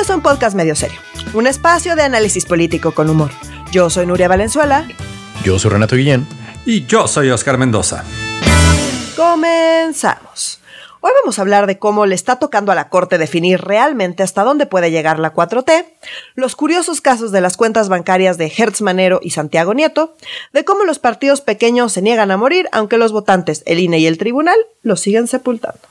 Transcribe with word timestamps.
Bienvenidos 0.00 0.14
a 0.14 0.16
un 0.16 0.22
podcast 0.22 0.56
medio 0.56 0.74
serio, 0.74 0.98
un 1.34 1.46
espacio 1.46 1.94
de 1.94 2.00
análisis 2.00 2.46
político 2.46 2.92
con 2.92 3.10
humor. 3.10 3.30
Yo 3.70 3.90
soy 3.90 4.06
Nuria 4.06 4.28
Valenzuela. 4.28 4.88
Yo 5.44 5.58
soy 5.58 5.72
Renato 5.72 5.94
Guillén. 5.94 6.26
Y 6.64 6.86
yo 6.86 7.06
soy 7.06 7.28
Oscar 7.28 7.58
Mendoza. 7.58 8.02
Comenzamos. 9.14 10.58
Hoy 11.00 11.10
vamos 11.20 11.38
a 11.38 11.42
hablar 11.42 11.66
de 11.66 11.78
cómo 11.78 12.06
le 12.06 12.14
está 12.14 12.38
tocando 12.38 12.72
a 12.72 12.74
la 12.74 12.88
Corte 12.88 13.18
definir 13.18 13.60
realmente 13.60 14.22
hasta 14.22 14.42
dónde 14.42 14.64
puede 14.64 14.90
llegar 14.90 15.18
la 15.18 15.34
4T, 15.34 15.84
los 16.34 16.56
curiosos 16.56 17.02
casos 17.02 17.30
de 17.30 17.42
las 17.42 17.58
cuentas 17.58 17.90
bancarias 17.90 18.38
de 18.38 18.50
Hertz 18.56 18.80
Manero 18.80 19.20
y 19.22 19.32
Santiago 19.32 19.74
Nieto, 19.74 20.16
de 20.54 20.64
cómo 20.64 20.84
los 20.84 20.98
partidos 20.98 21.42
pequeños 21.42 21.92
se 21.92 22.00
niegan 22.00 22.30
a 22.30 22.38
morir 22.38 22.70
aunque 22.72 22.96
los 22.96 23.12
votantes, 23.12 23.62
el 23.66 23.78
INE 23.78 23.98
y 23.98 24.06
el 24.06 24.16
tribunal 24.16 24.56
los 24.82 25.00
siguen 25.00 25.28
sepultando. 25.28 25.89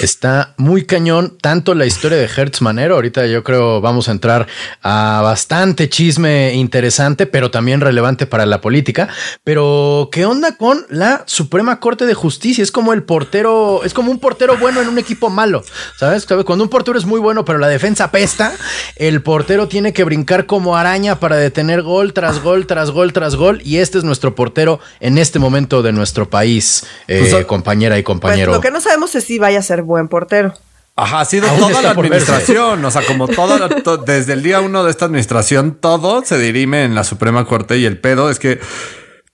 Está 0.00 0.54
muy 0.56 0.84
cañón, 0.84 1.36
tanto 1.40 1.74
la 1.74 1.86
historia 1.86 2.18
de 2.18 2.26
Hertz 2.26 2.60
Manero. 2.60 2.94
Ahorita 2.94 3.26
yo 3.26 3.42
creo 3.42 3.80
vamos 3.80 4.08
a 4.08 4.12
entrar 4.12 4.46
a 4.82 5.20
bastante 5.22 5.88
chisme 5.88 6.54
interesante, 6.54 7.26
pero 7.26 7.50
también 7.50 7.80
relevante 7.80 8.26
para 8.26 8.46
la 8.46 8.60
política. 8.60 9.08
Pero, 9.42 10.08
¿qué 10.12 10.24
onda 10.24 10.56
con 10.56 10.86
la 10.88 11.24
Suprema 11.26 11.80
Corte 11.80 12.06
de 12.06 12.14
Justicia? 12.14 12.62
Es 12.62 12.70
como 12.70 12.92
el 12.92 13.02
portero, 13.02 13.82
es 13.82 13.92
como 13.92 14.12
un 14.12 14.20
portero 14.20 14.56
bueno 14.56 14.80
en 14.80 14.88
un 14.88 14.98
equipo 14.98 15.30
malo. 15.30 15.64
¿Sabes? 15.98 16.26
Cuando 16.26 16.62
un 16.62 16.70
portero 16.70 16.96
es 16.96 17.04
muy 17.04 17.18
bueno, 17.18 17.44
pero 17.44 17.58
la 17.58 17.68
defensa 17.68 18.12
pesta, 18.12 18.52
el 18.96 19.22
portero 19.22 19.66
tiene 19.66 19.92
que 19.92 20.04
brincar 20.04 20.46
como 20.46 20.76
araña 20.76 21.18
para 21.18 21.36
detener 21.36 21.82
gol 21.82 22.12
tras 22.12 22.40
gol, 22.40 22.66
tras 22.66 22.90
gol, 22.90 23.12
tras 23.12 23.34
gol. 23.34 23.60
Y 23.64 23.78
este 23.78 23.98
es 23.98 24.04
nuestro 24.04 24.36
portero 24.36 24.78
en 25.00 25.18
este 25.18 25.40
momento 25.40 25.82
de 25.82 25.92
nuestro 25.92 26.30
país, 26.30 26.86
eh, 27.08 27.26
pues, 27.30 27.44
compañera 27.46 27.98
y 27.98 28.04
compañero. 28.04 28.52
Pues, 28.52 28.58
lo 28.58 28.62
que 28.62 28.70
no 28.70 28.80
sabemos 28.80 29.14
es 29.16 29.24
si 29.24 29.38
vaya 29.48 29.60
a 29.60 29.62
ser 29.62 29.82
buen 29.82 30.08
portero. 30.08 30.52
Ajá, 30.94 31.20
ha 31.20 31.24
sido 31.24 31.48
toda 31.48 31.80
la 31.80 31.90
administración, 31.92 32.84
o 32.84 32.90
sea, 32.90 33.02
como 33.06 33.28
toda, 33.28 33.68
desde 34.04 34.32
el 34.32 34.42
día 34.42 34.60
uno 34.60 34.82
de 34.84 34.90
esta 34.90 35.06
administración, 35.06 35.78
todo 35.80 36.24
se 36.24 36.38
dirime 36.38 36.84
en 36.84 36.94
la 36.94 37.04
Suprema 37.04 37.46
Corte 37.46 37.78
y 37.78 37.86
el 37.86 37.98
pedo 37.98 38.30
es 38.30 38.38
que 38.38 38.60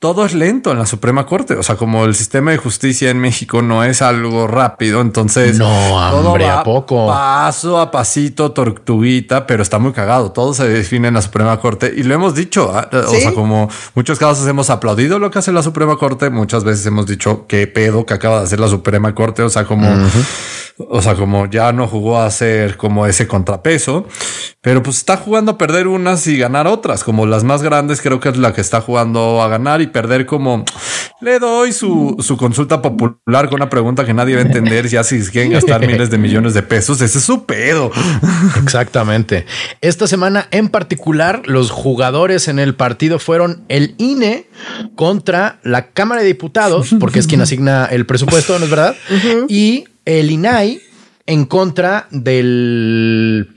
todo 0.04 0.26
es 0.26 0.34
lento 0.34 0.70
en 0.70 0.78
la 0.78 0.84
Suprema 0.84 1.24
Corte. 1.24 1.54
O 1.54 1.62
sea, 1.62 1.76
como 1.76 2.04
el 2.04 2.14
sistema 2.14 2.50
de 2.50 2.58
justicia 2.58 3.08
en 3.08 3.18
México 3.18 3.62
no 3.62 3.82
es 3.84 4.02
algo 4.02 4.46
rápido, 4.46 5.00
entonces 5.00 5.56
no, 5.56 5.94
hombre, 5.96 6.46
a 6.46 6.62
poco 6.62 7.06
paso 7.06 7.80
a 7.80 7.90
pasito, 7.90 8.52
tortuguita, 8.52 9.46
pero 9.46 9.62
está 9.62 9.78
muy 9.78 9.92
cagado. 9.92 10.30
Todo 10.30 10.52
se 10.52 10.68
define 10.68 11.08
en 11.08 11.14
la 11.14 11.22
Suprema 11.22 11.58
Corte 11.58 11.90
y 11.96 12.02
lo 12.02 12.14
hemos 12.14 12.34
dicho. 12.34 12.70
¿ah? 12.74 12.86
O 12.92 13.14
sea, 13.14 13.32
como 13.32 13.70
muchos 13.94 14.18
casos 14.18 14.46
hemos 14.46 14.68
aplaudido 14.68 15.18
lo 15.18 15.30
que 15.30 15.38
hace 15.38 15.52
la 15.52 15.62
Suprema 15.62 15.96
Corte, 15.96 16.28
muchas 16.28 16.64
veces 16.64 16.84
hemos 16.84 17.06
dicho 17.06 17.46
qué 17.48 17.66
pedo 17.66 18.04
que 18.04 18.12
acaba 18.12 18.40
de 18.40 18.44
hacer 18.44 18.60
la 18.60 18.68
Suprema 18.68 19.14
Corte. 19.14 19.42
O 19.42 19.48
sea, 19.48 19.64
como 19.64 19.88
o 20.76 21.00
sea, 21.00 21.14
como 21.14 21.48
ya 21.48 21.72
no 21.72 21.86
jugó 21.86 22.20
a 22.20 22.30
ser 22.30 22.76
como 22.76 23.06
ese 23.06 23.28
contrapeso, 23.28 24.06
pero 24.60 24.82
pues 24.82 24.96
está 24.98 25.16
jugando 25.16 25.52
a 25.52 25.58
perder 25.58 25.86
unas 25.86 26.26
y 26.26 26.36
ganar 26.36 26.66
otras, 26.66 27.04
como 27.04 27.26
las 27.26 27.44
más 27.44 27.62
grandes 27.62 28.00
creo 28.00 28.18
que 28.18 28.28
es 28.28 28.36
la 28.36 28.52
que 28.52 28.60
está 28.60 28.80
jugando 28.80 29.40
a 29.42 29.48
ganar 29.48 29.80
y 29.80 29.86
perder 29.86 30.26
como 30.26 30.64
le 31.20 31.38
doy 31.38 31.72
su, 31.72 32.16
su 32.18 32.36
consulta 32.36 32.82
popular 32.82 33.48
con 33.48 33.60
una 33.60 33.70
pregunta 33.70 34.04
que 34.04 34.14
nadie 34.14 34.34
va 34.34 34.42
a 34.42 34.44
entender 34.44 34.88
si 34.88 34.96
así 34.96 35.20
quieren 35.30 35.52
gastar 35.52 35.80
miles 35.86 36.10
de 36.10 36.18
millones 36.18 36.54
de 36.54 36.62
pesos, 36.62 37.00
ese 37.00 37.18
es 37.18 37.24
su 37.24 37.44
pedo. 37.44 37.92
Exactamente. 38.62 39.46
Esta 39.80 40.06
semana 40.06 40.48
en 40.50 40.68
particular, 40.68 41.42
los 41.46 41.70
jugadores 41.70 42.48
en 42.48 42.58
el 42.58 42.74
partido 42.74 43.18
fueron 43.18 43.64
el 43.68 43.94
INE 43.98 44.48
contra 44.96 45.60
la 45.62 45.88
Cámara 45.92 46.22
de 46.22 46.26
Diputados, 46.26 46.94
porque 46.98 47.20
es 47.20 47.26
quien 47.26 47.40
asigna 47.40 47.86
el 47.86 48.06
presupuesto, 48.06 48.58
¿no 48.58 48.64
es 48.64 48.70
verdad? 48.70 48.96
Y 49.48 49.84
el 50.04 50.30
INAI 50.30 50.80
en 51.26 51.46
contra 51.46 52.06
del 52.10 53.48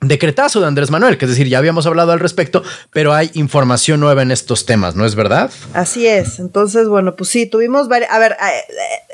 decretazo 0.00 0.60
de 0.60 0.66
Andrés 0.66 0.90
Manuel, 0.90 1.18
que 1.18 1.24
es 1.24 1.30
decir, 1.30 1.48
ya 1.48 1.58
habíamos 1.58 1.86
hablado 1.86 2.12
al 2.12 2.20
respecto, 2.20 2.62
pero 2.92 3.14
hay 3.14 3.30
información 3.34 3.98
nueva 3.98 4.22
en 4.22 4.30
estos 4.30 4.64
temas, 4.64 4.94
¿no 4.94 5.04
es 5.04 5.14
verdad? 5.16 5.50
Así 5.74 6.06
es. 6.06 6.38
Entonces, 6.38 6.88
bueno, 6.88 7.16
pues 7.16 7.30
sí, 7.30 7.46
tuvimos 7.46 7.88
varias, 7.88 8.10
a 8.12 8.18
ver, 8.18 8.36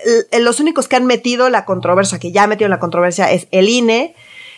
eh, 0.05 0.27
eh, 0.31 0.41
los 0.41 0.61
únicos 0.61 0.87
que 0.87 0.97
han 0.97 1.07
metido 1.07 1.49
la 1.49 1.65
controversia, 1.65 2.19
que 2.19 2.33
ya 2.33 2.47
metido 2.47 2.69
la 2.69 2.81
controversia, 2.81 3.31
es 3.33 3.47
el 3.51 3.69
INE. 3.69 4.15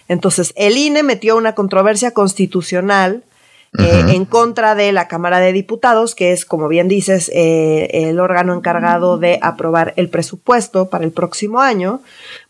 Entonces, 0.08 0.52
el 0.56 0.76
INE 0.76 1.02
metió 1.04 1.36
una 1.36 1.54
controversia 1.54 2.10
constitucional 2.10 3.22
eh, 3.78 4.14
en 4.14 4.24
contra 4.24 4.74
de 4.74 4.92
la 4.92 5.08
Cámara 5.08 5.40
de 5.40 5.52
Diputados, 5.52 6.14
que 6.14 6.32
es, 6.32 6.44
como 6.44 6.68
bien 6.68 6.88
dices, 6.88 7.30
eh, 7.34 7.88
el 7.92 8.20
órgano 8.20 8.54
encargado 8.54 9.18
de 9.18 9.38
aprobar 9.42 9.92
el 9.96 10.08
presupuesto 10.08 10.88
para 10.88 11.04
el 11.04 11.12
próximo 11.12 11.60
año, 11.60 12.00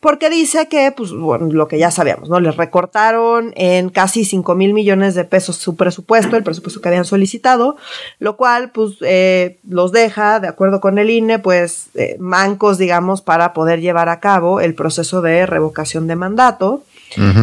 porque 0.01 0.31
dice 0.31 0.69
que, 0.69 0.93
pues, 0.93 1.13
bueno, 1.13 1.47
lo 1.53 1.69
que 1.69 1.79
ya 1.79 1.91
sabíamos, 1.91 2.29
¿no? 2.29 2.41
Les 2.41 2.57
recortaron 2.57 3.53
en 3.57 3.91
casi 3.91 4.25
5 4.25 4.55
mil 4.55 4.75
millones 4.75 5.15
de 5.15 5.25
pesos 5.25 5.57
su 5.57 5.77
presupuesto, 5.77 6.37
el 6.37 6.45
presupuesto 6.45 6.81
que 6.81 6.89
habían 6.89 7.05
solicitado, 7.05 7.77
lo 8.19 8.37
cual, 8.37 8.71
pues, 8.71 8.97
eh, 9.01 9.59
los 9.69 9.93
deja, 9.93 10.41
de 10.41 10.49
acuerdo 10.49 10.81
con 10.81 10.99
el 10.99 11.11
INE, 11.11 11.39
pues, 11.39 11.91
mancos, 12.19 12.79
digamos, 12.79 13.23
para 13.23 13.53
poder 13.53 13.81
llevar 13.81 14.09
a 14.09 14.21
cabo 14.21 14.61
el 14.61 14.75
proceso 14.75 15.23
de 15.23 15.47
revocación 15.47 16.07
de 16.07 16.17
mandato 16.17 16.83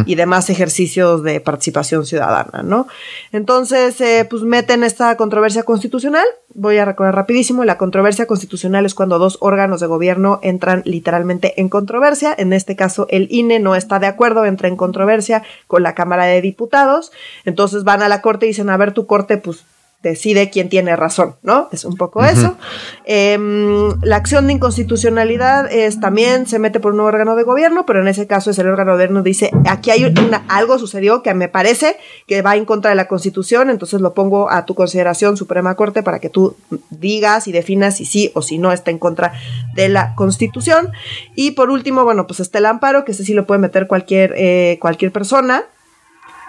y 0.06 0.14
demás 0.14 0.50
ejercicios 0.50 1.22
de 1.22 1.40
participación 1.40 2.06
ciudadana, 2.06 2.62
¿no? 2.62 2.86
Entonces, 3.32 4.00
eh, 4.00 4.26
pues 4.28 4.42
meten 4.42 4.84
esta 4.84 5.16
controversia 5.16 5.62
constitucional. 5.62 6.24
Voy 6.54 6.78
a 6.78 6.84
recordar 6.84 7.14
rapidísimo, 7.14 7.64
la 7.64 7.78
controversia 7.78 8.26
constitucional 8.26 8.86
es 8.86 8.94
cuando 8.94 9.18
dos 9.18 9.38
órganos 9.40 9.80
de 9.80 9.86
gobierno 9.86 10.38
entran 10.42 10.82
literalmente 10.84 11.60
en 11.60 11.68
controversia. 11.68 12.34
En 12.36 12.52
este 12.52 12.76
caso, 12.76 13.06
el 13.10 13.28
INE 13.30 13.58
no 13.58 13.74
está 13.74 13.98
de 13.98 14.06
acuerdo, 14.06 14.44
entra 14.44 14.68
en 14.68 14.76
controversia 14.76 15.42
con 15.66 15.82
la 15.82 15.94
Cámara 15.94 16.24
de 16.24 16.40
Diputados. 16.40 17.12
Entonces 17.44 17.84
van 17.84 18.02
a 18.02 18.08
la 18.08 18.22
Corte 18.22 18.46
y 18.46 18.50
dicen, 18.50 18.70
a 18.70 18.76
ver, 18.76 18.92
tu 18.92 19.06
Corte, 19.06 19.38
pues 19.38 19.64
decide 20.10 20.50
quién 20.50 20.68
tiene 20.68 20.96
razón, 20.96 21.36
¿no? 21.42 21.68
Es 21.72 21.84
un 21.84 21.96
poco 21.96 22.24
eso. 22.24 22.56
Em, 23.04 24.00
la 24.02 24.16
acción 24.16 24.46
de 24.46 24.54
inconstitucionalidad 24.54 25.70
es 25.72 26.00
también 26.00 26.46
se 26.46 26.58
mete 26.58 26.80
por 26.80 26.94
un 26.94 27.00
órgano 27.00 27.36
de 27.36 27.42
gobierno, 27.42 27.86
pero 27.86 28.00
en 28.00 28.08
ese 28.08 28.26
caso 28.26 28.50
es 28.50 28.58
el 28.58 28.68
órgano 28.68 28.92
de 28.92 28.96
gobierno 28.96 29.22
dice 29.22 29.50
aquí 29.66 29.90
hay 29.90 30.04
una, 30.04 30.44
algo 30.48 30.78
sucedió 30.78 31.22
que 31.22 31.34
me 31.34 31.48
parece 31.48 31.96
que 32.26 32.42
va 32.42 32.56
en 32.56 32.64
contra 32.64 32.90
de 32.90 32.96
la 32.96 33.08
Constitución, 33.08 33.70
entonces 33.70 34.00
lo 34.00 34.14
pongo 34.14 34.50
a 34.50 34.64
tu 34.64 34.74
consideración 34.74 35.36
Suprema 35.36 35.74
Corte 35.74 36.02
para 36.02 36.20
que 36.20 36.30
tú 36.30 36.56
digas 36.90 37.48
y 37.48 37.52
definas 37.52 37.96
si 37.96 38.04
sí 38.04 38.30
o 38.34 38.42
si 38.42 38.58
no 38.58 38.72
está 38.72 38.90
en 38.90 38.98
contra 38.98 39.32
de 39.74 39.88
la 39.88 40.14
Constitución. 40.14 40.92
Y 41.34 41.52
por 41.52 41.70
último, 41.70 42.04
bueno, 42.04 42.26
pues 42.26 42.40
está 42.40 42.58
el 42.58 42.66
amparo, 42.66 43.04
que 43.04 43.12
ese 43.12 43.24
sí 43.24 43.34
lo 43.34 43.46
puede 43.46 43.60
meter 43.60 43.86
cualquier 43.86 44.34
eh, 44.36 44.78
cualquier 44.80 45.12
persona. 45.12 45.64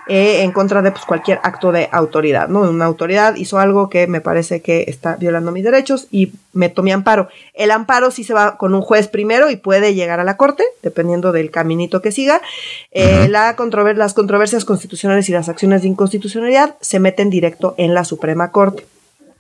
Eh, 0.08 0.44
en 0.44 0.52
contra 0.52 0.84
de 0.84 0.92
pues, 0.92 1.04
cualquier 1.04 1.40
acto 1.42 1.72
de 1.72 1.90
autoridad, 1.92 2.48
¿no? 2.48 2.62
Una 2.62 2.86
autoridad 2.86 3.36
hizo 3.38 3.58
algo 3.58 3.90
que 3.90 4.06
me 4.06 4.22
parece 4.22 4.62
que 4.62 4.86
está 4.88 5.16
violando 5.16 5.52
mis 5.52 5.64
derechos 5.64 6.08
y 6.12 6.32
meto 6.54 6.84
mi 6.84 6.92
amparo. 6.92 7.28
El 7.56 7.72
amparo 7.72 8.12
sí 8.12 8.24
se 8.24 8.36
va 8.36 8.58
con 8.58 8.76
un 8.76 8.82
juez 8.82 9.08
primero 9.08 9.50
y 9.50 9.56
puede 9.56 9.96
llegar 9.96 10.20
a 10.20 10.24
la 10.24 10.38
corte, 10.38 10.64
dependiendo 10.84 11.32
del 11.32 11.50
caminito 11.50 12.04
que 12.04 12.12
siga. 12.12 12.40
Eh, 12.92 13.28
la 13.30 13.56
las 13.96 14.14
controversias 14.14 14.64
constitucionales 14.64 15.28
y 15.30 15.32
las 15.32 15.50
acciones 15.50 15.82
de 15.82 15.88
inconstitucionalidad 15.88 16.76
se 16.82 17.00
meten 17.00 17.32
directo 17.32 17.74
en 17.78 17.96
la 17.96 18.04
Suprema 18.04 18.52
Corte. 18.52 18.86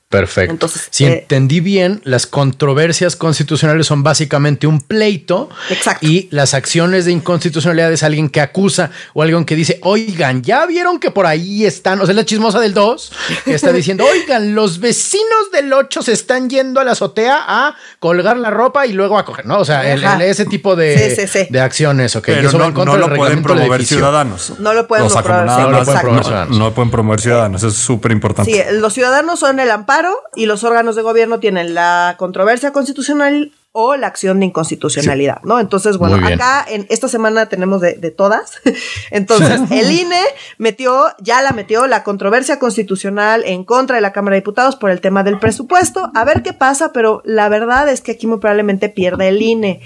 Perfecto. 0.07 0.51
Entonces, 0.51 0.88
si 0.91 1.05
eh, 1.05 1.19
entendí 1.19 1.59
bien, 1.61 1.99
las 2.03 2.27
controversias 2.27 3.16
constitucionales 3.16 3.88
son 3.88 4.03
básicamente 4.03 4.67
un 4.67 4.79
pleito. 4.79 5.49
Exacto. 5.69 6.05
Y 6.05 6.27
las 6.31 6.53
acciones 6.53 7.05
de 7.05 7.11
inconstitucionalidad 7.11 7.91
es 7.91 8.03
alguien 8.03 8.29
que 8.29 8.39
acusa 8.39 8.91
o 9.15 9.23
alguien 9.23 9.45
que 9.45 9.55
dice, 9.55 9.79
oigan, 9.81 10.44
ya 10.44 10.67
vieron 10.67 10.99
que 10.99 11.09
por 11.09 11.25
ahí 11.25 11.65
están, 11.65 11.99
o 12.01 12.05
sea, 12.05 12.13
la 12.13 12.23
chismosa 12.23 12.59
del 12.59 12.75
2, 12.75 13.11
que 13.45 13.55
está 13.55 13.71
diciendo, 13.73 14.05
oigan, 14.09 14.53
los 14.53 14.79
vecinos 14.79 15.51
del 15.51 15.73
8 15.73 16.03
se 16.03 16.13
están 16.13 16.51
yendo 16.51 16.79
a 16.79 16.83
la 16.83 16.91
azotea 16.91 17.44
a 17.45 17.75
colgar 17.99 18.38
la 18.38 18.51
ropa 18.51 18.85
y 18.85 18.94
luego 18.94 19.17
a 19.17 19.25
coger, 19.25 19.47
¿no? 19.47 19.57
O 19.57 19.65
sea, 19.65 19.91
ese 20.23 20.45
tipo 20.45 20.75
de, 20.75 21.47
de 21.49 21.59
acciones, 21.59 22.15
ok. 22.15 22.25
Pero 22.25 22.51
no, 22.51 22.71
no 22.85 22.97
lo 22.97 23.13
pueden 23.15 23.41
promover 23.41 23.83
ciudadanos. 23.83 24.53
No 24.59 24.74
lo 24.74 24.88
pueden, 24.88 25.07
promover, 25.07 25.83
ciudadanos. 25.83 26.57
No, 26.57 26.74
pueden 26.75 26.91
promover 26.91 27.19
ciudadanos, 27.19 27.63
eso 27.63 27.69
es 27.69 27.75
súper 27.75 28.12
importante. 28.12 28.51
Sí, 28.51 28.62
los 28.80 28.94
ciudadanos 28.94 29.39
son 29.39 29.59
el 29.59 29.71
amparo 29.71 29.94
y 30.36 30.45
los 30.45 30.63
órganos 30.63 30.95
de 30.95 31.01
gobierno 31.01 31.39
tienen 31.39 31.74
la 31.74 32.15
controversia 32.18 32.71
constitucional 32.71 33.51
o 33.77 33.97
la 33.97 34.07
acción 34.07 34.39
de 34.39 34.45
inconstitucionalidad, 34.45 35.42
¿no? 35.44 35.59
Entonces, 35.59 35.97
bueno, 35.97 36.25
acá 36.25 36.65
en 36.65 36.88
esta 36.89 37.09
semana 37.09 37.50
tenemos 37.50 37.81
de, 37.81 37.94
todas. 38.09 38.62
Entonces, 39.12 39.59
el 39.69 39.92
INE 39.92 40.21
metió, 40.57 41.07
ya 41.19 41.42
la 41.42 41.51
metió 41.51 41.86
la 41.86 42.01
controversia 42.03 42.57
constitucional 42.57 43.44
en 43.45 43.65
contra 43.65 43.97
de 43.97 44.01
la 44.01 44.13
Cámara 44.13 44.36
de 44.36 44.42
Diputados 44.42 44.77
por 44.77 44.92
el 44.92 45.01
tema 45.01 45.24
del 45.24 45.39
presupuesto. 45.39 46.09
A 46.15 46.24
ver 46.24 46.42
qué 46.42 46.53
pasa, 46.53 46.94
pero 46.94 47.21
la 47.25 47.50
verdad 47.50 47.89
es 47.89 48.00
que 48.00 48.13
aquí 48.13 48.27
muy 48.27 48.39
probablemente 48.39 48.88
pierde 48.88 49.27
el 49.27 49.42
INE 49.42 49.81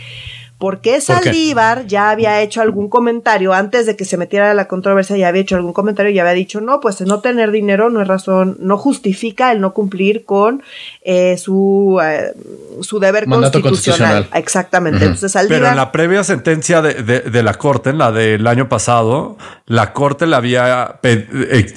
porque 0.60 1.00
Saldívar 1.00 1.88
ya 1.88 2.10
había 2.10 2.42
hecho 2.42 2.62
algún 2.62 2.90
comentario 2.90 3.54
antes 3.54 3.86
de 3.86 3.96
que 3.96 4.04
se 4.04 4.18
metiera 4.18 4.54
la 4.54 4.68
controversia, 4.68 5.16
ya 5.16 5.30
había 5.30 5.42
hecho 5.42 5.56
algún 5.56 5.72
comentario 5.72 6.12
y 6.12 6.20
había 6.20 6.34
dicho, 6.34 6.60
no, 6.60 6.82
pues 6.82 7.00
no 7.00 7.22
tener 7.22 7.52
dinero 7.52 7.90
no 7.90 8.02
es 8.02 8.08
razón, 8.10 8.58
no 8.60 8.78
justifica 8.78 9.54
el 9.54 9.62
no 9.62 9.74
cumplir 9.74 10.26
con 10.26 10.62
eh, 11.02 11.38
su, 11.38 11.98
eh, 12.04 12.34
su 12.82 13.00
deber 13.00 13.26
constitucional. 13.26 14.28
Exactamente. 14.34 15.06
Entonces, 15.06 15.34
Pero 15.48 15.66
en 15.66 15.78
la 15.78 15.94
previa 15.94 16.26
sentencia 16.26 16.82
de, 16.82 17.22
de, 17.22 17.44
la 17.44 17.54
Corte, 17.54 17.92
en 17.92 17.98
la 17.98 18.12
del 18.12 18.46
año 18.46 18.68
pasado, 18.68 19.38
la 19.66 19.94
Corte 19.94 20.28
le 20.28 20.36
había, 20.36 21.00
eh, 21.04 21.74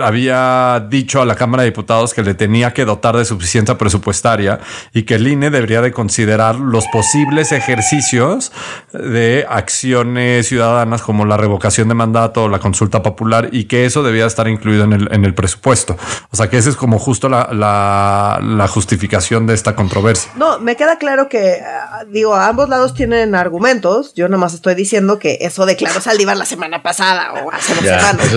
había 0.00 0.84
dicho 0.90 1.22
a 1.22 1.24
la 1.24 1.36
Cámara 1.36 1.62
de 1.62 1.70
Diputados 1.70 2.12
que 2.12 2.24
le 2.24 2.34
tenía 2.34 2.74
que 2.74 2.84
dotar 2.84 3.16
de 3.16 3.24
suficiencia 3.24 3.78
presupuestaria 3.78 4.58
y 4.92 5.04
que 5.04 5.14
el 5.14 5.28
INE 5.28 5.50
debería 5.50 5.82
de 5.82 5.92
considerar 5.92 6.56
los 6.56 6.84
posibles 6.88 7.52
ejercicios 7.52 8.23
de 8.92 9.46
acciones 9.48 10.48
ciudadanas 10.48 11.02
como 11.02 11.24
la 11.24 11.36
revocación 11.36 11.88
de 11.88 11.94
mandato 11.94 12.44
o 12.44 12.48
la 12.48 12.58
consulta 12.58 13.02
popular 13.02 13.48
y 13.52 13.64
que 13.64 13.84
eso 13.84 14.02
debía 14.02 14.26
estar 14.26 14.48
incluido 14.48 14.84
en 14.84 14.92
el, 14.92 15.08
en 15.12 15.24
el 15.24 15.34
presupuesto. 15.34 15.96
O 16.30 16.36
sea 16.36 16.48
que 16.48 16.58
esa 16.58 16.70
es 16.70 16.76
como 16.76 16.98
justo 16.98 17.28
la, 17.28 17.48
la, 17.52 18.68
justificación 18.68 19.46
de 19.46 19.54
esta 19.54 19.76
controversia. 19.76 20.32
No, 20.36 20.58
me 20.58 20.74
queda 20.76 20.98
claro 20.98 21.28
que, 21.28 21.60
ah, 21.62 22.04
digo, 22.08 22.34
ambos 22.34 22.68
lados 22.68 22.94
tienen 22.94 23.34
argumentos. 23.34 24.14
Yo 24.14 24.28
nomás 24.28 24.54
estoy 24.54 24.74
diciendo 24.74 25.18
que 25.18 25.38
eso 25.42 25.66
declaró 25.66 26.00
Saldívar 26.00 26.36
la 26.36 26.46
semana 26.46 26.82
pasada 26.82 27.32
o 27.34 27.52
hace 27.52 27.74
dos 27.74 27.84
semanas. 27.84 28.34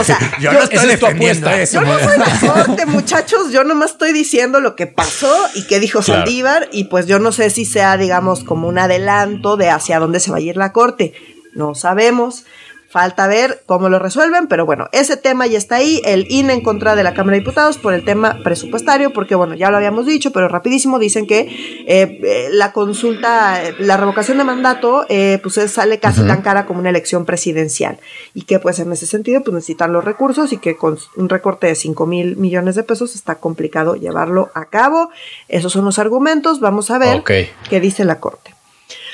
o 0.00 0.04
sea, 0.04 0.18
yo, 0.40 0.52
no 0.52 0.62
estoy 0.62 0.88
defendiendo 0.88 1.50
eso. 1.50 1.80
Yo 1.80 1.86
no 1.86 1.98
soy 1.98 2.18
la 2.18 2.52
corte, 2.52 2.86
muchachos. 2.86 3.52
Yo 3.52 3.62
nomás 3.64 3.92
estoy 3.92 4.12
diciendo 4.12 4.60
lo 4.60 4.74
que 4.74 4.86
pasó 4.86 5.34
y 5.54 5.66
que 5.66 5.80
dijo 5.80 6.02
Saldívar 6.02 6.68
y 6.72 6.84
pues 6.84 7.06
yo 7.06 7.18
no 7.18 7.30
sé 7.32 7.50
si 7.50 7.64
sea, 7.64 7.96
digamos, 7.96 8.42
como 8.42 8.68
un 8.68 8.78
adelanto 8.78 9.08
de 9.26 9.70
hacia 9.70 9.98
dónde 9.98 10.20
se 10.20 10.30
va 10.30 10.38
a 10.38 10.40
ir 10.40 10.56
la 10.56 10.72
corte. 10.72 11.12
No 11.54 11.74
sabemos. 11.74 12.44
Falta 12.90 13.26
ver 13.26 13.62
cómo 13.66 13.90
lo 13.90 13.98
resuelven, 13.98 14.46
pero 14.46 14.64
bueno, 14.64 14.88
ese 14.92 15.18
tema 15.18 15.46
ya 15.46 15.58
está 15.58 15.76
ahí, 15.76 16.00
el 16.06 16.24
INE 16.30 16.54
en 16.54 16.62
contra 16.62 16.96
de 16.96 17.02
la 17.02 17.12
Cámara 17.12 17.34
de 17.34 17.40
Diputados 17.40 17.76
por 17.76 17.92
el 17.92 18.02
tema 18.02 18.38
presupuestario, 18.42 19.12
porque 19.12 19.34
bueno, 19.34 19.54
ya 19.54 19.70
lo 19.70 19.76
habíamos 19.76 20.06
dicho, 20.06 20.32
pero 20.32 20.48
rapidísimo 20.48 20.98
dicen 20.98 21.26
que 21.26 21.40
eh, 21.86 22.18
eh, 22.24 22.48
la 22.50 22.72
consulta, 22.72 23.60
la 23.78 23.98
revocación 23.98 24.38
de 24.38 24.44
mandato, 24.44 25.04
eh, 25.10 25.38
pues 25.42 25.60
sale 25.70 25.98
casi 25.98 26.22
tan 26.22 26.40
cara 26.40 26.64
como 26.64 26.80
una 26.80 26.88
elección 26.88 27.26
presidencial 27.26 27.98
y 28.32 28.44
que 28.44 28.58
pues 28.58 28.78
en 28.78 28.90
ese 28.90 29.04
sentido 29.04 29.42
pues 29.42 29.52
necesitan 29.52 29.92
los 29.92 30.02
recursos 30.02 30.54
y 30.54 30.56
que 30.56 30.74
con 30.76 30.98
un 31.16 31.28
recorte 31.28 31.66
de 31.66 31.74
5 31.74 32.06
mil 32.06 32.36
millones 32.36 32.74
de 32.74 32.84
pesos 32.84 33.14
está 33.14 33.34
complicado 33.34 33.96
llevarlo 33.96 34.50
a 34.54 34.64
cabo. 34.64 35.10
Esos 35.48 35.74
son 35.74 35.84
los 35.84 35.98
argumentos, 35.98 36.58
vamos 36.60 36.90
a 36.90 36.96
ver 36.96 37.22
qué 37.22 37.80
dice 37.80 38.06
la 38.06 38.18
Corte. 38.18 38.57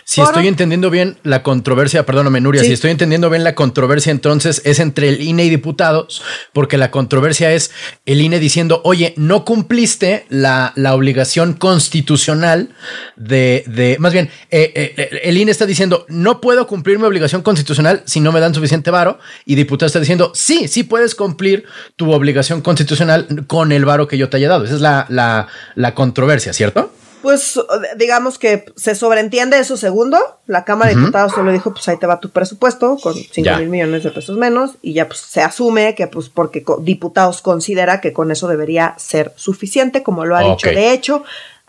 Si 0.05 0.21
estoy 0.21 0.49
entendiendo 0.49 0.91
bien 0.91 1.17
la 1.23 1.43
controversia, 1.43 2.05
perdóname, 2.05 2.41
Nuria, 2.41 2.63
si 2.63 2.73
estoy 2.73 2.91
entendiendo 2.91 3.31
bien 3.31 3.43
la 3.43 3.55
controversia, 3.55 4.11
entonces 4.11 4.61
es 4.65 4.79
entre 4.79 5.09
el 5.09 5.23
INE 5.23 5.47
y 5.47 5.51
diputados, 5.51 6.23
porque 6.53 6.77
la 6.77 6.91
controversia 6.91 7.53
es 7.53 7.71
el 8.05 8.21
INE 8.21 8.39
diciendo, 8.39 8.83
oye, 8.85 9.15
no 9.17 9.45
cumpliste 9.45 10.27
la, 10.29 10.73
la 10.77 10.95
obligación 10.95 11.55
constitucional 11.55 12.75
de, 13.17 13.65
de 13.67 13.97
más 13.99 14.13
bien, 14.13 14.31
eh, 14.51 14.73
eh, 14.75 15.21
el 15.25 15.39
INE 15.39 15.51
está 15.51 15.65
diciendo, 15.67 16.05
no 16.09 16.41
puedo 16.41 16.67
cumplir 16.67 16.99
mi 16.99 17.05
obligación 17.05 17.43
constitucional 17.43 18.03
si 18.05 18.21
no 18.21 18.31
me 18.31 18.41
dan 18.41 18.55
suficiente 18.55 18.91
varo, 18.91 19.19
y 19.47 19.55
diputado 19.55 19.87
está 19.87 20.01
diciendo, 20.01 20.33
sí, 20.35 20.69
sí 20.69 20.83
puedes 20.83 21.15
cumplir 21.15 21.65
tu 21.97 22.13
obligación 22.13 22.61
constitucional 22.61 23.47
con 23.47 23.73
el 23.73 23.85
varo 23.85 24.07
que 24.07 24.19
yo 24.19 24.29
te 24.29 24.37
haya 24.37 24.49
dado. 24.49 24.65
Esa 24.65 24.75
es 24.75 24.81
la, 24.81 25.07
la, 25.09 25.49
la 25.75 25.95
controversia, 25.95 26.53
¿cierto? 26.53 26.93
Pues 27.25 27.59
digamos 27.97 28.39
que 28.39 28.67
se 28.77 28.95
sobreentiende 28.95 29.59
eso 29.59 29.79
segundo. 29.79 30.19
La 30.47 30.67
Cámara 30.67 30.91
de 30.91 30.97
Diputados 30.97 31.33
solo 31.33 31.53
dijo, 31.53 31.73
pues 31.73 31.89
ahí 31.89 31.97
te 31.97 32.07
va 32.07 32.21
tu 32.21 32.29
presupuesto 32.29 32.99
con 33.03 33.15
5 33.15 33.57
mil 33.61 33.71
millones 33.71 34.05
de 34.05 34.11
pesos 34.11 34.37
menos 34.37 34.73
y 34.83 34.93
ya 34.93 35.09
pues 35.09 35.21
se 35.21 35.41
asume 35.41 35.95
que 35.95 36.07
pues 36.07 36.29
porque 36.29 36.63
diputados 36.81 37.41
considera 37.41 38.03
que 38.03 38.13
con 38.13 38.31
eso 38.31 38.47
debería 38.47 38.95
ser 38.99 39.33
suficiente, 39.37 40.03
como 40.03 40.27
lo 40.27 40.37
ha 40.37 40.43
dicho 40.43 40.69
de 40.69 40.93
hecho. 40.93 41.25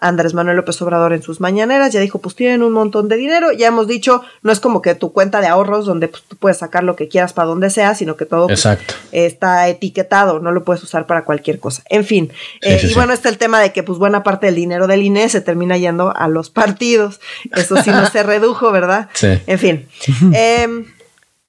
Andrés 0.07 0.33
Manuel 0.33 0.57
López 0.57 0.81
Obrador 0.81 1.13
en 1.13 1.23
sus 1.23 1.39
mañaneras, 1.39 1.91
ya 1.91 1.99
dijo, 1.99 2.19
pues 2.19 2.35
tienen 2.35 2.63
un 2.63 2.73
montón 2.73 3.07
de 3.07 3.17
dinero, 3.17 3.51
ya 3.51 3.67
hemos 3.67 3.87
dicho, 3.87 4.21
no 4.41 4.51
es 4.51 4.59
como 4.59 4.81
que 4.81 4.95
tu 4.95 5.11
cuenta 5.11 5.41
de 5.41 5.47
ahorros 5.47 5.85
donde 5.85 6.07
pues, 6.07 6.23
tú 6.27 6.35
puedes 6.35 6.57
sacar 6.57 6.83
lo 6.83 6.95
que 6.95 7.07
quieras 7.07 7.33
para 7.33 7.47
donde 7.47 7.69
sea, 7.69 7.95
sino 7.95 8.15
que 8.15 8.25
todo 8.25 8.47
pues, 8.47 8.67
está 9.11 9.67
etiquetado, 9.67 10.39
no 10.39 10.51
lo 10.51 10.63
puedes 10.63 10.83
usar 10.83 11.07
para 11.07 11.25
cualquier 11.25 11.59
cosa. 11.59 11.83
En 11.89 12.05
fin, 12.05 12.31
eh, 12.61 12.81
y 12.83 12.93
bueno, 12.93 13.13
está 13.13 13.29
el 13.29 13.37
tema 13.37 13.59
de 13.59 13.73
que 13.73 13.83
pues 13.83 13.97
buena 13.97 14.23
parte 14.23 14.45
del 14.47 14.55
dinero 14.55 14.87
del 14.87 15.01
INE 15.01 15.27
se 15.29 15.41
termina 15.41 15.77
yendo 15.77 16.15
a 16.15 16.27
los 16.27 16.49
partidos, 16.49 17.19
eso 17.55 17.77
sí 17.77 17.89
no 17.89 18.05
se 18.07 18.23
redujo, 18.23 18.71
¿verdad? 18.71 19.09
Sí. 19.13 19.39
En 19.47 19.59
fin. 19.59 19.87
Em, 20.33 20.85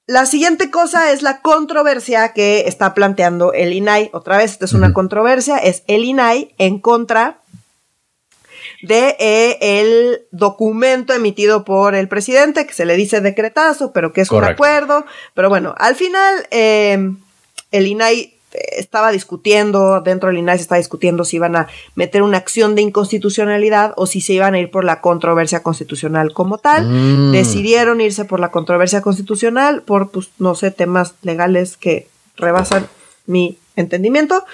la 0.07 0.25
siguiente 0.25 0.71
cosa 0.71 1.11
es 1.11 1.23
la 1.23 1.41
controversia 1.41 2.33
que 2.33 2.69
está 2.69 2.95
planteando 2.95 3.53
el 3.53 3.73
INAI. 3.73 4.11
Otra 4.13 4.37
vez, 4.37 4.53
esta 4.53 4.65
es 4.65 4.73
una 4.73 4.93
controversia, 4.93 5.59
es 5.59 5.83
el 5.89 6.05
INAI 6.05 6.55
en 6.59 6.79
contra 6.79 7.41
de 8.83 9.17
eh, 9.19 9.59
el 9.61 10.23
documento 10.31 11.13
emitido 11.13 11.65
por 11.65 11.95
el 11.95 12.09
presidente, 12.09 12.67
que 12.67 12.75
se 12.75 12.85
le 12.85 12.97
dice 12.97 13.21
decretazo, 13.21 13.93
pero 13.93 14.13
que 14.13 14.23
es 14.23 14.31
un 14.31 14.45
acuerdo. 14.45 15.05
Pero 15.35 15.49
bueno, 15.49 15.75
al 15.79 15.95
final 15.95 16.47
eh, 16.51 17.13
el 17.73 17.87
INAI 17.87 18.37
estaba 18.77 19.13
discutiendo, 19.13 20.01
dentro 20.01 20.29
del 20.29 20.39
INAI 20.39 20.59
se 20.59 20.63
estaba 20.63 20.79
discutiendo 20.79 21.25
si 21.25 21.37
iban 21.37 21.57
a 21.57 21.69
meter 21.95 22.23
una 22.23 22.39
acción 22.39 22.75
de 22.75 22.83
inconstitucionalidad 22.83 23.93
o 23.97 24.07
si 24.07 24.21
se 24.21 24.35
iban 24.35 24.55
a 24.55 24.59
ir 24.59 24.71
por 24.71 24.85
la 24.85 25.01
controversia 25.01 25.63
constitucional 25.63 26.33
como 26.33 26.59
tal. 26.59 26.89
Mm. 26.89 27.33
Decidieron 27.33 28.01
irse 28.01 28.25
por 28.25 28.41
la 28.41 28.51
controversia 28.51 29.03
constitucional 29.03 29.83
por, 29.83 30.11
pues, 30.11 30.31
no 30.39 30.55
sé, 30.55 30.71
temas 30.71 31.15
legales 31.23 31.77
que 31.77 32.09
rebasan 32.37 32.87
mi 33.27 33.59
entendimiento. 33.77 34.45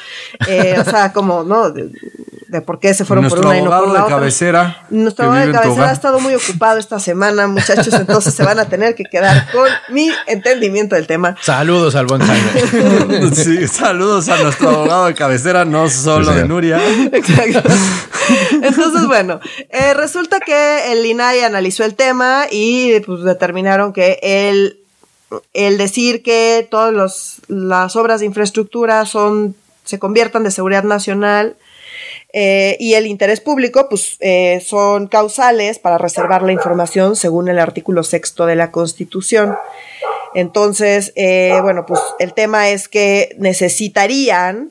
Eh, 0.48 0.76
o 0.78 0.84
sea, 0.84 1.12
como, 1.12 1.44
¿no? 1.44 1.70
De, 1.70 1.90
por 2.60 2.78
qué 2.78 2.92
se 2.92 3.06
fueron 3.06 3.28
por 3.28 3.38
una 3.38 3.56
y 3.56 3.62
no 3.62 3.70
por 3.70 3.88
la 3.88 3.94
de 3.94 4.00
otra. 4.00 4.16
Cabecera, 4.16 4.86
Nuestro 4.90 5.24
abogado 5.24 5.46
de 5.46 5.52
cabecera 5.54 5.88
ha 5.88 5.92
estado 5.92 6.20
muy 6.20 6.34
ocupado 6.34 6.78
esta 6.78 7.00
semana, 7.00 7.46
muchachos, 7.46 7.94
entonces 7.94 8.34
se 8.34 8.44
van 8.44 8.58
a 8.58 8.66
tener 8.66 8.94
que 8.94 9.04
quedar 9.04 9.50
con 9.50 9.66
mi 9.88 10.10
entendimiento 10.26 10.94
del 10.94 11.06
tema. 11.06 11.34
Saludos 11.40 11.94
al 11.94 12.06
buen 12.06 12.20
Jaime. 12.20 13.30
sí, 13.34 13.66
saludos 13.68 14.28
a 14.28 14.36
nuestro 14.42 14.68
abogado 14.68 15.06
de 15.06 15.14
cabecera, 15.14 15.64
no 15.64 15.88
solo 15.88 16.34
de 16.34 16.46
Nuria. 16.46 16.78
Exacto. 17.12 17.62
Entonces, 18.50 19.06
bueno, 19.06 19.40
eh, 19.70 19.94
resulta 19.94 20.40
que 20.40 20.92
el 20.92 21.06
INAI 21.06 21.44
analizó 21.44 21.84
el 21.84 21.94
tema 21.94 22.44
y 22.50 23.00
pues 23.00 23.22
determinaron 23.22 23.94
que 23.94 24.18
el 24.22 24.81
el 25.52 25.78
decir 25.78 26.22
que 26.22 26.66
todas 26.70 27.40
las 27.48 27.96
obras 27.96 28.20
de 28.20 28.26
infraestructura 28.26 29.06
son, 29.06 29.54
se 29.84 29.98
conviertan 29.98 30.44
de 30.44 30.50
seguridad 30.50 30.84
nacional 30.84 31.56
eh, 32.32 32.76
y 32.80 32.94
el 32.94 33.06
interés 33.06 33.40
público, 33.40 33.88
pues 33.88 34.16
eh, 34.20 34.62
son 34.64 35.06
causales 35.06 35.78
para 35.78 35.98
reservar 35.98 36.42
la 36.42 36.52
información 36.52 37.14
según 37.14 37.48
el 37.48 37.58
artículo 37.58 38.02
sexto 38.02 38.46
de 38.46 38.56
la 38.56 38.70
Constitución. 38.70 39.54
Entonces, 40.34 41.12
eh, 41.14 41.58
bueno, 41.62 41.84
pues 41.86 42.00
el 42.18 42.32
tema 42.32 42.70
es 42.70 42.88
que 42.88 43.36
necesitarían 43.38 44.70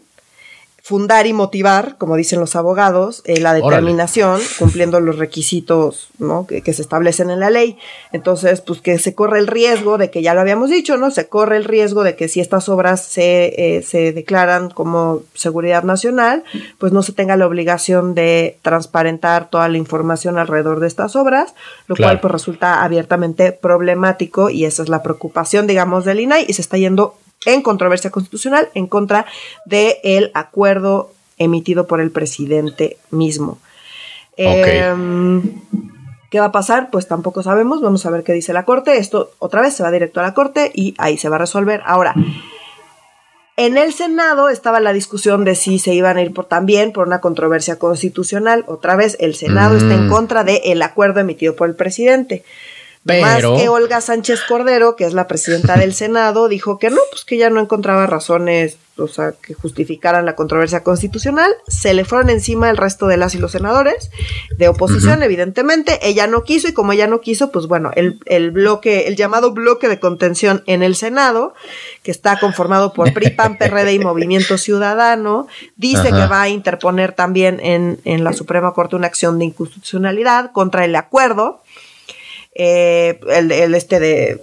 fundar 0.91 1.25
y 1.25 1.31
motivar, 1.31 1.95
como 1.97 2.17
dicen 2.17 2.41
los 2.41 2.57
abogados, 2.57 3.21
eh, 3.23 3.39
la 3.39 3.53
determinación, 3.53 4.41
cumpliendo 4.59 4.99
los 4.99 5.17
requisitos 5.17 6.09
¿no? 6.19 6.45
que, 6.45 6.61
se 6.73 6.81
establecen 6.81 7.29
en 7.29 7.39
la 7.39 7.49
ley. 7.49 7.77
Entonces, 8.11 8.59
pues 8.59 8.81
que 8.81 8.99
se 8.99 9.15
corre 9.15 9.39
el 9.39 9.47
riesgo 9.47 9.97
de 9.97 10.11
que 10.11 10.21
ya 10.21 10.33
lo 10.33 10.41
habíamos 10.41 10.69
dicho, 10.69 10.97
¿no? 10.97 11.09
Se 11.09 11.29
corre 11.29 11.55
el 11.55 11.63
riesgo 11.63 12.03
de 12.03 12.17
que 12.17 12.27
si 12.27 12.41
estas 12.41 12.67
obras 12.67 13.05
se, 13.05 13.77
eh, 13.77 13.83
se 13.83 14.11
declaran 14.11 14.69
como 14.69 15.21
seguridad 15.33 15.83
nacional, 15.83 16.43
pues 16.77 16.91
no 16.91 17.03
se 17.03 17.13
tenga 17.13 17.37
la 17.37 17.47
obligación 17.47 18.13
de 18.13 18.57
transparentar 18.61 19.49
toda 19.49 19.69
la 19.69 19.77
información 19.77 20.37
alrededor 20.37 20.81
de 20.81 20.87
estas 20.87 21.15
obras, 21.15 21.53
lo 21.87 21.95
cual 21.95 22.19
pues 22.19 22.33
resulta 22.33 22.83
abiertamente 22.83 23.53
problemático 23.53 24.49
y 24.49 24.65
esa 24.65 24.83
es 24.83 24.89
la 24.89 25.03
preocupación, 25.03 25.67
digamos, 25.67 26.03
del 26.03 26.19
INAI 26.19 26.47
y 26.49 26.51
se 26.51 26.61
está 26.61 26.77
yendo 26.77 27.15
en 27.45 27.61
controversia 27.61 28.11
constitucional 28.11 28.69
en 28.73 28.87
contra 28.87 29.25
del 29.65 30.31
acuerdo 30.33 31.11
emitido 31.37 31.87
por 31.87 32.01
el 32.01 32.11
presidente 32.11 32.97
mismo. 33.09 33.59
Em, 34.37 35.61
¿Qué 36.29 36.39
va 36.39 36.45
a 36.45 36.51
pasar? 36.51 36.89
Pues 36.91 37.07
tampoco 37.07 37.43
sabemos. 37.43 37.81
Vamos 37.81 38.05
a 38.05 38.09
ver 38.09 38.23
qué 38.23 38.31
dice 38.33 38.53
la 38.53 38.63
Corte. 38.63 38.97
Esto 38.97 39.31
otra 39.39 39.61
vez 39.61 39.73
se 39.73 39.83
va 39.83 39.91
directo 39.91 40.19
a 40.19 40.23
la 40.23 40.33
Corte 40.33 40.71
y 40.73 40.95
ahí 40.97 41.17
se 41.17 41.29
va 41.29 41.35
a 41.35 41.39
resolver. 41.39 41.81
Ahora, 41.85 42.15
en 43.57 43.77
el 43.77 43.93
Senado 43.93 44.49
estaba 44.49 44.79
la 44.79 44.93
discusión 44.93 45.43
de 45.43 45.55
si 45.55 45.77
se 45.77 45.93
iban 45.93 46.17
a 46.17 46.21
ir 46.21 46.33
por, 46.33 46.45
también 46.45 46.93
por 46.93 47.05
una 47.05 47.19
controversia 47.19 47.77
constitucional. 47.77 48.63
Otra 48.67 48.95
vez, 48.95 49.17
el 49.19 49.35
Senado 49.35 49.75
está 49.75 49.93
en 49.93 50.07
mm. 50.07 50.09
contra 50.09 50.43
del 50.43 50.81
acuerdo 50.81 51.19
emitido 51.19 51.55
por 51.55 51.67
el 51.67 51.75
presidente. 51.75 52.43
Más 53.03 53.41
que 53.41 53.67
Olga 53.67 53.99
Sánchez 53.99 54.41
Cordero, 54.47 54.95
que 54.95 55.05
es 55.05 55.13
la 55.13 55.27
presidenta 55.27 55.75
del 55.75 55.93
Senado, 55.95 56.47
dijo 56.47 56.77
que 56.77 56.91
no, 56.91 56.99
pues 57.09 57.25
que 57.25 57.37
ya 57.37 57.49
no 57.49 57.59
encontraba 57.59 58.05
razones, 58.05 58.77
o 58.97 59.07
sea, 59.07 59.31
que 59.31 59.55
justificaran 59.55 60.25
la 60.25 60.35
controversia 60.35 60.83
constitucional. 60.83 61.51
Se 61.67 61.95
le 61.95 62.05
fueron 62.05 62.29
encima 62.29 62.69
el 62.69 62.77
resto 62.77 63.07
de 63.07 63.17
las 63.17 63.33
y 63.33 63.39
los 63.39 63.53
senadores 63.53 64.11
de 64.55 64.67
oposición, 64.67 65.23
evidentemente. 65.23 65.99
Ella 66.03 66.27
no 66.27 66.43
quiso 66.43 66.67
y 66.67 66.73
como 66.73 66.91
ella 66.91 67.07
no 67.07 67.21
quiso, 67.21 67.51
pues 67.51 67.65
bueno, 67.65 67.89
el, 67.95 68.19
el, 68.25 68.51
bloque, 68.51 69.07
el 69.07 69.15
llamado 69.15 69.51
bloque 69.51 69.87
de 69.87 69.99
contención 69.99 70.63
en 70.67 70.83
el 70.83 70.95
Senado, 70.95 71.55
que 72.03 72.11
está 72.11 72.39
conformado 72.39 72.93
por 72.93 73.13
PRI, 73.15 73.31
PAN, 73.31 73.57
PRD 73.57 73.93
y 73.93 73.99
Movimiento 73.99 74.59
Ciudadano, 74.59 75.47
dice 75.75 76.09
que 76.09 76.27
va 76.27 76.43
a 76.43 76.49
interponer 76.49 77.13
también 77.13 77.59
en, 77.63 77.99
en 78.05 78.23
la 78.23 78.33
Suprema 78.33 78.73
Corte 78.73 78.95
una 78.95 79.07
acción 79.07 79.39
de 79.39 79.45
inconstitucionalidad 79.45 80.51
contra 80.51 80.85
el 80.85 80.95
acuerdo 80.95 81.61
eh, 82.53 83.19
el, 83.29 83.75
este 83.75 83.99
de 83.99 84.41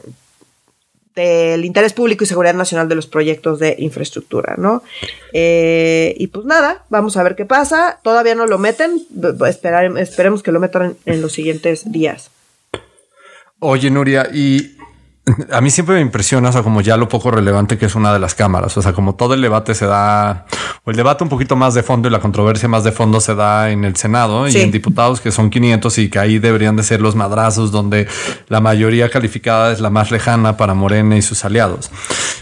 del 1.15 1.65
interés 1.65 1.93
público 1.95 2.23
y 2.23 2.29
seguridad 2.29 2.55
nacional 2.55 2.89
de 2.89 2.95
los 2.95 3.09
proyectos 3.09 3.59
de 3.59 3.75
infraestructura, 3.79 4.55
¿no? 4.57 4.85
Eh, 5.33 6.15
y 6.17 6.29
pues 6.29 6.47
nada, 6.47 6.85
vamos 6.91 7.17
a 7.17 7.25
ver 7.25 7.35
qué 7.35 7.45
pasa. 7.45 7.99
Todavía 8.05 8.37
no 8.37 8.47
lo 8.47 8.57
meten, 8.59 9.05
esperar, 9.49 9.99
esperemos 9.99 10.45
que 10.45 10.53
lo 10.53 10.61
metan 10.61 10.97
en 11.07 11.21
los 11.21 11.33
siguientes 11.33 11.91
días. 11.91 12.31
Oye, 13.59 13.91
Nuria, 13.91 14.29
y 14.33 14.77
a 15.53 15.61
mí 15.61 15.71
siempre 15.71 15.97
me 15.97 16.01
impresiona, 16.01 16.49
o 16.49 16.53
sea, 16.53 16.63
como 16.63 16.81
ya 16.81 16.97
lo 16.97 17.09
poco 17.09 17.31
relevante 17.31 17.79
que 17.79 17.87
es 17.87 17.95
una 17.95 18.13
de 18.13 18.19
las 18.19 18.35
cámaras, 18.35 18.77
o 18.77 18.83
sea, 18.83 18.93
como 18.93 19.15
todo 19.15 19.35
el 19.35 19.43
debate 19.43 19.75
se 19.75 19.87
da, 19.87 20.47
o 20.85 20.91
el 20.91 20.97
debate 20.97 21.25
un 21.25 21.31
poquito 21.31 21.57
más 21.57 21.75
de 21.75 21.83
fondo 21.83 22.09
y 22.09 22.11
la 22.11 22.21
controversia 22.21 22.69
más 22.69 22.85
de 22.85 22.93
fondo 22.93 23.21
se 23.21 23.35
da 23.35 23.71
en 23.71 23.85
el 23.85 23.97
Senado 23.97 24.49
y 24.49 24.57
en 24.57 24.71
diputados 24.71 25.21
que 25.21 25.31
son 25.31 25.51
500 25.51 25.99
y 25.99 26.11
que 26.11 26.19
ahí 26.19 26.39
deberían 26.39 26.77
de 26.77 26.83
ser 26.83 27.01
los 27.01 27.15
madrazos 27.15 27.73
donde 27.73 28.07
la 28.49 28.61
mayoría 28.61 29.11
calificada 29.11 29.73
es 29.73 29.81
la 29.81 29.91
más 29.91 30.11
lejana 30.11 30.57
para 30.57 30.75
Morena 30.75 31.17
y 31.17 31.23
sus 31.23 31.45
aliados. 31.45 31.91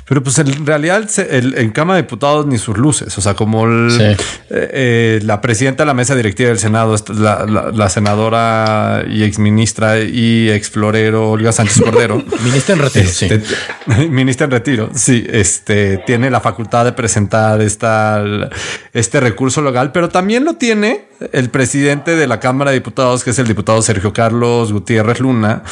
Pero 0.09 0.23
pues 0.23 0.39
en 0.39 0.65
realidad 0.65 1.09
el, 1.19 1.59
en 1.59 1.71
Cámara 1.71 1.97
de 1.97 2.03
Diputados 2.03 2.47
ni 2.47 2.59
sus 2.59 2.79
luces, 2.79 3.19
o 3.19 3.21
sea, 3.21 3.35
como 3.35 3.67
eh, 3.69 4.17
eh, 4.51 5.21
la 5.25 5.41
presidenta 5.41 5.83
de 5.83 5.87
la 5.89 5.95
mesa 5.95 6.15
directiva 6.15 6.51
del 6.51 6.61
Senado, 6.61 6.95
la, 7.09 7.45
la, 7.45 7.89
senadora 7.89 9.05
y 9.11 9.25
exministra 9.25 9.99
y 9.99 10.49
exflorero 10.51 11.33
Olga 11.33 11.51
Sánchez 11.51 11.81
Cordero. 11.83 12.23
Ministra 12.45 12.76
en 12.77 12.83
retiro, 12.83 13.09
sí. 13.09 13.27
Este, 13.27 14.09
ministra 14.09 14.45
en 14.45 14.51
retiro, 14.51 14.91
sí. 14.95 15.27
Este 15.29 15.99
tiene 16.07 16.31
la 16.31 16.41
facultad 16.41 16.85
de 16.85 16.93
presentar 16.93 17.61
esta, 17.61 18.25
este 18.93 19.21
recurso 19.21 19.63
legal, 19.63 19.93
pero 19.93 20.09
también 20.09 20.45
lo 20.45 20.55
tiene 20.55 21.09
el 21.33 21.51
presidente 21.51 22.17
de 22.17 22.27
la 22.27 22.41
Cámara 22.41 22.71
de 22.71 22.79
Diputados, 22.79 23.25
que 23.25 23.31
es 23.31 23.39
el 23.39 23.47
diputado 23.47 23.83
Sergio 23.83 24.13
Carlos 24.13 24.73
Gutiérrez 24.73 25.21
Luna, 25.21 25.63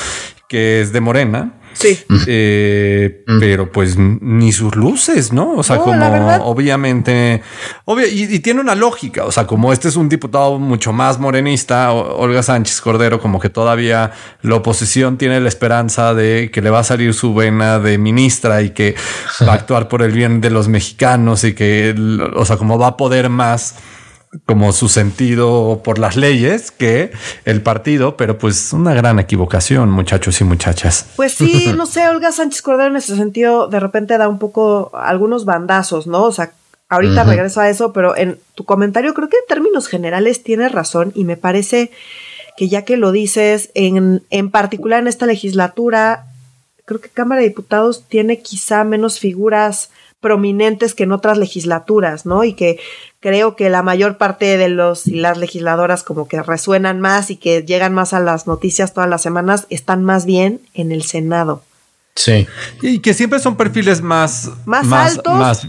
que 0.49 0.81
es 0.81 0.93
de 0.93 1.01
Morena. 1.01 1.53
Sí. 1.75 1.99
Eh, 2.27 3.25
pero 3.41 3.71
pues 3.71 3.97
ni 3.99 4.53
sus 4.53 4.75
luces, 4.75 5.33
¿no? 5.33 5.53
O 5.53 5.63
sea, 5.63 5.79
como 5.79 6.07
obviamente, 6.45 7.43
obvio, 7.85 8.07
y, 8.07 8.39
tiene 8.41 8.61
una 8.61 8.75
lógica. 8.75 9.25
O 9.25 9.33
sea, 9.33 9.47
como 9.47 9.73
este 9.73 9.89
es 9.89 9.97
un 9.97 10.09
diputado 10.09 10.59
mucho 10.59 10.93
más 10.93 11.19
morenista, 11.19 11.93
Olga 11.93 12.43
Sánchez 12.43 12.81
Cordero, 12.81 13.21
como 13.21 13.41
que 13.41 13.51
todavía 13.51 14.13
la 14.43 14.55
oposición 14.57 15.19
tiene 15.19 15.41
la 15.41 15.49
esperanza 15.49 16.15
de 16.15 16.51
que 16.53 16.63
le 16.63 16.71
va 16.71 16.81
a 16.81 16.85
salir 16.85 17.13
su 17.15 17.35
vena 17.35 17.79
de 17.79 17.99
ministra 17.99 18.63
y 18.63 18.71
que 18.71 18.95
va 19.47 19.53
a 19.53 19.57
actuar 19.57 19.89
por 19.89 20.03
el 20.03 20.13
bien 20.13 20.41
de 20.41 20.51
los 20.51 20.69
mexicanos 20.69 21.45
y 21.45 21.55
que, 21.55 21.95
o 22.35 22.45
sea, 22.45 22.57
como 22.57 22.79
va 22.79 22.89
a 22.89 22.97
poder 22.97 23.29
más 23.29 23.77
como 24.47 24.73
su 24.73 24.89
sentido 24.89 25.81
por 25.85 25.99
las 25.99 26.17
leyes 26.17 26.71
que 26.71 27.13
el 27.45 27.63
partido, 27.63 28.17
pero 28.17 28.39
pues 28.39 28.73
una 28.73 28.95
gran 28.95 29.19
equivocación, 29.19 29.91
muchachos 29.91 30.41
y 30.41 30.45
muchachas. 30.45 31.07
Pues 31.17 31.35
sí, 31.35 31.73
no 31.77 31.87
sé, 31.87 32.09
Olga 32.09 32.33
Sánchez 32.33 32.63
Cordero 32.63 32.91
en 32.91 32.97
ese 32.97 33.17
sentido 33.17 33.69
de 33.69 33.81
repente 33.81 34.19
da 34.19 34.29
un 34.29 34.39
poco 34.39 34.91
algunos 34.95 35.45
bandazos, 35.45 36.07
¿no? 36.07 36.25
O 36.25 36.33
sea, 36.33 36.53
ahorita 36.89 37.25
regreso 37.25 37.61
a 37.61 37.69
eso, 37.69 37.93
pero 37.93 38.17
en 38.17 38.39
tu 38.55 38.65
comentario 38.65 39.15
creo 39.15 39.29
que 39.29 39.37
en 39.37 39.47
términos 39.49 39.89
generales 39.89 40.43
tienes 40.43 40.73
razón 40.73 41.13
y 41.15 41.25
me 41.25 41.37
parece 41.37 41.91
que 42.57 42.69
ya 42.69 42.83
que 42.83 42.97
lo 42.97 43.11
dices, 43.11 43.71
en, 43.75 44.23
en 44.31 44.51
particular 44.51 45.01
en 45.01 45.09
esta 45.09 45.27
legislatura, 45.27 46.27
creo 46.85 47.01
que 47.01 47.09
Cámara 47.09 47.41
de 47.41 47.49
Diputados 47.49 48.05
tiene 48.09 48.41
quizá 48.41 48.85
menos 48.85 49.19
figuras 49.19 49.91
prominentes 50.25 50.95
que 50.95 51.03
en 51.03 51.13
otras 51.13 51.37
legislaturas, 51.37 52.25
¿no? 52.25 52.45
Y 52.45 52.55
que 52.55 52.81
creo 53.21 53.57
que 53.57 53.69
la 53.69 53.83
mayor 53.83 54.17
parte 54.17 54.57
de 54.57 54.71
los 54.71 55.07
y 55.07 55.17
las 55.17 55.37
legisladoras 55.37 56.03
como 56.03 56.29
que 56.29 56.43
resuenan 56.43 56.99
más 56.99 57.31
y 57.31 57.37
que 57.37 57.63
llegan 57.63 57.93
más 57.93 58.15
a 58.15 58.21
las 58.21 58.47
noticias 58.47 58.95
todas 58.95 59.11
las 59.11 59.21
semanas 59.21 59.67
están 59.69 60.03
más 60.03 60.25
bien 60.25 60.63
en 60.73 60.93
el 60.93 61.03
Senado. 61.03 61.63
Sí. 62.15 62.47
Y 62.81 63.01
que 63.01 63.13
siempre 63.13 63.39
son 63.39 63.57
perfiles 63.57 64.01
más, 64.01 64.51
más, 64.65 64.91
altos. 64.91 65.67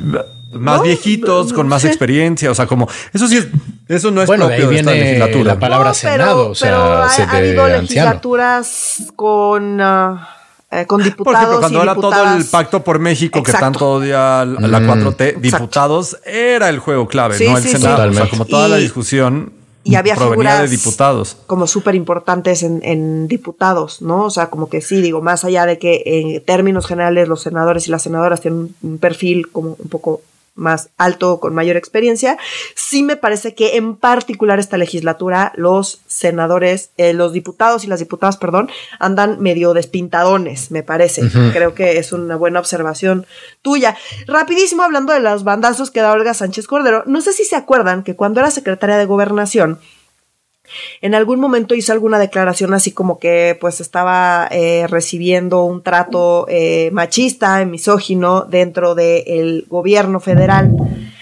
Más, 0.53 0.81
viejitos, 0.83 1.51
con 1.51 1.67
más 1.67 1.83
experiencia. 1.83 2.49
O 2.49 2.55
sea, 2.55 2.65
como 2.65 2.87
eso 3.11 3.27
sí 3.27 3.35
es, 3.35 3.47
eso 3.89 4.09
no 4.09 4.21
es 4.21 4.27
bueno, 4.27 4.47
propio 4.47 4.69
de, 4.69 4.79
esta 4.79 4.91
legislatura. 4.91 5.55
La 5.55 5.59
palabra 5.59 5.93
Senado, 5.93 6.51
o 6.51 6.55
sea, 6.55 7.07
ha, 7.07 7.31
habido 7.37 7.67
legislaturas 7.67 9.11
con 9.17 9.81
ah, 9.81 10.34
eh, 10.75 10.85
con 10.85 11.03
diputados. 11.03 11.59
cuando 11.59 11.83
era 11.83 11.95
todo 11.95 12.35
el 12.35 12.45
pacto 12.45 12.83
por 12.83 12.99
México, 12.99 13.41
que 13.43 13.51
tanto 13.51 13.93
odia 13.93 14.45
la 14.45 14.79
4T, 14.79 15.37
diputados 15.37 16.17
era 16.25 16.69
el 16.69 16.79
juego 16.79 17.07
clave, 17.07 17.37
no 17.47 17.57
el 17.57 17.63
Senado. 17.63 18.09
O 18.09 18.13
sea, 18.13 18.29
como 18.29 18.45
toda 18.45 18.67
la 18.67 18.77
discusión. 18.77 19.53
Y 19.87 19.93
había 19.93 20.15
figuras 20.15 20.61
de 20.61 20.67
diputados. 20.67 21.37
como 21.45 21.67
súper 21.67 21.93
importantes 21.93 22.63
en, 22.63 22.79
en, 22.83 23.27
diputados, 23.27 24.01
¿no? 24.01 24.23
O 24.23 24.29
sea, 24.31 24.49
como 24.49 24.67
que 24.67 24.81
sí, 24.81 24.99
digo, 24.99 25.21
más 25.21 25.45
allá 25.45 25.67
de 25.67 25.77
que 25.77 26.01
en 26.05 26.43
términos 26.43 26.87
generales 26.87 27.27
los 27.27 27.43
senadores 27.43 27.87
y 27.87 27.91
las 27.91 28.01
senadoras 28.01 28.41
tienen 28.41 28.73
un 28.81 28.97
perfil 28.97 29.51
como 29.51 29.75
un 29.77 29.89
poco 29.89 30.23
más 30.55 30.89
alto, 30.97 31.39
con 31.39 31.53
mayor 31.53 31.77
experiencia. 31.77 32.37
Sí 32.75 33.03
me 33.03 33.17
parece 33.17 33.53
que 33.53 33.75
en 33.75 33.95
particular 33.95 34.59
esta 34.59 34.77
legislatura 34.77 35.51
los 35.55 36.01
senadores, 36.07 36.91
eh, 36.97 37.13
los 37.13 37.33
diputados 37.33 37.83
y 37.83 37.87
las 37.87 37.99
diputadas, 37.99 38.37
perdón, 38.37 38.69
andan 38.99 39.39
medio 39.41 39.73
despintadones, 39.73 40.71
me 40.71 40.83
parece. 40.83 41.21
Creo 41.53 41.75
que 41.75 41.97
es 41.97 42.13
una 42.13 42.35
buena 42.35 42.59
observación 42.59 43.25
tuya. 43.61 43.95
Rapidísimo, 44.27 44.83
hablando 44.83 45.13
de 45.13 45.19
los 45.19 45.43
bandazos 45.43 45.91
que 45.91 46.01
da 46.01 46.11
Olga 46.11 46.33
Sánchez 46.33 46.67
Cordero, 46.67 47.03
no 47.05 47.21
sé 47.21 47.33
si 47.33 47.43
se 47.43 47.55
acuerdan 47.55 48.03
que 48.03 48.15
cuando 48.15 48.39
era 48.39 48.51
secretaria 48.51 48.97
de 48.97 49.05
gobernación, 49.05 49.79
en 51.01 51.15
algún 51.15 51.39
momento 51.39 51.75
hizo 51.75 51.93
alguna 51.93 52.19
declaración 52.19 52.73
así 52.73 52.91
como 52.91 53.19
que 53.19 53.57
pues 53.59 53.81
estaba 53.81 54.47
eh, 54.51 54.87
recibiendo 54.87 55.63
un 55.63 55.83
trato 55.83 56.45
eh, 56.49 56.89
machista, 56.91 57.63
misógino 57.65 58.41
dentro 58.41 58.95
del 58.95 59.65
gobierno 59.67 60.19
federal. 60.19 60.71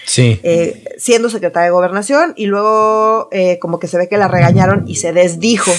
Sí. 0.06 0.38
Eh, 0.42 0.84
siendo 0.98 1.30
secretaria 1.30 1.66
de 1.66 1.70
gobernación 1.70 2.34
y 2.36 2.46
luego 2.46 3.30
como 3.60 3.78
que 3.78 3.88
se 3.88 3.96
ve 3.96 4.08
que 4.08 4.18
la 4.18 4.28
regañaron 4.28 4.84
y 4.86 4.96
se 4.96 5.12
desdijo 5.12 5.72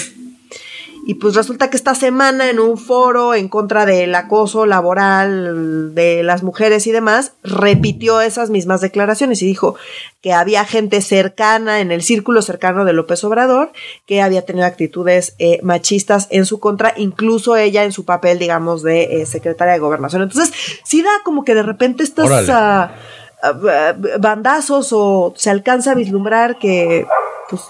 y 1.08 1.14
pues 1.14 1.36
resulta 1.36 1.70
que 1.70 1.76
esta 1.76 1.94
semana 1.94 2.50
en 2.50 2.58
un 2.58 2.76
foro 2.76 3.32
en 3.36 3.48
contra 3.48 3.86
del 3.86 4.12
acoso 4.16 4.66
laboral 4.66 5.94
de 5.94 6.24
las 6.24 6.42
mujeres 6.42 6.88
y 6.88 6.90
demás, 6.90 7.34
repitió 7.44 8.20
esas 8.20 8.50
mismas 8.50 8.80
declaraciones 8.80 9.40
y 9.40 9.46
dijo 9.46 9.76
que 10.20 10.32
había 10.32 10.64
gente 10.64 11.00
cercana, 11.00 11.78
en 11.80 11.92
el 11.92 12.02
círculo 12.02 12.42
cercano 12.42 12.84
de 12.84 12.92
López 12.92 13.22
Obrador, 13.22 13.70
que 14.04 14.20
había 14.20 14.42
tenido 14.42 14.66
actitudes 14.66 15.36
eh, 15.38 15.60
machistas 15.62 16.26
en 16.30 16.44
su 16.44 16.58
contra, 16.58 16.92
incluso 16.96 17.54
ella 17.54 17.84
en 17.84 17.92
su 17.92 18.04
papel, 18.04 18.40
digamos, 18.40 18.82
de 18.82 19.22
eh, 19.22 19.26
secretaria 19.26 19.74
de 19.74 19.78
gobernación. 19.78 20.22
Entonces, 20.22 20.52
sí 20.84 21.02
da 21.02 21.10
como 21.24 21.44
que 21.44 21.54
de 21.54 21.62
repente 21.62 22.02
estas 22.02 22.48
ah, 22.48 22.90
bandazos 24.18 24.88
o 24.92 25.34
se 25.36 25.50
alcanza 25.50 25.92
a 25.92 25.94
vislumbrar 25.94 26.58
que 26.58 27.06
pues 27.48 27.62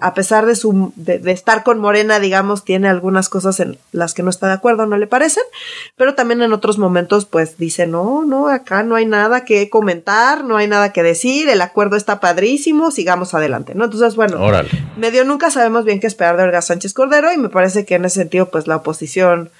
a 0.00 0.14
pesar 0.14 0.46
de 0.46 0.56
su 0.56 0.92
de, 0.96 1.20
estar 1.32 1.62
con 1.62 1.78
Morena, 1.78 2.20
digamos, 2.20 2.64
tiene 2.64 2.88
algunas 2.88 3.28
cosas 3.28 3.60
en 3.60 3.78
las 3.92 4.14
que 4.14 4.22
no 4.22 4.30
está 4.30 4.46
de 4.46 4.54
acuerdo, 4.54 4.86
no 4.86 4.96
le 4.96 5.06
parecen, 5.06 5.42
pero 5.96 6.14
también 6.14 6.42
en 6.42 6.52
otros 6.52 6.78
momentos, 6.78 7.24
pues 7.24 7.56
dice, 7.58 7.86
no, 7.86 8.24
no, 8.24 8.48
acá 8.48 8.82
no 8.82 8.96
hay 8.96 9.06
nada 9.06 9.44
que 9.44 9.70
comentar, 9.70 10.44
no 10.44 10.56
hay 10.56 10.68
nada 10.68 10.92
que 10.92 11.02
decir, 11.02 11.48
el 11.48 11.60
acuerdo 11.60 11.96
está 11.96 12.20
padrísimo, 12.20 12.90
sigamos 12.90 13.34
adelante, 13.34 13.74
¿no? 13.74 13.84
Entonces, 13.84 14.16
bueno, 14.16 14.38
medio 14.96 15.24
nunca 15.24 15.50
sabemos 15.50 15.84
bien 15.84 16.00
qué 16.00 16.06
esperar 16.06 16.36
de 16.36 16.44
Olga 16.44 16.62
Sánchez 16.62 16.94
Cordero 16.94 17.32
y 17.32 17.38
me 17.38 17.48
parece 17.48 17.84
que 17.84 17.94
en 17.94 18.04
ese 18.04 18.20
sentido, 18.20 18.50
pues 18.50 18.66
la 18.66 18.76
oposición, 18.76 19.50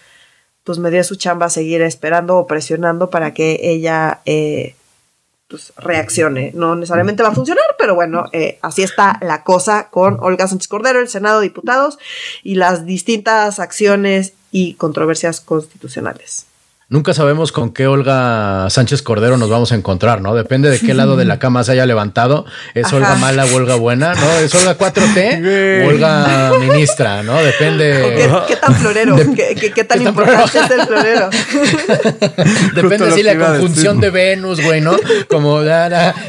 pues 0.65 0.79
me 0.79 0.91
dio 0.91 1.05
su 1.05 1.17
chamba 1.17 1.51
seguir 1.51 1.83
esperando 1.83 2.37
o 2.39 2.47
presionando 2.47 3.11
para 3.11 3.35
que 3.35 3.61
ella 3.63 4.21
eh, 4.25 4.75
pues, 5.55 5.73
reaccione. 5.77 6.51
No 6.53 6.75
necesariamente 6.75 7.23
va 7.23 7.29
a 7.29 7.35
funcionar, 7.35 7.65
pero 7.79 7.95
bueno, 7.95 8.25
eh, 8.33 8.59
así 8.61 8.83
está 8.83 9.19
la 9.23 9.45
cosa 9.45 9.89
con 9.89 10.19
Olga 10.21 10.49
Sánchez 10.49 10.67
Cordero, 10.67 10.99
el 10.99 11.09
Senado, 11.09 11.41
diputados 11.41 11.97
y 12.43 12.57
las 12.57 12.87
distintas 12.87 13.61
acciones 13.61 14.33
y 14.51 14.75
controversias 14.75 15.41
constitucionales. 15.41 16.47
Nunca 16.95 17.13
sabemos 17.13 17.51
con 17.51 17.73
qué 17.73 17.89
Olga 17.89 18.71
Sánchez 18.71 19.03
Cordero 19.03 19.37
nos 19.37 19.51
vamos 19.51 19.73
a 19.73 19.75
encontrar, 19.75 20.21
¿no? 20.21 20.33
Depende 20.33 20.71
de 20.71 20.79
qué 20.79 20.95
lado 20.95 21.17
de 21.17 21.25
la 21.25 21.41
cama 21.41 21.65
se 21.65 21.73
haya 21.73 21.87
levantado. 21.87 22.47
¿Es 22.73 22.93
Olga 22.93 23.17
mala 23.17 23.47
o 23.47 23.57
Olga 23.57 23.75
buena? 23.75 24.15
¿No? 24.15 24.31
¿Es 24.39 24.55
Olga 24.55 24.79
4T 24.79 25.83
o 25.83 25.89
Olga 25.89 26.53
ministra? 26.61 27.25
¿no? 27.25 27.35
Depende. 27.43 28.29
Qué, 28.47 28.55
tan 28.55 28.77
florero? 28.77 29.17
¿Qué, 29.17 29.83
tan 29.83 30.03
importante 30.03 30.57
es 30.57 30.71
el 30.71 30.87
florero? 30.87 31.31
Depende 32.77 33.11
si 33.11 33.25
la 33.25 33.39
conjunción 33.39 34.01
de 34.01 34.11
Venus, 34.11 34.63
güey, 34.63 34.81
¿no? 34.81 34.97
Como, 35.29 35.63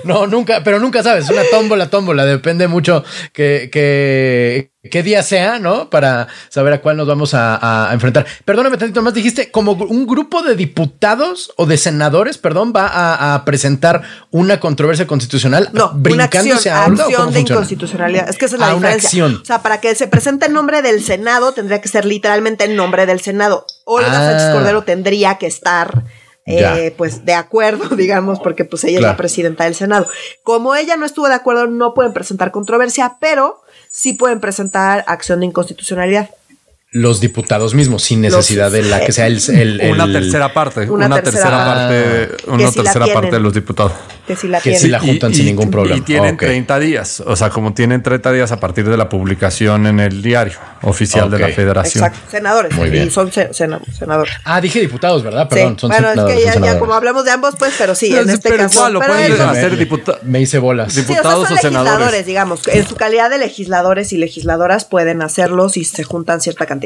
no, 0.04 0.26
nunca, 0.26 0.64
pero 0.64 0.80
nunca 0.80 1.04
sabes. 1.04 1.30
Una 1.30 1.44
tómbola, 1.52 1.92
tómbola. 1.92 2.26
Depende 2.26 2.68
mucho 2.68 3.04
que, 3.34 3.70
que 3.72 4.72
qué 4.90 5.04
día 5.04 5.24
sea, 5.24 5.60
¿no? 5.60 5.90
Para 5.90 6.28
saber 6.50 6.74
a 6.74 6.82
cuál 6.82 6.98
nos 6.98 7.08
vamos 7.08 7.34
a, 7.34 7.90
enfrentar. 7.92 8.26
Perdóname 8.44 8.78
tantito 8.78 9.02
más, 9.02 9.14
dijiste 9.14 9.52
como 9.52 9.74
un 9.74 10.06
grupo 10.08 10.42
de 10.44 10.56
diputados 10.56 11.52
o 11.58 11.66
de 11.66 11.78
senadores, 11.78 12.38
perdón, 12.38 12.74
va 12.76 13.34
a, 13.34 13.46
presentar 13.46 14.02
una 14.32 14.60
controversia 14.60 15.08
constitucional. 15.08 15.70
No, 15.74 15.92
brincándose 15.94 16.70
una 16.70 16.86
acción, 16.86 17.00
a 17.00 17.04
acción 17.04 17.34
de 17.34 17.40
inconstitucionalidad. 17.42 18.30
Es 18.30 18.38
que 18.38 18.46
esa 18.46 18.56
es 18.56 18.60
la 18.60 18.68
ah, 18.70 18.74
diferencia. 18.74 19.08
Acción. 19.08 19.42
O 19.42 19.46
sea, 19.46 19.62
para 19.62 19.82
que 19.82 19.94
se 19.96 20.08
presente 20.08 20.48
en 20.48 20.54
nombre 20.54 20.82
del 20.82 21.04
Senado, 21.04 21.52
tendría 21.54 21.82
que 21.82 21.88
ser 21.88 22.06
literalmente 22.06 22.66
en 22.66 22.76
nombre 22.76 23.06
del 23.06 23.22
Senado. 23.22 23.66
Olga 23.86 24.12
ah. 24.12 24.32
Sánchez 24.32 24.54
Cordero 24.54 24.84
tendría 24.84 25.38
que 25.38 25.48
estar. 25.48 26.04
Eh, 26.46 26.94
pues 26.96 27.26
de 27.26 27.34
acuerdo, 27.34 27.90
digamos, 27.96 28.40
porque 28.40 28.66
pues 28.66 28.84
ella 28.84 28.98
es 28.98 29.02
la 29.04 29.18
presidenta 29.18 29.64
del 29.64 29.76
Senado. 29.76 30.08
Como 30.44 30.76
ella 30.76 30.96
no 30.96 31.06
estuvo 31.06 31.28
de 31.28 31.34
acuerdo, 31.34 31.68
no 31.68 31.94
pueden 31.94 32.14
presentar 32.14 32.52
controversia, 32.52 33.18
pero 33.20 33.62
sí 33.90 34.14
pueden 34.14 34.40
presentar 34.40 35.04
acción 35.08 35.40
de 35.40 35.48
inconstitucionalidad 35.48 36.30
los 36.96 37.20
diputados 37.20 37.76
mismos 37.76 38.04
sin 38.04 38.22
necesidad 38.22 38.72
de 38.72 38.82
la 38.82 39.02
que 39.02 39.12
sea 39.12 39.28
el, 39.28 39.82
una 39.92 40.10
tercera 40.10 40.54
parte 40.54 40.90
una, 40.90 41.10
tercera, 41.22 41.66
parte 41.66 42.30
una 42.48 42.72
tercera 42.72 43.06
parte 43.14 43.32
de 43.32 43.40
los 43.42 43.54
diputados. 43.54 43.92
Que 44.26 44.38
si 44.38 44.48
la, 44.48 44.62
que 44.62 44.80
si 44.80 44.88
la 44.88 45.00
juntan 45.02 45.34
sin 45.34 45.46
ningún 45.46 45.70
problema. 45.70 45.98
y 45.98 46.02
tienen 46.02 46.38
30 46.38 46.80
días 46.80 47.20
o 47.20 47.36
sea 47.36 47.50
como 47.50 47.74
tienen 47.74 48.02
30 48.02 48.32
días 48.32 48.52
a 48.54 48.62
partir 48.62 48.88
de 48.88 48.96
la 48.96 49.10
publicación 49.10 49.88
en 49.88 50.00
el 50.00 50.22
diario 50.22 50.58
oficial 50.84 51.30
de 51.30 51.38
la 51.38 51.50
Federación. 51.50 52.06
Exacto 52.06 52.32
senadores 52.32 52.74
Muy 52.74 52.90
bien. 52.90 53.08
y 53.08 53.12
son 53.12 53.30
senadores. 53.30 54.34
Ah 54.46 54.62
dije 54.62 54.80
diputados 54.80 55.22
verdad 55.22 55.50
perdón 55.50 55.78
son 55.78 55.90
bueno 55.90 56.12
es 56.12 56.34
que 56.34 56.44
ya, 56.62 56.80
como 56.80 56.94
hablamos 56.94 57.26
de 57.26 57.32
ambos 57.32 57.56
pues 57.60 57.74
pero 57.78 57.94
sí 57.94 58.16
en 58.16 58.30
este 58.30 58.56
caso 58.56 58.90
lo 58.90 59.02
pueden 59.02 59.42
hacer 59.42 59.76
diputados 59.76 60.24
me 60.24 60.40
hice 60.40 60.60
bolas. 60.60 60.96
Diputados 60.96 61.52
o, 61.52 61.58
senadores. 61.58 62.26
digamos. 62.26 62.66
En 62.70 62.88
su 62.88 62.96
calidad 62.96 63.30
de 63.30 63.38
legisladores 63.38 64.14
y 64.14 64.18
legisladoras 64.18 64.86
pueden 64.86 65.22
hacerlo 65.22 65.68
si 65.68 65.84
se 65.84 66.04
juntan 66.04 66.40
cierta 66.40 66.66
cantidad 66.66 66.85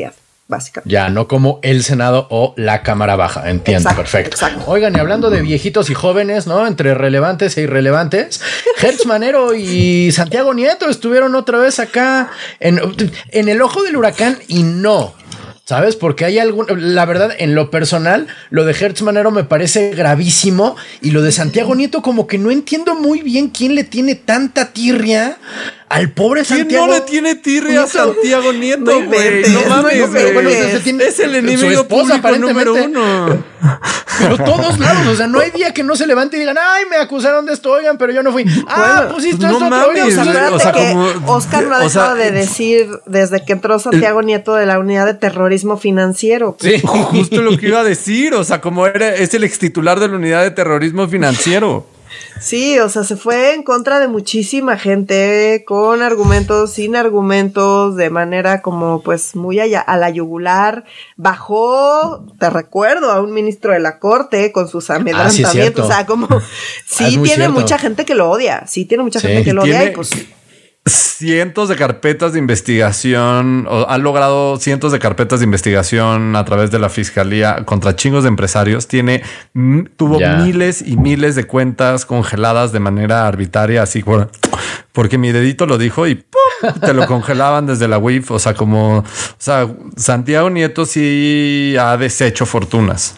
básicamente. 0.49 0.91
Ya, 0.91 1.09
no 1.09 1.27
como 1.27 1.59
el 1.61 1.83
Senado 1.83 2.27
o 2.29 2.53
la 2.57 2.81
Cámara 2.81 3.15
Baja. 3.15 3.49
Entiendo, 3.49 3.89
perfecto. 3.95 4.37
Oigan, 4.65 4.95
y 4.95 4.99
hablando 4.99 5.29
de 5.29 5.41
viejitos 5.41 5.89
y 5.89 5.93
jóvenes, 5.93 6.47
¿no? 6.47 6.67
Entre 6.67 6.93
relevantes 6.93 7.55
e 7.57 7.61
irrelevantes, 7.61 8.41
Hertz 8.81 9.05
Manero 9.05 9.53
y 9.53 10.11
Santiago 10.11 10.53
Nieto 10.53 10.89
estuvieron 10.89 11.35
otra 11.35 11.59
vez 11.59 11.79
acá 11.79 12.31
en, 12.59 12.81
en 13.29 13.47
el 13.47 13.61
ojo 13.61 13.83
del 13.83 13.95
huracán 13.95 14.37
y 14.47 14.63
no. 14.63 15.13
¿Sabes? 15.69 15.95
Porque 15.95 16.25
hay 16.25 16.39
algún. 16.39 16.65
La 16.95 17.05
verdad, 17.05 17.29
en 17.37 17.53
lo 17.53 17.69
personal, 17.69 18.25
lo 18.49 18.65
de 18.65 18.73
Hertz 18.73 19.03
Manero 19.03 19.29
me 19.29 19.43
parece 19.43 19.91
gravísimo. 19.91 20.75
Y 20.99 21.11
lo 21.11 21.21
de 21.21 21.31
Santiago 21.31 21.75
Nieto, 21.75 22.01
como 22.01 22.25
que 22.25 22.39
no 22.39 22.49
entiendo 22.49 22.95
muy 22.95 23.21
bien 23.21 23.49
quién 23.49 23.75
le 23.75 23.83
tiene 23.83 24.15
tanta 24.15 24.73
tirria 24.73 25.37
al 25.89 26.11
pobre 26.11 26.45
Santiago. 26.45 26.85
¿Quién 26.85 26.87
no 26.87 26.93
le 26.93 27.01
tiene 27.01 27.35
tirria 27.35 27.83
a 27.83 27.87
Santiago 27.87 28.53
Nieto, 28.53 29.03
güey? 29.05 29.49
No, 29.49 29.65
mames, 29.67 30.09
güey. 30.09 31.01
es 31.01 31.19
el 31.19 31.35
enemigo 31.35 31.87
público 31.87 32.31
número 32.37 32.75
uno. 32.75 33.43
Pero 34.19 34.37
todos 34.37 34.79
lados, 34.79 35.07
o 35.07 35.15
sea, 35.15 35.27
no 35.27 35.39
hay 35.39 35.49
día 35.51 35.73
que 35.73 35.81
no 35.83 35.95
se 35.95 36.05
levante 36.05 36.37
y 36.37 36.41
digan, 36.41 36.57
ay, 36.57 36.83
me 36.89 36.97
acusaron 36.97 37.45
de 37.45 37.53
esto, 37.53 37.71
oigan, 37.71 37.97
pero 37.97 38.11
yo 38.11 38.21
no 38.21 38.31
fui. 38.31 38.45
Ah, 38.67 39.07
pusiste 39.11 39.45
no 39.45 39.53
esto, 39.53 39.69
mames, 39.69 40.17
o 40.17 40.59
sea, 40.59 40.71
que 40.71 40.95
Oscar 41.25 41.63
no 41.65 41.75
ha 41.75 41.79
dejado 41.79 42.15
de 42.15 42.31
decir 42.31 42.87
desde 43.05 43.43
que 43.43 43.53
entró 43.53 43.79
Santiago 43.79 44.21
Nieto 44.21 44.55
de 44.55 44.65
la 44.65 44.77
unidad 44.77 45.05
de 45.05 45.15
terrorismo 45.15 45.77
financiero. 45.77 46.55
Sí, 46.59 46.81
justo 46.83 47.41
lo 47.41 47.57
que 47.57 47.67
iba 47.67 47.79
a 47.79 47.83
decir, 47.83 48.33
o 48.35 48.43
sea, 48.43 48.61
como 48.61 48.85
era, 48.85 49.15
es 49.15 49.33
el 49.33 49.43
ex 49.43 49.57
titular 49.57 49.99
de 49.99 50.07
la 50.07 50.17
unidad 50.17 50.43
de 50.43 50.51
terrorismo 50.51 51.07
financiero. 51.07 51.85
Sí, 52.39 52.79
o 52.79 52.89
sea, 52.89 53.03
se 53.03 53.15
fue 53.15 53.53
en 53.53 53.63
contra 53.63 53.99
de 53.99 54.07
muchísima 54.07 54.77
gente, 54.77 55.63
con 55.67 56.01
argumentos, 56.01 56.73
sin 56.73 56.95
argumentos, 56.95 57.95
de 57.95 58.09
manera 58.09 58.61
como 58.61 59.01
pues 59.01 59.35
muy 59.35 59.59
allá, 59.59 59.81
a 59.81 59.97
la 59.97 60.09
yugular. 60.09 60.85
Bajó, 61.17 62.25
te 62.39 62.49
recuerdo, 62.49 63.11
a 63.11 63.21
un 63.21 63.33
ministro 63.33 63.73
de 63.73 63.79
la 63.79 63.99
corte 63.99 64.51
con 64.51 64.67
sus 64.67 64.89
amedrantamientos. 64.89 65.85
o 65.85 65.87
sea, 65.87 66.05
como 66.05 66.27
sí 66.85 67.17
tiene 67.23 67.49
mucha 67.49 67.77
gente 67.77 68.05
que 68.05 68.15
lo 68.15 68.29
odia, 68.29 68.65
sí 68.67 68.85
tiene 68.85 69.03
mucha 69.03 69.19
gente 69.19 69.43
que 69.43 69.53
lo 69.53 69.63
odia 69.63 69.83
y 69.83 69.91
pues 69.91 70.11
cientos 70.85 71.69
de 71.69 71.75
carpetas 71.75 72.33
de 72.33 72.39
investigación, 72.39 73.67
o 73.69 73.89
han 73.89 74.03
logrado 74.03 74.57
cientos 74.57 74.91
de 74.91 74.99
carpetas 74.99 75.39
de 75.39 75.45
investigación 75.45 76.35
a 76.35 76.45
través 76.45 76.71
de 76.71 76.79
la 76.79 76.89
fiscalía 76.89 77.65
contra 77.65 77.95
chingos 77.95 78.23
de 78.23 78.29
empresarios. 78.29 78.87
Tiene, 78.87 79.23
tuvo 79.97 80.19
miles 80.19 80.81
y 80.81 80.97
miles 80.97 81.35
de 81.35 81.45
cuentas 81.45 82.05
congeladas 82.05 82.71
de 82.71 82.79
manera 82.79 83.27
arbitraria, 83.27 83.83
así 83.83 84.03
porque 84.93 85.17
mi 85.17 85.31
dedito 85.31 85.65
lo 85.65 85.77
dijo 85.77 86.07
y 86.07 86.23
te 86.81 86.93
lo 86.93 87.05
congelaban 87.05 87.65
desde 87.65 87.87
la 87.87 87.97
WIF. 87.97 88.31
O 88.31 88.39
sea, 88.39 88.53
como, 88.53 88.99
o 88.99 89.05
sea, 89.37 89.67
Santiago 89.97 90.49
Nieto 90.49 90.85
sí 90.85 91.75
ha 91.79 91.97
deshecho 91.97 92.45
fortunas. 92.45 93.15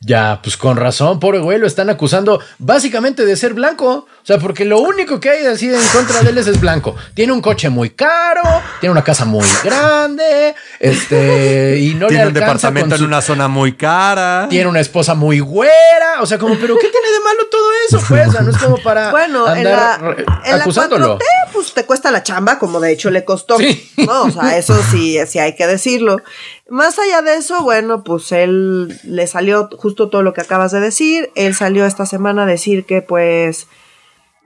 Ya, 0.00 0.40
pues 0.42 0.56
con 0.56 0.76
razón, 0.76 1.18
pobre 1.18 1.38
güey, 1.38 1.58
lo 1.58 1.66
están 1.66 1.88
acusando 1.88 2.40
básicamente 2.58 3.24
de 3.24 3.34
ser 3.34 3.54
blanco. 3.54 4.06
O 4.26 4.28
sea, 4.28 4.40
porque 4.40 4.64
lo 4.64 4.80
único 4.80 5.20
que 5.20 5.30
hay 5.30 5.44
de 5.44 5.50
decir 5.50 5.72
en 5.72 5.88
contra 5.92 6.20
de 6.20 6.30
él 6.30 6.38
es, 6.38 6.60
blanco. 6.60 6.96
Tiene 7.14 7.32
un 7.32 7.40
coche 7.40 7.70
muy 7.70 7.90
caro, 7.90 8.42
tiene 8.80 8.90
una 8.90 9.04
casa 9.04 9.24
muy 9.24 9.46
grande, 9.62 10.52
este, 10.80 11.78
y 11.78 11.94
no 11.94 12.08
tiene 12.08 12.26
un 12.26 12.32
departamento 12.32 12.96
en 12.96 13.04
una 13.04 13.22
zona 13.22 13.46
muy 13.46 13.74
cara. 13.74 14.48
Tiene 14.50 14.66
una 14.66 14.80
esposa 14.80 15.14
muy 15.14 15.38
güera. 15.38 16.22
O 16.22 16.26
sea, 16.26 16.40
como, 16.40 16.56
pero 16.58 16.74
¿qué 16.74 16.88
tiene 16.88 17.08
de 17.08 17.20
malo 17.20 17.46
todo 17.48 17.70
eso? 17.88 18.02
Pues, 18.08 18.26
o 18.26 18.32
sea, 18.32 18.40
no 18.40 18.50
es 18.50 18.58
como 18.58 18.78
para 18.78 19.12
bueno, 19.12 19.46
andar 19.46 20.16
en 20.44 20.56
la, 20.56 20.60
acusándolo. 20.60 21.20
pues 21.52 21.72
te 21.72 21.84
cuesta 21.86 22.10
la 22.10 22.24
chamba, 22.24 22.58
como 22.58 22.80
de 22.80 22.90
hecho 22.90 23.10
le 23.10 23.24
costó. 23.24 23.58
No, 23.96 24.22
o 24.24 24.30
sea, 24.32 24.58
eso 24.58 24.76
sí, 24.90 25.20
sí 25.28 25.38
hay 25.38 25.54
que 25.54 25.68
decirlo. 25.68 26.20
Más 26.68 26.98
allá 26.98 27.22
de 27.22 27.36
eso, 27.36 27.62
bueno, 27.62 28.02
pues 28.02 28.32
él 28.32 28.98
le 29.04 29.28
salió 29.28 29.68
justo 29.78 30.08
todo 30.08 30.24
lo 30.24 30.34
que 30.34 30.40
acabas 30.40 30.72
de 30.72 30.80
decir. 30.80 31.30
Él 31.36 31.54
salió 31.54 31.86
esta 31.86 32.06
semana 32.06 32.42
a 32.42 32.46
decir 32.46 32.86
que 32.86 33.02
pues 33.02 33.68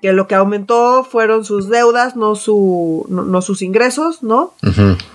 que 0.01 0.13
lo 0.13 0.27
que 0.27 0.35
aumentó 0.35 1.05
fueron 1.05 1.45
sus 1.45 1.69
deudas, 1.69 2.17
no, 2.17 2.35
su, 2.35 3.07
no, 3.09 3.43
sus 3.43 3.61
ingresos, 3.61 4.23
¿no? 4.23 4.55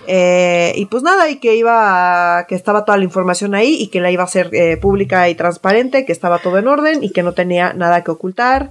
Eh, 0.08 0.74
y 0.76 0.86
pues 0.86 1.02
nada, 1.02 1.30
y 1.30 1.38
que 1.38 1.56
iba, 1.56 2.38
a, 2.38 2.45
que 2.45 2.54
estaba 2.54 2.86
toda 2.86 2.98
la 2.98 3.04
información 3.04 3.56
ahí 3.56 3.76
y 3.80 3.88
que 3.88 4.00
la 4.00 4.12
iba 4.12 4.24
a 4.24 4.28
ser 4.28 4.50
eh, 4.54 4.78
pública 4.78 5.28
y 5.30 5.36
transparente, 5.36 6.06
que 6.06 6.12
estaba 6.12 6.38
todo 6.38 6.60
en 6.60 6.67
orden 6.67 7.04
y 7.04 7.10
que 7.10 7.24
no 7.24 7.34
tenía 7.34 7.74
nada 7.74 8.04
que 8.04 8.12
ocultar 8.12 8.69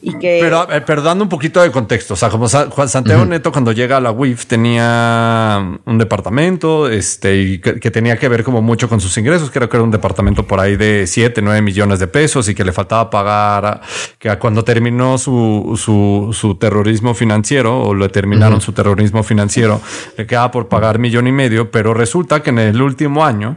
y 0.00 0.16
que... 0.18 0.38
Pero, 0.40 0.70
eh, 0.70 0.82
pero 0.86 1.02
dando 1.02 1.24
un 1.24 1.28
poquito 1.28 1.60
de 1.60 1.72
contexto, 1.72 2.14
o 2.14 2.16
sea, 2.16 2.30
como 2.30 2.48
Juan 2.48 2.88
Santiago 2.88 3.24
Neto 3.24 3.50
cuando 3.50 3.72
llega 3.72 3.96
a 3.96 4.00
la 4.00 4.12
WIF 4.12 4.46
tenía 4.46 5.78
un 5.84 5.98
departamento, 5.98 6.88
este, 6.88 7.36
y 7.36 7.58
que, 7.58 7.90
tenía 7.90 8.16
que 8.18 8.28
ver 8.28 8.44
como 8.44 8.62
mucho 8.62 8.88
con 8.88 9.00
sus 9.00 9.16
ingresos, 9.18 9.50
creo 9.50 9.68
que 9.68 9.76
era 9.76 9.82
un 9.82 9.90
departamento 9.90 10.46
por 10.46 10.60
ahí 10.60 10.76
de 10.76 11.08
7, 11.08 11.42
9 11.42 11.60
millones 11.62 11.98
de 11.98 12.06
pesos 12.06 12.48
y 12.48 12.54
que 12.54 12.64
le 12.64 12.72
faltaba 12.72 13.10
pagar, 13.10 13.80
que 14.18 14.36
cuando 14.38 14.62
terminó 14.62 15.18
su 15.18 15.55
su, 15.76 16.56
terrorismo 16.60 17.14
financiero 17.14 17.80
o 17.80 17.94
le 17.94 18.08
terminaron 18.08 18.60
su 18.60 18.72
terrorismo 18.72 19.22
financiero, 19.22 19.80
le 20.16 20.26
quedaba 20.26 20.50
por 20.50 20.68
pagar 20.68 20.98
millón 20.98 21.26
y 21.26 21.32
medio, 21.32 21.70
pero 21.70 21.94
resulta 21.94 22.42
que 22.42 22.50
en 22.50 22.58
el 22.58 22.80
último 22.80 23.24
año 23.24 23.56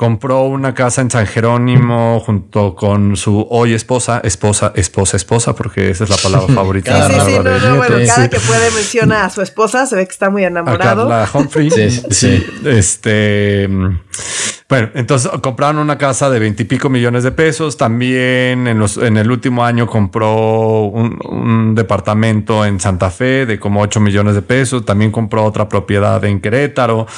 compró 0.00 0.44
una 0.44 0.72
casa 0.72 1.02
en 1.02 1.10
San 1.10 1.26
Jerónimo 1.26 2.20
junto 2.20 2.74
con 2.74 3.18
su 3.18 3.46
hoy 3.50 3.74
esposa, 3.74 4.22
esposa, 4.24 4.72
esposa, 4.74 5.18
esposa, 5.18 5.54
porque 5.54 5.90
esa 5.90 6.04
es 6.04 6.10
la 6.10 6.16
palabra 6.16 6.54
favorita. 6.54 7.06
sí, 7.06 7.12
sí, 7.12 7.20
sí, 7.20 7.38
no, 7.38 7.58
no, 7.58 7.76
bueno, 7.76 7.96
cada 8.06 8.30
que 8.30 8.40
puede 8.40 8.70
menciona 8.70 9.26
a 9.26 9.30
su 9.30 9.42
esposa, 9.42 9.84
se 9.84 9.96
ve 9.96 10.06
que 10.06 10.12
está 10.12 10.30
muy 10.30 10.44
enamorado. 10.44 11.02
A 11.02 11.26
Carla 11.26 11.30
Humphrey. 11.34 11.70
sí, 11.70 12.02
sí. 12.10 12.46
Este, 12.64 13.68
bueno, 14.70 14.88
entonces 14.94 15.28
compraron 15.42 15.78
una 15.78 15.98
casa 15.98 16.30
de 16.30 16.38
veintipico 16.38 16.88
millones 16.88 17.24
de 17.24 17.32
pesos. 17.32 17.76
También 17.76 18.68
en, 18.68 18.78
los, 18.78 18.98
en 18.98 19.16
el 19.16 19.28
último 19.28 19.64
año 19.64 19.88
compró 19.88 20.84
un, 20.84 21.74
departamento 21.74 22.64
en 22.64 22.78
Santa 22.78 23.10
Fe 23.10 23.46
de 23.46 23.58
como 23.58 23.80
ocho 23.80 23.98
millones 23.98 24.36
de 24.36 24.42
pesos. 24.42 24.84
También 24.84 25.10
compró 25.10 25.44
otra 25.44 25.68
propiedad 25.68 26.24
en 26.24 26.40
Querétaro. 26.40 27.08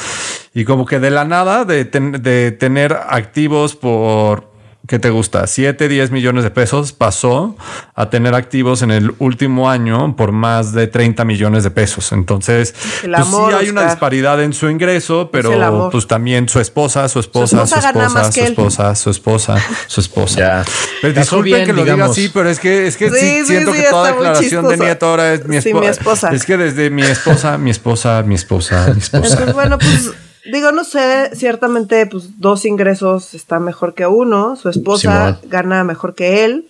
Y 0.54 0.64
como 0.64 0.86
que 0.86 0.98
de 0.98 1.10
la 1.10 1.26
nada, 1.26 1.66
de, 1.66 1.84
de 1.84 2.52
tener 2.52 2.94
activos 3.06 3.76
por 3.76 4.51
¿qué 4.86 4.98
te 4.98 5.10
gusta? 5.10 5.46
7, 5.46 5.88
10 5.88 6.10
millones 6.10 6.44
de 6.44 6.50
pesos, 6.50 6.92
pasó 6.92 7.56
a 7.94 8.10
tener 8.10 8.34
activos 8.34 8.82
en 8.82 8.90
el 8.90 9.14
último 9.18 9.70
año 9.70 10.16
por 10.16 10.32
más 10.32 10.72
de 10.72 10.86
30 10.86 11.24
millones 11.24 11.64
de 11.64 11.70
pesos. 11.70 12.12
Entonces, 12.12 12.74
pues 13.02 13.26
sí 13.26 13.36
hay 13.56 13.68
una 13.68 13.84
disparidad 13.84 14.42
en 14.42 14.52
su 14.52 14.68
ingreso, 14.68 15.30
pero 15.32 15.90
pues 15.90 16.06
también 16.06 16.48
su 16.48 16.60
esposa, 16.60 17.08
su 17.08 17.20
esposa, 17.20 17.66
su 17.66 17.76
esposa, 17.76 18.32
su 18.32 18.40
esposa, 18.40 18.94
su 18.94 19.10
esposa, 19.10 19.56
su 19.86 20.00
esposa. 20.00 20.64
Pues 21.00 21.14
disculpen 21.14 21.66
que 21.66 21.72
lo 21.72 21.84
diga 21.84 22.06
así, 22.06 22.30
pero 22.32 22.48
es 22.48 22.58
que, 22.58 22.86
es 22.86 22.96
que 22.96 23.10
sí, 23.10 23.46
siento 23.46 23.72
que 23.72 23.82
toda 23.90 24.12
declaración 24.12 24.68
de 24.68 24.76
nieto 24.76 25.06
ahora 25.06 25.34
es 25.34 25.46
mi, 25.46 25.58
mi 25.72 25.86
esposa. 25.86 26.30
Es 26.32 26.44
que 26.44 26.56
desde 26.56 26.90
mi 26.90 27.02
esposa, 27.02 27.56
mi 27.58 27.70
esposa, 27.70 28.22
mi 28.22 28.34
esposa, 28.34 28.92
mi 28.92 29.00
esposa. 29.00 29.26
Entonces, 29.26 29.54
bueno, 29.54 29.78
pues 29.78 30.12
Digo, 30.50 30.72
no 30.72 30.84
sé, 30.84 31.30
ciertamente, 31.34 32.04
pues 32.06 32.40
dos 32.40 32.64
ingresos 32.64 33.34
está 33.34 33.60
mejor 33.60 33.94
que 33.94 34.06
uno. 34.06 34.56
Su 34.56 34.68
esposa 34.68 35.38
gana 35.48 35.84
mejor 35.84 36.14
que 36.14 36.44
él. 36.44 36.68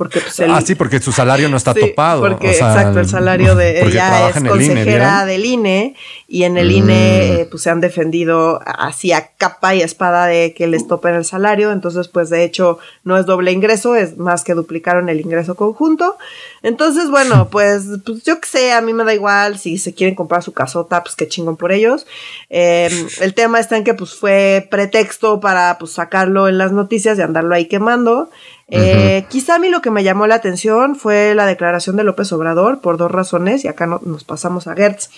Porque, 0.00 0.18
pues, 0.20 0.40
ah, 0.48 0.62
sí, 0.62 0.76
porque 0.76 0.98
su 0.98 1.12
salario 1.12 1.50
no 1.50 1.58
está 1.58 1.74
topado. 1.74 2.22
Porque, 2.22 2.52
exacto, 2.52 3.00
el 3.00 3.06
salario 3.06 3.54
de 3.54 3.84
ella 3.84 4.30
es 4.30 4.42
consejera 4.42 5.26
del 5.26 5.44
INE 5.44 5.94
y 6.26 6.44
en 6.44 6.56
el 6.56 6.72
INE 6.72 6.86
mm. 6.86 7.40
eh, 7.40 7.48
pues 7.50 7.64
se 7.64 7.68
han 7.68 7.82
defendido 7.82 8.62
así 8.64 9.12
a 9.12 9.32
capa 9.36 9.74
y 9.74 9.82
espada 9.82 10.24
de 10.24 10.54
que 10.54 10.66
les 10.68 10.86
topen 10.86 11.16
el 11.16 11.26
salario. 11.26 11.70
Entonces, 11.70 12.08
pues 12.08 12.30
de 12.30 12.44
hecho, 12.44 12.78
no 13.04 13.18
es 13.18 13.26
doble 13.26 13.52
ingreso, 13.52 13.94
es 13.94 14.16
más 14.16 14.42
que 14.42 14.54
duplicaron 14.54 15.10
el 15.10 15.20
ingreso 15.20 15.54
conjunto. 15.54 16.16
Entonces, 16.62 17.10
bueno, 17.10 17.48
pues, 17.52 17.84
pues 18.06 18.24
yo 18.24 18.40
qué 18.40 18.48
sé, 18.48 18.72
a 18.72 18.80
mí 18.80 18.94
me 18.94 19.04
da 19.04 19.12
igual 19.12 19.58
si 19.58 19.76
se 19.76 19.92
quieren 19.92 20.14
comprar 20.14 20.42
su 20.42 20.54
casota, 20.54 21.02
pues 21.02 21.14
qué 21.14 21.28
chingón 21.28 21.58
por 21.58 21.72
ellos. 21.72 22.06
Em, 22.48 23.06
el 23.20 23.34
tema 23.34 23.60
está 23.60 23.76
en 23.76 23.84
que 23.84 23.92
pues 23.92 24.14
fue 24.14 24.66
pretexto 24.70 25.40
para 25.40 25.76
pues 25.78 25.92
sacarlo 25.92 26.48
en 26.48 26.56
las 26.56 26.72
noticias 26.72 27.18
y 27.18 27.20
andarlo 27.20 27.54
ahí 27.54 27.66
quemando. 27.66 28.30
Eh, 28.70 29.26
quizá 29.28 29.56
a 29.56 29.58
mí 29.58 29.68
lo 29.68 29.82
que 29.82 29.90
me 29.90 30.04
llamó 30.04 30.26
la 30.26 30.36
atención 30.36 30.96
fue 30.96 31.34
la 31.34 31.46
declaración 31.46 31.96
de 31.96 32.04
López 32.04 32.32
Obrador 32.32 32.80
por 32.80 32.96
dos 32.96 33.10
razones, 33.10 33.64
y 33.64 33.68
acá 33.68 33.86
nos 33.86 34.24
pasamos 34.24 34.66
a 34.66 34.74
Gertz, 34.74 35.10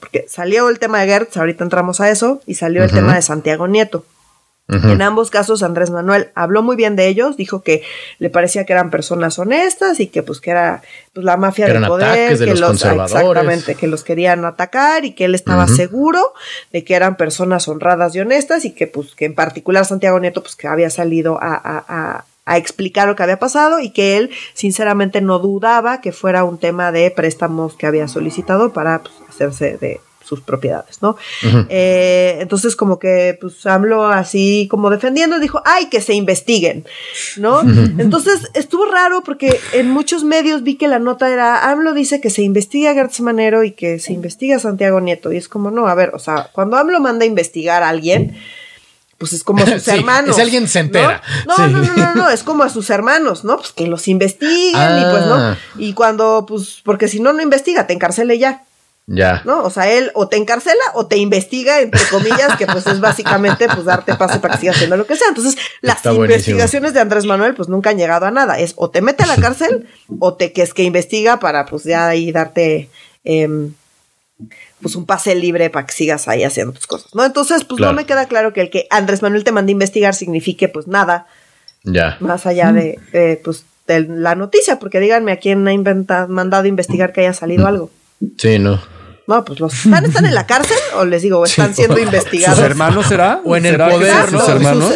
porque 0.00 0.26
salió 0.28 0.68
el 0.68 0.78
tema 0.78 1.00
de 1.00 1.06
Gertz, 1.06 1.36
ahorita 1.36 1.64
entramos 1.64 2.00
a 2.00 2.10
eso, 2.10 2.40
y 2.46 2.54
salió 2.54 2.82
el 2.82 2.90
tema 2.90 3.14
de 3.14 3.22
Santiago 3.22 3.68
Nieto. 3.68 4.04
En 4.68 5.02
ambos 5.02 5.28
casos, 5.28 5.62
Andrés 5.62 5.90
Manuel 5.90 6.30
habló 6.34 6.62
muy 6.62 6.76
bien 6.76 6.96
de 6.96 7.06
ellos, 7.06 7.36
dijo 7.36 7.62
que 7.62 7.82
le 8.18 8.30
parecía 8.30 8.64
que 8.64 8.72
eran 8.72 8.90
personas 8.90 9.38
honestas 9.38 10.00
y 10.00 10.06
que 10.06 10.22
pues 10.22 10.40
que 10.40 10.50
era 10.50 10.82
pues, 11.12 11.26
la 11.26 11.36
mafia 11.36 11.66
del 11.66 11.84
poder, 11.86 12.38
que 12.38 12.54
los, 12.54 12.82
exactamente, 12.82 13.74
que 13.74 13.86
los 13.86 14.02
querían 14.02 14.46
atacar 14.46 15.04
y 15.04 15.12
que 15.12 15.26
él 15.26 15.34
estaba 15.34 15.68
seguro 15.68 16.32
de 16.72 16.84
que 16.84 16.94
eran 16.94 17.16
personas 17.16 17.68
honradas 17.68 18.14
y 18.14 18.20
honestas 18.20 18.64
y 18.64 18.70
que 18.70 18.86
pues 18.86 19.14
que 19.14 19.26
en 19.26 19.34
particular 19.34 19.84
Santiago 19.84 20.18
Nieto 20.20 20.42
pues 20.42 20.56
que 20.56 20.68
había 20.68 20.88
salido 20.88 21.38
a 21.42 21.60
a 21.86 22.24
explicar 22.46 23.08
lo 23.08 23.16
que 23.16 23.22
había 23.22 23.38
pasado 23.38 23.80
y 23.80 23.90
que 23.90 24.16
él 24.16 24.30
sinceramente 24.54 25.20
no 25.20 25.38
dudaba 25.38 26.00
que 26.00 26.12
fuera 26.12 26.44
un 26.44 26.58
tema 26.58 26.92
de 26.92 27.10
préstamos 27.10 27.74
que 27.74 27.86
había 27.86 28.08
solicitado 28.08 28.72
para 28.72 29.02
pues, 29.02 29.14
hacerse 29.28 29.78
de 29.78 30.00
sus 30.24 30.40
propiedades, 30.40 31.02
¿no? 31.02 31.16
Eh, 31.68 32.38
entonces 32.40 32.76
como 32.76 32.98
que 32.98 33.36
pues 33.40 33.66
AMLO 33.66 34.06
así 34.06 34.68
como 34.70 34.88
defendiendo 34.88 35.38
dijo, 35.38 35.60
ay, 35.64 35.86
que 35.86 36.00
se 36.00 36.14
investiguen, 36.14 36.84
¿no? 37.36 37.60
Entonces 37.60 38.50
estuvo 38.54 38.86
raro 38.86 39.22
porque 39.22 39.58
en 39.72 39.90
muchos 39.90 40.24
medios 40.24 40.62
vi 40.62 40.76
que 40.76 40.88
la 40.88 40.98
nota 40.98 41.30
era, 41.30 41.70
AMLO 41.70 41.92
dice 41.92 42.20
que 42.20 42.30
se 42.30 42.42
investiga 42.42 42.92
a 42.92 42.94
Gertz 42.94 43.20
Manero 43.20 43.64
y 43.64 43.72
que 43.72 43.98
se 43.98 44.12
investiga 44.12 44.56
a 44.56 44.60
Santiago 44.60 45.00
Nieto 45.00 45.32
y 45.32 45.36
es 45.36 45.48
como, 45.48 45.70
no, 45.70 45.86
a 45.86 45.94
ver, 45.94 46.12
o 46.14 46.18
sea, 46.18 46.50
cuando 46.52 46.76
AMLO 46.76 47.00
manda 47.00 47.24
a 47.24 47.28
investigar 47.28 47.82
a 47.82 47.88
alguien, 47.88 48.36
pues 49.22 49.34
es 49.34 49.44
como 49.44 49.62
a 49.62 49.66
sus 49.68 49.86
hermanos. 49.88 50.36
Es 50.36 50.42
alguien 50.42 50.66
se 50.66 50.80
entera. 50.80 51.22
¿no? 51.46 51.56
No, 51.56 51.68
no, 51.68 51.94
no, 51.94 52.14
no, 52.14 52.30
es 52.32 52.42
como 52.42 52.64
a 52.64 52.68
sus 52.68 52.90
hermanos, 52.90 53.44
¿no? 53.44 53.56
Pues 53.56 53.70
que 53.70 53.86
los 53.86 54.08
investiguen 54.08 54.98
y 54.98 55.04
pues 55.12 55.26
no. 55.26 55.34
Ah. 55.36 55.56
Y 55.78 55.92
cuando, 55.92 56.44
pues, 56.44 56.80
porque 56.84 57.06
si 57.06 57.20
no, 57.20 57.32
no 57.32 57.40
investiga, 57.40 57.86
te 57.86 57.92
encarcele 57.92 58.36
ya. 58.40 58.64
Ya. 59.06 59.42
¿No? 59.44 59.62
O 59.62 59.70
sea, 59.70 59.88
él 59.88 60.10
o 60.14 60.26
te 60.26 60.38
encarcela 60.38 60.82
o 60.94 61.06
te 61.06 61.18
investiga, 61.18 61.80
entre 61.80 62.04
comillas, 62.06 62.56
que 62.56 62.66
pues 62.66 62.84
es 62.88 62.98
básicamente 62.98 63.68
pues 63.68 63.84
darte 63.84 64.16
pase 64.16 64.40
para 64.40 64.54
que 64.54 64.60
sigas 64.60 64.74
haciendo 64.74 64.96
lo 64.96 65.06
que 65.06 65.14
sea. 65.14 65.28
Entonces, 65.28 65.56
las 65.82 66.04
investigaciones 66.04 66.94
de 66.94 67.00
Andrés 67.00 67.24
Manuel 67.24 67.54
pues 67.54 67.68
nunca 67.68 67.90
han 67.90 67.98
llegado 67.98 68.26
a 68.26 68.32
nada. 68.32 68.58
Es 68.58 68.72
o 68.74 68.90
te 68.90 69.02
mete 69.02 69.22
a 69.22 69.26
la 69.26 69.36
cárcel 69.36 69.88
o 70.18 70.34
te 70.34 70.52
que 70.52 70.62
es 70.62 70.74
que 70.74 70.82
investiga 70.82 71.38
para 71.38 71.64
pues 71.66 71.84
ya 71.84 72.08
ahí 72.08 72.32
darte 72.32 72.90
eh, 73.22 73.70
pues 74.80 74.96
un 74.96 75.06
pase 75.06 75.34
libre 75.34 75.70
para 75.70 75.86
que 75.86 75.92
sigas 75.92 76.28
ahí 76.28 76.44
haciendo 76.44 76.72
tus 76.72 76.86
cosas, 76.86 77.14
¿no? 77.14 77.24
Entonces, 77.24 77.64
pues 77.64 77.80
no 77.80 77.92
me 77.92 78.06
queda 78.06 78.26
claro 78.26 78.52
que 78.52 78.60
el 78.60 78.70
que 78.70 78.86
Andrés 78.90 79.22
Manuel 79.22 79.44
te 79.44 79.52
mande 79.52 79.70
a 79.70 79.74
investigar 79.74 80.14
signifique 80.14 80.68
pues 80.68 80.86
nada. 80.86 81.26
Ya. 81.84 82.16
Más 82.20 82.46
allá 82.46 82.72
de, 82.72 83.40
pues, 83.42 83.64
de 83.86 84.00
la 84.00 84.34
noticia, 84.34 84.78
porque 84.78 85.00
díganme 85.00 85.32
a 85.32 85.36
quién 85.38 85.66
ha 85.66 85.72
inventado, 85.72 86.28
mandado 86.28 86.64
a 86.64 86.68
investigar 86.68 87.12
que 87.12 87.22
haya 87.22 87.32
salido 87.32 87.66
algo. 87.66 87.90
Sí, 88.38 88.58
no. 88.58 88.80
No, 89.26 89.44
pues 89.44 89.60
los 89.60 89.72
están, 89.72 90.04
están 90.04 90.26
en 90.26 90.34
la 90.34 90.46
cárcel 90.46 90.76
o 90.96 91.04
les 91.04 91.22
digo, 91.22 91.44
están 91.44 91.74
siendo 91.74 91.98
investigados. 92.00 92.58
¿Sus 92.58 92.66
hermanos 92.66 93.06
será? 93.06 93.40
O 93.44 93.56
en 93.56 93.66
el 93.66 93.76
poder. 93.76 94.28
Sus 94.28 94.48
hermanos. 94.48 94.94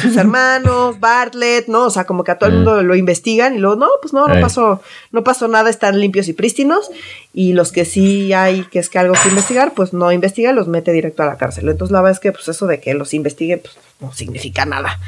Sus, 0.00 0.16
hermanos, 0.16 0.98
Bartlett, 0.98 1.68
¿no? 1.68 1.84
O 1.84 1.90
sea, 1.90 2.04
como 2.04 2.24
que 2.24 2.32
a 2.32 2.38
todo 2.38 2.48
el 2.48 2.54
mm. 2.54 2.58
mundo 2.58 2.82
lo 2.82 2.96
investigan 2.96 3.54
y 3.54 3.58
luego, 3.58 3.76
no, 3.76 3.88
pues 4.00 4.12
no, 4.12 4.26
no 4.26 4.40
pasó, 4.40 4.80
no 5.12 5.24
pasó 5.24 5.48
nada, 5.48 5.68
están 5.70 6.00
limpios 6.00 6.28
y 6.28 6.32
prístinos. 6.32 6.90
Y 7.38 7.52
los 7.52 7.70
que 7.70 7.84
sí 7.84 8.32
hay 8.32 8.62
que 8.62 8.78
es 8.78 8.88
que 8.88 8.98
algo 8.98 9.12
que 9.22 9.28
investigar, 9.28 9.74
pues 9.74 9.92
no 9.92 10.10
investiga, 10.10 10.52
los 10.52 10.68
mete 10.68 10.90
directo 10.90 11.22
a 11.22 11.26
la 11.26 11.36
cárcel. 11.36 11.68
Entonces 11.68 11.92
la 11.92 12.00
verdad 12.00 12.12
es 12.12 12.18
que 12.18 12.32
pues 12.32 12.48
eso 12.48 12.66
de 12.66 12.80
que 12.80 12.94
los 12.94 13.12
investiguen, 13.12 13.60
pues 13.62 13.76
no 14.00 14.10
significa 14.10 14.64
nada. 14.64 14.98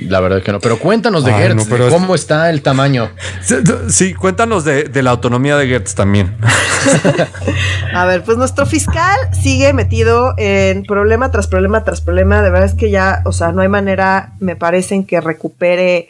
La 0.00 0.18
verdad 0.18 0.38
es 0.38 0.44
que 0.44 0.50
no. 0.50 0.58
Pero 0.58 0.80
cuéntanos 0.80 1.24
de 1.24 1.32
Gertz, 1.32 1.68
¿cómo 1.88 2.16
está 2.16 2.50
el 2.50 2.62
tamaño? 2.62 3.12
Sí, 3.90 4.12
cuéntanos 4.12 4.64
de, 4.64 4.90
la 5.00 5.10
autonomía 5.10 5.56
de 5.56 5.68
Gertz 5.68 5.94
también. 5.94 6.36
a 7.94 8.06
ver, 8.06 8.24
pues 8.24 8.38
nuestro 8.38 8.66
fiscal 8.66 9.16
sigue 9.40 9.72
metido 9.72 10.34
en 10.36 10.82
problema 10.82 11.30
tras 11.30 11.46
problema 11.46 11.84
tras 11.84 12.00
problema. 12.00 12.42
De 12.42 12.50
verdad 12.50 12.66
es 12.66 12.74
que 12.74 12.90
ya, 12.90 13.22
o 13.24 13.30
sea, 13.30 13.52
no 13.52 13.62
hay 13.62 13.68
manera, 13.68 14.32
me 14.40 14.56
parece, 14.56 14.96
en 14.96 15.04
que 15.04 15.20
recupere 15.20 16.08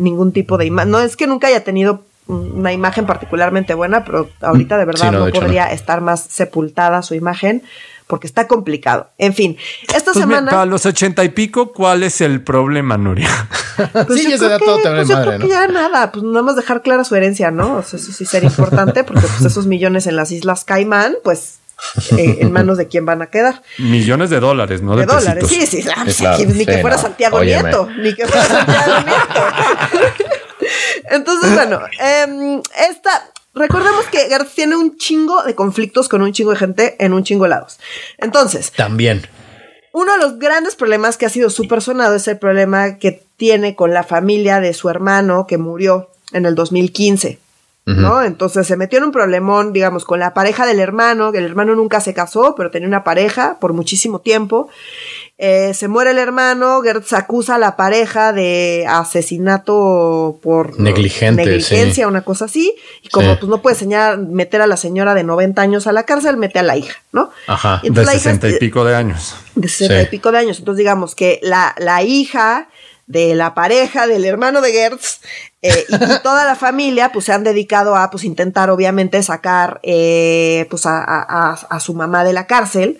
ningún 0.00 0.32
tipo 0.32 0.58
de 0.58 0.66
imagen. 0.66 0.90
No 0.90 0.98
es 0.98 1.16
que 1.16 1.28
nunca 1.28 1.46
haya 1.46 1.62
tenido 1.62 2.02
una 2.26 2.72
imagen 2.72 3.06
particularmente 3.06 3.74
buena, 3.74 4.04
pero 4.04 4.28
ahorita 4.40 4.78
de 4.78 4.84
verdad 4.84 5.12
no, 5.12 5.28
podría 5.28 5.72
estar 5.72 6.00
más 6.00 6.26
sepultada 6.28 7.02
su 7.02 7.14
imagen 7.14 7.62
porque 8.06 8.26
está 8.26 8.46
complicado. 8.46 9.10
En 9.18 9.34
fin, 9.34 9.56
esta 9.94 10.12
pues 10.12 10.18
semana. 10.18 10.50
Para 10.50 10.66
los 10.66 10.86
ochenta 10.86 11.24
y 11.24 11.30
pico, 11.30 11.72
¿cuál 11.72 12.02
es 12.02 12.20
el 12.20 12.42
problema, 12.42 12.96
Nuria? 12.96 13.28
Pues 13.92 14.22
sí, 14.22 14.32
ese 14.32 14.48
dato 14.48 14.78
te 14.82 14.90
pues 14.90 15.08
madre, 15.08 15.38
¿no? 15.38 15.46
ya 15.46 15.68
nada, 15.68 16.10
pues 16.10 16.24
nada 16.24 16.42
más 16.42 16.56
dejar 16.56 16.82
clara 16.82 17.04
su 17.04 17.14
herencia, 17.14 17.50
¿no? 17.50 17.76
O 17.76 17.82
sea, 17.82 17.98
eso 17.98 18.12
sí 18.12 18.24
sería 18.24 18.48
importante, 18.48 19.04
porque 19.04 19.26
pues 19.26 19.42
esos 19.42 19.66
millones 19.66 20.06
en 20.06 20.16
las 20.16 20.32
Islas 20.32 20.64
Caimán, 20.64 21.16
pues 21.22 21.58
eh, 22.16 22.38
en 22.40 22.52
manos 22.52 22.78
de 22.78 22.88
quién 22.88 23.04
van 23.04 23.22
a 23.22 23.26
quedar. 23.26 23.62
Millones 23.78 24.30
de 24.30 24.40
dólares, 24.40 24.82
¿no? 24.82 24.96
De, 24.96 25.04
dólares, 25.04 25.46
sí, 25.46 25.66
sí, 25.66 25.84
ni 26.46 26.64
que 26.64 26.78
fuera 26.78 26.96
Santiago 26.96 27.42
Nieto, 27.44 27.88
ni 27.98 28.14
que 28.14 28.26
fuera 28.26 28.44
Santiago 28.46 28.92
Nieto. 29.04 30.36
Entonces, 31.10 31.54
bueno, 31.54 31.80
eh, 32.00 32.60
esta, 32.90 33.32
Recordemos 33.56 34.04
que 34.12 34.18
Gertz 34.28 34.54
tiene 34.54 34.76
un 34.76 34.98
chingo 34.98 35.42
de 35.42 35.54
conflictos 35.54 36.10
con 36.10 36.20
un 36.20 36.30
chingo 36.30 36.50
de 36.50 36.58
gente 36.58 36.96
en 37.02 37.14
un 37.14 37.24
chingo 37.24 37.44
de 37.44 37.50
lados. 37.50 37.78
Entonces. 38.18 38.70
También. 38.72 39.26
Uno 39.92 40.12
de 40.12 40.18
los 40.18 40.38
grandes 40.38 40.74
problemas 40.74 41.16
que 41.16 41.24
ha 41.24 41.30
sido 41.30 41.48
súper 41.48 41.80
sonado 41.80 42.16
es 42.16 42.28
el 42.28 42.38
problema 42.38 42.98
que 42.98 43.24
tiene 43.38 43.74
con 43.74 43.94
la 43.94 44.02
familia 44.02 44.60
de 44.60 44.74
su 44.74 44.90
hermano 44.90 45.46
que 45.46 45.56
murió 45.56 46.10
en 46.32 46.44
el 46.44 46.54
2015. 46.54 47.38
¿No? 47.86 48.20
Entonces 48.20 48.66
se 48.66 48.76
metió 48.76 48.98
en 48.98 49.04
un 49.04 49.12
problemón, 49.12 49.72
digamos, 49.72 50.04
con 50.04 50.18
la 50.18 50.34
pareja 50.34 50.66
del 50.66 50.80
hermano, 50.80 51.30
que 51.30 51.38
el 51.38 51.44
hermano 51.44 51.76
nunca 51.76 52.00
se 52.00 52.14
casó, 52.14 52.54
pero 52.56 52.72
tenía 52.72 52.88
una 52.88 53.04
pareja 53.04 53.58
por 53.60 53.74
muchísimo 53.74 54.20
tiempo. 54.20 54.68
Eh, 55.38 55.72
se 55.72 55.86
muere 55.86 56.10
el 56.10 56.18
hermano, 56.18 56.80
Gertz 56.82 57.12
acusa 57.12 57.54
a 57.54 57.58
la 57.58 57.76
pareja 57.76 58.32
de 58.32 58.86
asesinato 58.88 60.40
por 60.42 60.80
Negligente, 60.80 61.44
negligencia, 61.44 62.08
una 62.08 62.22
cosa 62.22 62.46
así. 62.46 62.74
Y 63.02 63.08
como 63.08 63.38
pues 63.38 63.48
no 63.48 63.62
puede 63.62 63.76
señalar, 63.76 64.18
meter 64.18 64.62
a 64.62 64.66
la 64.66 64.76
señora 64.76 65.14
de 65.14 65.22
90 65.22 65.62
años 65.62 65.86
a 65.86 65.92
la 65.92 66.02
cárcel, 66.02 66.38
mete 66.38 66.58
a 66.58 66.64
la 66.64 66.76
hija, 66.76 66.96
¿no? 67.12 67.30
Ajá, 67.46 67.80
de 67.84 68.04
60 68.04 68.48
y 68.48 68.58
pico 68.58 68.84
de 68.84 68.96
años. 68.96 69.36
De 69.54 69.68
60 69.68 70.02
y 70.02 70.06
pico 70.06 70.32
de 70.32 70.38
años. 70.38 70.58
Entonces 70.58 70.78
digamos 70.78 71.14
que 71.14 71.38
la, 71.42 71.74
la 71.78 72.02
hija 72.02 72.68
de 73.06 73.34
la 73.34 73.54
pareja 73.54 74.06
del 74.06 74.24
hermano 74.24 74.60
de 74.60 74.72
Gertz 74.72 75.20
eh, 75.62 75.86
y, 75.88 75.96
toda 76.22 76.44
la 76.44 76.56
familia 76.56 77.12
pues 77.12 77.26
se 77.26 77.32
han 77.32 77.44
dedicado 77.44 77.96
a 77.96 78.10
pues 78.10 78.24
intentar 78.24 78.68
obviamente 78.70 79.22
sacar 79.22 79.80
eh, 79.82 80.66
pues 80.70 80.82
a, 80.86 81.78
su 81.80 81.94
mamá 81.94 82.24
de 82.24 82.32
la 82.32 82.46
cárcel. 82.46 82.98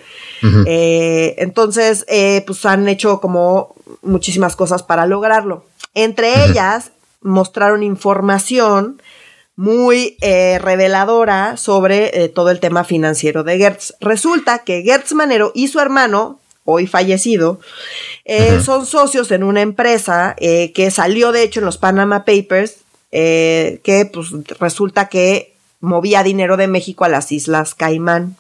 Eh, 0.67 1.35
entonces 1.39 2.07
pues 2.47 2.65
han 2.67 2.89
hecho 2.89 3.21
como 3.21 3.75
muchísimas 4.03 4.55
cosas 4.55 4.83
para 4.83 5.07
lograrlo. 5.07 5.65
Entre 5.95 6.45
ellas 6.45 6.93
mostraron 7.21 7.83
información 7.83 9.03
muy 9.57 10.17
reveladora 10.21 11.57
sobre 11.57 12.29
todo 12.29 12.51
el 12.51 12.61
tema 12.61 12.85
financiero 12.85 13.43
de 13.43 13.59
Gertz. 13.59 13.95
Resulta 14.01 14.61
que 14.61 14.83
Gertz 14.83 15.15
Manero 15.15 15.51
y 15.55 15.69
su 15.69 15.81
hermano 15.81 16.39
hoy 16.67 16.87
fallecido, 16.87 17.59
eh, 18.27 18.61
son 18.63 18.85
socios 18.85 19.31
en 19.31 19.43
una 19.43 19.63
empresa 19.63 20.37
eh, 20.39 20.73
que 20.73 20.91
salió 20.91 21.33
de 21.33 21.43
hecho 21.43 21.61
en 21.61 21.67
los 21.67 21.79
Panama 21.79 22.25
Papers, 22.27 22.77
eh, 23.13 23.81
que 23.83 24.05
pues 24.05 24.29
resulta 24.61 25.09
que 25.09 25.55
movía 25.81 26.23
dinero 26.23 26.59
de 26.59 26.67
México 26.67 27.05
a 27.05 27.09
las 27.09 27.33
Islas 27.33 27.75
Caimán. 27.75 28.37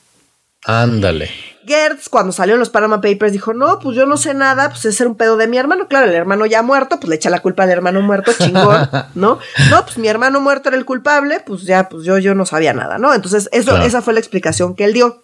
Ándale. 0.64 1.30
Gertz, 1.66 2.08
cuando 2.08 2.32
salió 2.32 2.54
en 2.54 2.60
los 2.60 2.70
Panama 2.70 3.00
Papers, 3.00 3.32
dijo, 3.32 3.52
no, 3.52 3.78
pues 3.80 3.96
yo 3.96 4.06
no 4.06 4.16
sé 4.16 4.34
nada, 4.34 4.68
pues 4.70 4.84
es 4.84 4.96
ser 4.96 5.06
un 5.06 5.16
pedo 5.16 5.36
de 5.36 5.48
mi 5.48 5.58
hermano. 5.58 5.88
Claro, 5.88 6.06
el 6.06 6.14
hermano 6.14 6.46
ya 6.46 6.62
muerto, 6.62 6.98
pues 7.00 7.08
le 7.08 7.16
echa 7.16 7.30
la 7.30 7.40
culpa 7.40 7.64
al 7.64 7.70
hermano 7.70 8.00
muerto, 8.02 8.32
chingón, 8.32 8.88
¿no? 9.14 9.38
No, 9.70 9.84
pues 9.84 9.98
mi 9.98 10.08
hermano 10.08 10.40
muerto 10.40 10.68
era 10.68 10.78
el 10.78 10.84
culpable, 10.84 11.40
pues 11.44 11.62
ya, 11.62 11.88
pues 11.88 12.04
yo, 12.04 12.18
yo 12.18 12.34
no 12.34 12.46
sabía 12.46 12.72
nada, 12.72 12.98
¿no? 12.98 13.12
Entonces, 13.14 13.48
eso, 13.52 13.76
esa 13.78 14.02
fue 14.02 14.14
la 14.14 14.20
explicación 14.20 14.74
que 14.74 14.84
él 14.84 14.92
dio. 14.92 15.22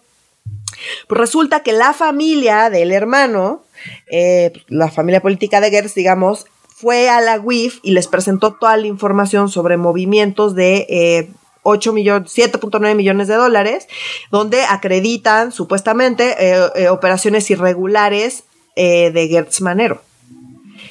Pues 1.07 1.19
resulta 1.19 1.61
que 1.61 1.73
la 1.73 1.93
familia 1.93 2.69
del 2.69 2.91
hermano, 2.91 3.63
eh, 4.09 4.53
la 4.67 4.89
familia 4.89 5.21
política 5.21 5.61
de 5.61 5.71
Gertz, 5.71 5.95
digamos, 5.95 6.45
fue 6.67 7.09
a 7.09 7.21
la 7.21 7.39
WIF 7.39 7.79
y 7.83 7.91
les 7.91 8.07
presentó 8.07 8.53
toda 8.53 8.75
la 8.77 8.87
información 8.87 9.49
sobre 9.49 9.77
movimientos 9.77 10.55
de 10.55 10.85
eh, 10.89 11.29
8 11.63 11.93
millones, 11.93 12.37
7.9 12.37 12.95
millones 12.95 13.27
de 13.27 13.35
dólares, 13.35 13.87
donde 14.31 14.63
acreditan 14.63 15.51
supuestamente 15.51 16.35
eh, 16.37 16.69
eh, 16.75 16.89
operaciones 16.89 17.49
irregulares 17.49 18.43
eh, 18.75 19.11
de 19.11 19.27
Gertz 19.27 19.61
Manero. 19.61 20.01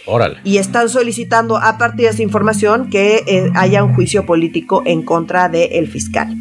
Órale. 0.07 0.39
Y 0.43 0.57
están 0.57 0.89
solicitando 0.89 1.59
a 1.59 1.79
partir 1.79 2.07
de 2.07 2.13
esa 2.13 2.23
información 2.23 2.91
que 2.91 3.51
haya 3.55 3.85
un 3.85 3.95
juicio 3.95 4.27
político 4.27 4.83
en 4.85 5.03
contra 5.03 5.49
del 5.49 5.87
fiscal. 5.87 6.35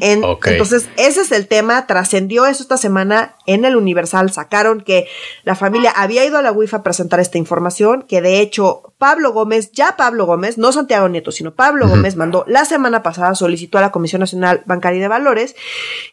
Entonces, 0.00 0.88
ese 0.96 1.22
es 1.22 1.32
el 1.32 1.46
tema. 1.46 1.86
Trascendió 1.86 2.46
eso 2.46 2.62
esta 2.62 2.76
semana 2.76 3.36
en 3.46 3.64
el 3.64 3.76
Universal. 3.76 4.32
Sacaron 4.32 4.80
que 4.80 5.06
la 5.44 5.54
familia 5.54 5.90
había 5.90 6.24
ido 6.24 6.38
a 6.38 6.42
la 6.42 6.52
UIF 6.52 6.74
a 6.74 6.82
presentar 6.82 7.20
esta 7.20 7.38
información, 7.38 8.02
que 8.02 8.20
de 8.22 8.40
hecho 8.40 8.94
Pablo 8.98 9.32
Gómez, 9.32 9.72
ya 9.72 9.96
Pablo 9.96 10.26
Gómez, 10.26 10.58
no 10.58 10.72
Santiago 10.72 11.08
Nieto, 11.08 11.32
sino 11.32 11.54
Pablo 11.54 11.88
Gómez 11.88 12.16
mandó 12.16 12.44
la 12.46 12.64
semana 12.64 13.02
pasada, 13.02 13.34
solicitó 13.34 13.78
a 13.78 13.82
la 13.82 13.92
Comisión 13.92 14.20
Nacional 14.20 14.62
Bancaria 14.66 14.98
y 14.98 15.02
de 15.02 15.08
Valores 15.08 15.56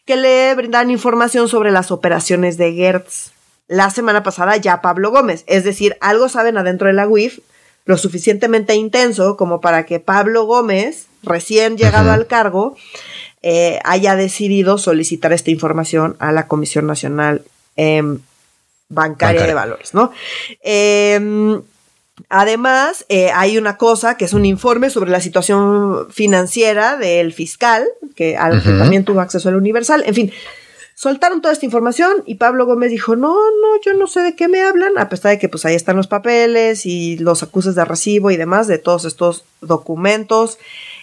que 0.04 0.16
le 0.16 0.54
brindaran 0.54 0.90
información 0.90 1.48
sobre 1.48 1.70
las 1.70 1.90
operaciones 1.90 2.56
de 2.56 2.72
Gertz. 2.74 3.32
La 3.68 3.90
semana 3.90 4.22
pasada 4.22 4.56
ya 4.56 4.82
Pablo 4.82 5.10
Gómez, 5.10 5.44
es 5.46 5.64
decir, 5.64 5.96
algo 6.00 6.28
saben 6.28 6.58
adentro 6.58 6.88
de 6.88 6.94
la 6.94 7.08
UIF 7.08 7.40
lo 7.84 7.96
suficientemente 7.96 8.74
intenso 8.74 9.36
como 9.36 9.60
para 9.60 9.86
que 9.86 9.98
Pablo 10.00 10.44
Gómez, 10.44 11.06
recién 11.22 11.76
llegado 11.76 12.12
al 12.12 12.26
cargo, 12.26 12.76
eh, 13.42 13.80
haya 13.84 14.14
decidido 14.14 14.78
solicitar 14.78 15.32
esta 15.32 15.50
información 15.50 16.16
a 16.20 16.30
la 16.30 16.46
Comisión 16.46 16.86
Nacional 16.86 17.42
em, 17.76 18.20
Bancaria, 18.88 19.46
de 19.46 19.54
Valores, 19.54 19.94
¿no? 19.94 20.12
Em, 20.62 21.60
además, 22.28 23.04
eh, 23.08 23.30
hay 23.34 23.58
una 23.58 23.76
cosa 23.78 24.16
que 24.16 24.26
es 24.26 24.32
un 24.32 24.44
informe 24.44 24.90
sobre 24.90 25.10
la 25.10 25.20
situación 25.20 26.06
financiera 26.10 26.96
del 26.96 27.32
fiscal, 27.32 27.84
que 28.14 28.36
al 28.36 28.62
que 28.62 28.70
también 28.70 29.04
tuvo 29.04 29.20
acceso 29.20 29.48
al 29.48 29.56
Universal. 29.56 30.04
En 30.06 30.14
fin, 30.14 30.32
soltaron 30.94 31.42
toda 31.42 31.52
esta 31.52 31.66
información 31.66 32.22
y 32.26 32.36
Pablo 32.36 32.64
Gómez 32.64 32.90
dijo, 32.90 33.16
no, 33.16 33.34
no, 33.34 33.80
yo 33.84 33.94
no 33.94 34.06
sé 34.06 34.20
de 34.20 34.36
qué 34.36 34.46
me 34.46 34.62
hablan, 34.62 34.96
a 34.98 35.08
pesar 35.08 35.32
de 35.32 35.40
que 35.40 35.48
pues 35.48 35.64
ahí 35.64 35.74
están 35.74 35.96
los 35.96 36.06
papeles 36.06 36.86
y 36.86 37.16
los 37.18 37.42
acuses 37.42 37.74
de 37.74 37.84
recibo 37.84 38.30
y 38.30 38.36
demás 38.36 38.68
de 38.68 38.78
todos 38.78 39.04
estos 39.04 39.44
documentos. 39.60 40.58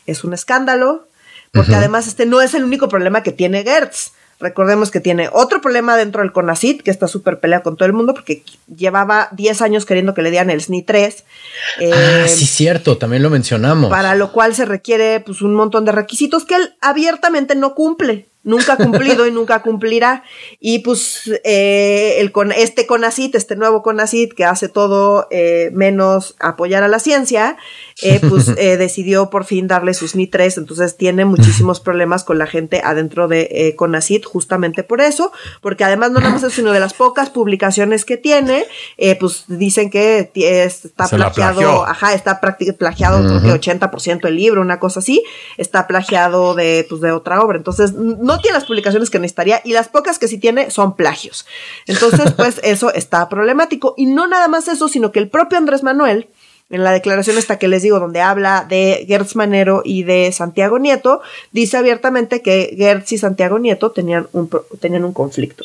Es 0.06 0.24
un 0.24 0.34
escándalo, 0.34 1.09
porque 1.52 1.76
además 1.76 2.08
este 2.08 2.26
no 2.26 2.42
es 2.42 2.54
el 2.54 2.64
único 2.64 2.90
problema 2.90 3.24
que 3.24 3.32
tiene 3.32 3.64
Gertz. 3.64 4.12
Recordemos 4.40 4.90
que 4.90 5.02
tiene 5.02 5.30
otro 5.34 5.60
problema 5.60 5.98
dentro 5.98 6.22
del 6.22 6.32
CONACIT, 6.32 6.82
que 6.82 6.92
está 6.92 7.10
súper 7.10 7.42
pelea 7.42 7.62
con 7.62 7.76
todo 7.76 7.88
el 7.88 7.92
mundo, 7.92 8.14
porque 8.14 8.44
llevaba 8.74 9.28
10 9.34 9.62
años 9.62 9.86
queriendo 9.86 10.14
que 10.14 10.22
le 10.22 10.32
dieran 10.32 10.50
el 10.50 10.62
SNI 10.62 10.84
3. 10.84 11.24
ah, 11.24 11.82
eh, 11.82 12.26
sí, 12.30 12.46
cierto, 12.46 12.98
también 12.98 13.22
lo 13.22 13.30
mencionamos. 13.30 13.90
Para 13.90 14.16
lo 14.16 14.32
cual 14.32 14.56
se 14.56 14.64
requiere 14.64 15.20
pues, 15.20 15.42
un 15.42 15.56
montón 15.56 15.84
de 15.84 15.92
requisitos 15.92 16.46
que 16.46 16.56
él 16.56 16.74
abiertamente 16.80 17.54
no 17.56 17.76
cumple 17.76 18.29
nunca 18.44 18.74
ha 18.74 18.78
cumplido 18.78 19.28
y 19.28 19.32
nunca 19.32 19.62
cumplirá. 19.62 20.24
Y 20.60 20.80
pues 20.80 21.30
eh, 21.44 22.16
el 22.20 22.32
con, 22.32 22.52
este 22.52 22.88
CONACIT, 22.88 23.36
este 23.36 23.56
nuevo 23.56 23.84
CONACIT 23.84 24.34
que 24.34 24.46
hace 24.46 24.70
todo 24.70 25.28
eh, 25.30 25.70
menos 25.74 26.36
apoyar 26.40 26.84
a 26.84 26.88
la 26.88 27.00
ciencia, 27.00 27.58
eh, 28.02 28.20
pues 28.28 28.56
decidió 28.56 29.30
por 29.30 29.46
fin 29.46 29.68
darle 29.68 29.94
sus 29.94 30.16
ni 30.16 30.28
3 30.28 30.58
entonces 30.60 30.96
tiene 30.96 31.26
muchísimos 31.26 31.80
problemas 31.80 32.24
con 32.24 32.38
la 32.38 32.48
gente 32.48 32.82
adentro 32.84 33.28
de 33.28 33.76
CONACIT 33.78 34.26
justamente 34.26 34.84
por 34.84 35.02
eso, 35.02 35.32
porque 35.62 35.84
además 35.84 36.12
no 36.12 36.20
nada 36.20 36.34
más 36.34 36.44
es 36.44 36.58
una 36.60 36.72
de 36.72 36.80
las 36.80 36.94
pocas 36.94 37.30
publicaciones 37.30 38.06
que 38.06 38.18
tiene, 38.18 38.66
pues 39.20 39.46
dicen 39.48 39.90
que 39.90 40.32
está 40.34 41.08
plagiado, 41.08 41.86
ajá, 41.86 42.14
está 42.14 42.40
plagiado 42.40 43.20
creo 43.42 43.60
que 43.60 43.70
80% 43.70 44.28
el 44.28 44.36
libro, 44.36 44.62
una 44.62 44.80
cosa 44.80 45.00
así, 45.00 45.24
está 45.58 45.88
plagiado 45.88 46.56
de, 46.56 46.86
pues, 46.90 47.02
de 47.02 47.12
otra 47.12 47.42
obra, 47.42 47.58
entonces 47.58 47.94
no 47.94 48.29
tiene 48.38 48.58
las 48.58 48.66
publicaciones 48.66 49.10
que 49.10 49.18
necesitaría 49.18 49.62
y 49.64 49.74
las 49.74 49.88
pocas 49.88 50.20
que 50.20 50.28
sí 50.28 50.38
tiene 50.38 50.70
son 50.70 50.96
plagios. 50.96 51.48
Entonces, 51.88 52.32
pues 52.34 52.60
eso 52.64 52.94
está 52.94 53.28
problemático. 53.30 53.96
Y 53.98 54.06
no 54.06 54.28
nada 54.28 54.48
más 54.48 54.68
eso, 54.68 54.88
sino 54.88 55.12
que 55.12 55.20
el 55.20 55.30
propio 55.30 55.58
Andrés 55.58 55.82
Manuel, 55.82 56.28
en 56.70 56.84
la 56.84 56.92
declaración 56.92 57.38
esta 57.38 57.58
que 57.58 57.68
les 57.68 57.82
digo, 57.82 58.00
donde 58.00 58.22
habla 58.22 58.66
de 58.70 59.06
Gertz 59.08 59.36
Manero 59.36 59.82
y 59.84 60.04
de 60.04 60.32
Santiago 60.32 60.78
Nieto, 60.78 61.22
dice 61.52 61.78
abiertamente 61.78 62.42
que 62.44 62.76
Gertz 62.78 63.12
y 63.14 63.18
Santiago 63.18 63.58
Nieto 63.58 63.92
tenían 63.92 64.28
un, 64.34 64.50
tenían 64.80 65.04
un 65.04 65.14
conflicto. 65.14 65.64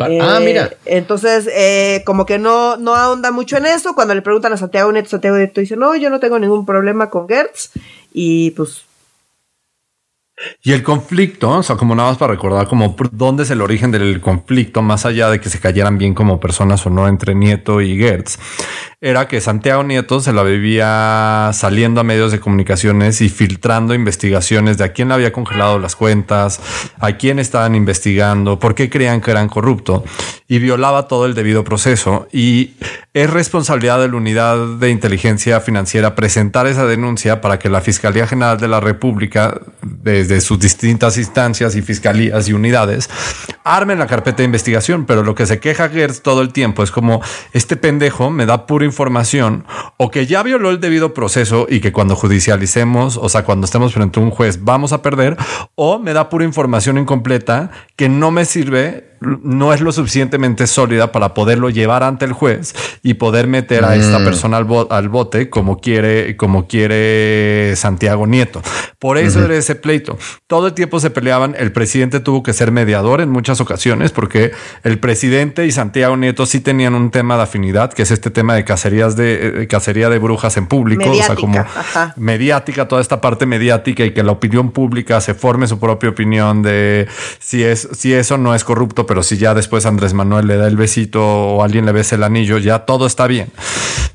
ah, 0.00 0.08
eh, 0.08 0.44
mira. 0.44 0.70
Entonces, 0.86 1.48
eh, 1.52 2.02
como 2.04 2.26
que 2.26 2.38
no, 2.38 2.76
no 2.78 2.96
ahonda 2.96 3.30
mucho 3.30 3.56
en 3.58 3.66
eso. 3.66 3.94
Cuando 3.94 4.14
le 4.14 4.22
preguntan 4.22 4.52
a 4.52 4.56
Santiago 4.56 4.90
Nieto, 4.90 5.10
Santiago 5.10 5.36
Nieto 5.36 5.60
dice, 5.60 5.76
no, 5.76 5.94
yo 5.94 6.10
no 6.10 6.18
tengo 6.18 6.38
ningún 6.38 6.66
problema 6.66 7.10
con 7.10 7.28
Gertz. 7.28 7.70
Y 8.12 8.50
pues 8.52 8.82
y 10.62 10.72
el 10.72 10.82
conflicto, 10.82 11.50
o 11.50 11.62
sea, 11.62 11.76
como 11.76 11.94
nada 11.94 12.10
más 12.10 12.18
para 12.18 12.32
recordar 12.32 12.66
como 12.66 12.96
dónde 13.12 13.42
es 13.42 13.50
el 13.50 13.60
origen 13.60 13.90
del 13.90 14.20
conflicto, 14.20 14.82
más 14.82 15.06
allá 15.06 15.30
de 15.30 15.40
que 15.40 15.50
se 15.50 15.60
cayeran 15.60 15.98
bien 15.98 16.14
como 16.14 16.40
personas 16.40 16.84
o 16.86 16.90
no 16.90 17.08
entre 17.08 17.34
Nieto 17.34 17.80
y 17.80 17.98
Gertz, 17.98 18.38
era 19.02 19.28
que 19.28 19.40
Santiago 19.40 19.82
Nieto 19.82 20.20
se 20.20 20.30
la 20.30 20.42
vivía 20.42 21.50
saliendo 21.54 22.02
a 22.02 22.04
medios 22.04 22.32
de 22.32 22.40
comunicaciones 22.40 23.22
y 23.22 23.30
filtrando 23.30 23.94
investigaciones 23.94 24.76
de 24.76 24.84
a 24.84 24.92
quién 24.92 25.08
le 25.08 25.14
había 25.14 25.32
congelado 25.32 25.78
las 25.78 25.96
cuentas, 25.96 26.60
a 26.98 27.12
quién 27.12 27.38
estaban 27.38 27.74
investigando, 27.74 28.58
por 28.58 28.74
qué 28.74 28.90
creían 28.90 29.22
que 29.22 29.30
eran 29.30 29.48
corruptos 29.48 30.02
y 30.48 30.58
violaba 30.58 31.08
todo 31.08 31.24
el 31.24 31.34
debido 31.34 31.64
proceso. 31.64 32.28
Y 32.30 32.74
es 33.14 33.30
responsabilidad 33.30 34.00
de 34.00 34.08
la 34.08 34.16
unidad 34.16 34.58
de 34.78 34.90
inteligencia 34.90 35.60
financiera 35.60 36.14
presentar 36.14 36.66
esa 36.66 36.84
denuncia 36.84 37.40
para 37.40 37.58
que 37.58 37.70
la 37.70 37.80
Fiscalía 37.80 38.26
General 38.26 38.58
de 38.58 38.68
la 38.68 38.80
República, 38.80 39.60
desde 39.80 40.40
sus 40.40 40.58
distintas 40.58 41.16
instancias 41.16 41.74
y 41.74 41.82
fiscalías 41.82 42.48
y 42.48 42.52
unidades, 42.52 43.08
armen 43.64 43.98
la 43.98 44.06
carpeta 44.06 44.38
de 44.38 44.44
investigación. 44.44 45.06
Pero 45.06 45.22
lo 45.22 45.34
que 45.34 45.46
se 45.46 45.58
queja 45.58 45.88
Gertz 45.88 46.20
todo 46.20 46.42
el 46.42 46.52
tiempo 46.52 46.82
es 46.82 46.90
como 46.90 47.22
este 47.52 47.76
pendejo 47.76 48.30
me 48.30 48.44
da 48.44 48.66
pura 48.66 48.89
información 48.90 49.64
o 49.96 50.10
que 50.10 50.26
ya 50.26 50.42
violó 50.42 50.70
el 50.70 50.80
debido 50.80 51.14
proceso 51.14 51.66
y 51.68 51.80
que 51.80 51.92
cuando 51.92 52.16
judicialicemos, 52.16 53.16
o 53.16 53.28
sea, 53.28 53.44
cuando 53.44 53.64
estemos 53.64 53.94
frente 53.94 54.20
a 54.20 54.22
un 54.22 54.30
juez, 54.30 54.62
vamos 54.62 54.92
a 54.92 55.02
perder, 55.02 55.36
o 55.74 55.98
me 55.98 56.12
da 56.12 56.28
pura 56.28 56.44
información 56.44 56.98
incompleta 56.98 57.70
que 57.96 58.08
no 58.08 58.30
me 58.30 58.44
sirve 58.44 59.09
no 59.20 59.72
es 59.72 59.80
lo 59.80 59.92
suficientemente 59.92 60.66
sólida 60.66 61.12
para 61.12 61.34
poderlo 61.34 61.70
llevar 61.70 62.02
ante 62.02 62.24
el 62.24 62.32
juez 62.32 62.74
y 63.02 63.14
poder 63.14 63.46
meter 63.46 63.84
a 63.84 63.94
esta 63.94 64.18
mm. 64.18 64.24
persona 64.24 64.56
al, 64.56 65.08
bote 65.08 65.50
como 65.50 65.78
quiere, 65.78 66.36
como 66.36 66.66
quiere 66.66 67.74
Santiago 67.76 68.26
Nieto. 68.26 68.62
Por 68.98 69.18
eso 69.18 69.44
era 69.44 69.56
ese 69.56 69.74
pleito. 69.76 70.18
Todo 70.46 70.68
el 70.68 70.74
tiempo 70.74 71.00
se 71.00 71.10
peleaban. 71.10 71.54
El 71.58 71.72
presidente 71.72 72.20
tuvo 72.20 72.42
que 72.42 72.52
ser 72.52 72.70
mediador 72.70 73.20
en 73.20 73.30
muchas 73.30 73.60
ocasiones 73.60 74.12
porque 74.12 74.52
el 74.82 74.98
presidente 74.98 75.66
y 75.66 75.72
Santiago 75.72 76.16
Nieto 76.16 76.46
sí 76.46 76.60
tenían 76.60 76.94
un 76.94 77.10
tema 77.10 77.36
de 77.36 77.42
afinidad, 77.42 77.92
que 77.92 78.02
es 78.02 78.10
este 78.10 78.30
tema 78.30 78.54
de 78.54 78.64
cacerías 78.64 79.16
de 79.16 79.62
eh, 79.62 79.66
cacería 79.68 80.10
de 80.10 80.18
brujas 80.18 80.56
en 80.56 80.66
público, 80.66 81.10
o 81.10 81.14
sea, 81.14 81.34
como 81.34 81.64
mediática, 82.16 82.88
toda 82.88 83.00
esta 83.00 83.20
parte 83.20 83.46
mediática 83.46 84.04
y 84.04 84.12
que 84.12 84.22
la 84.22 84.32
opinión 84.32 84.70
pública 84.70 85.20
se 85.20 85.34
forme 85.34 85.66
su 85.66 85.78
propia 85.78 86.10
opinión 86.10 86.62
de 86.62 87.08
si 87.38 87.64
es, 87.64 87.88
si 87.92 88.12
eso 88.12 88.38
no 88.38 88.54
es 88.54 88.64
corrupto 88.64 89.06
pero 89.10 89.24
si 89.24 89.38
ya 89.38 89.54
después 89.54 89.86
Andrés 89.86 90.14
Manuel 90.14 90.46
le 90.46 90.56
da 90.56 90.68
el 90.68 90.76
besito 90.76 91.20
o 91.20 91.64
alguien 91.64 91.84
le 91.84 91.90
besa 91.90 92.14
el 92.14 92.22
anillo, 92.22 92.58
ya 92.58 92.84
todo 92.86 93.08
está 93.08 93.26
bien. 93.26 93.50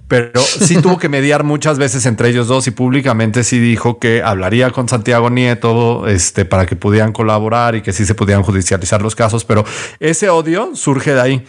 Pero 0.08 0.40
sí 0.40 0.78
tuvo 0.82 0.98
que 0.98 1.10
mediar 1.10 1.44
muchas 1.44 1.78
veces 1.78 2.06
entre 2.06 2.30
ellos 2.30 2.48
dos 2.48 2.66
y 2.68 2.72
públicamente 2.72 3.44
sí 3.44 3.60
dijo 3.60 4.00
que 4.00 4.24
hablaría 4.24 4.72
con 4.72 4.88
Santiago 4.88 5.30
Nieto 5.30 6.08
este, 6.08 6.46
para 6.46 6.66
que 6.66 6.78
pudieran 6.78 7.12
colaborar 7.12 7.76
y 7.76 7.82
que 7.82 7.92
sí 7.92 8.06
se 8.06 8.16
pudieran 8.16 8.44
judicializar 8.44 9.02
los 9.02 9.16
casos, 9.16 9.44
pero 9.44 9.66
ese 10.00 10.30
odio 10.30 10.78
surge 10.78 11.14
de 11.14 11.20
ahí. 11.20 11.46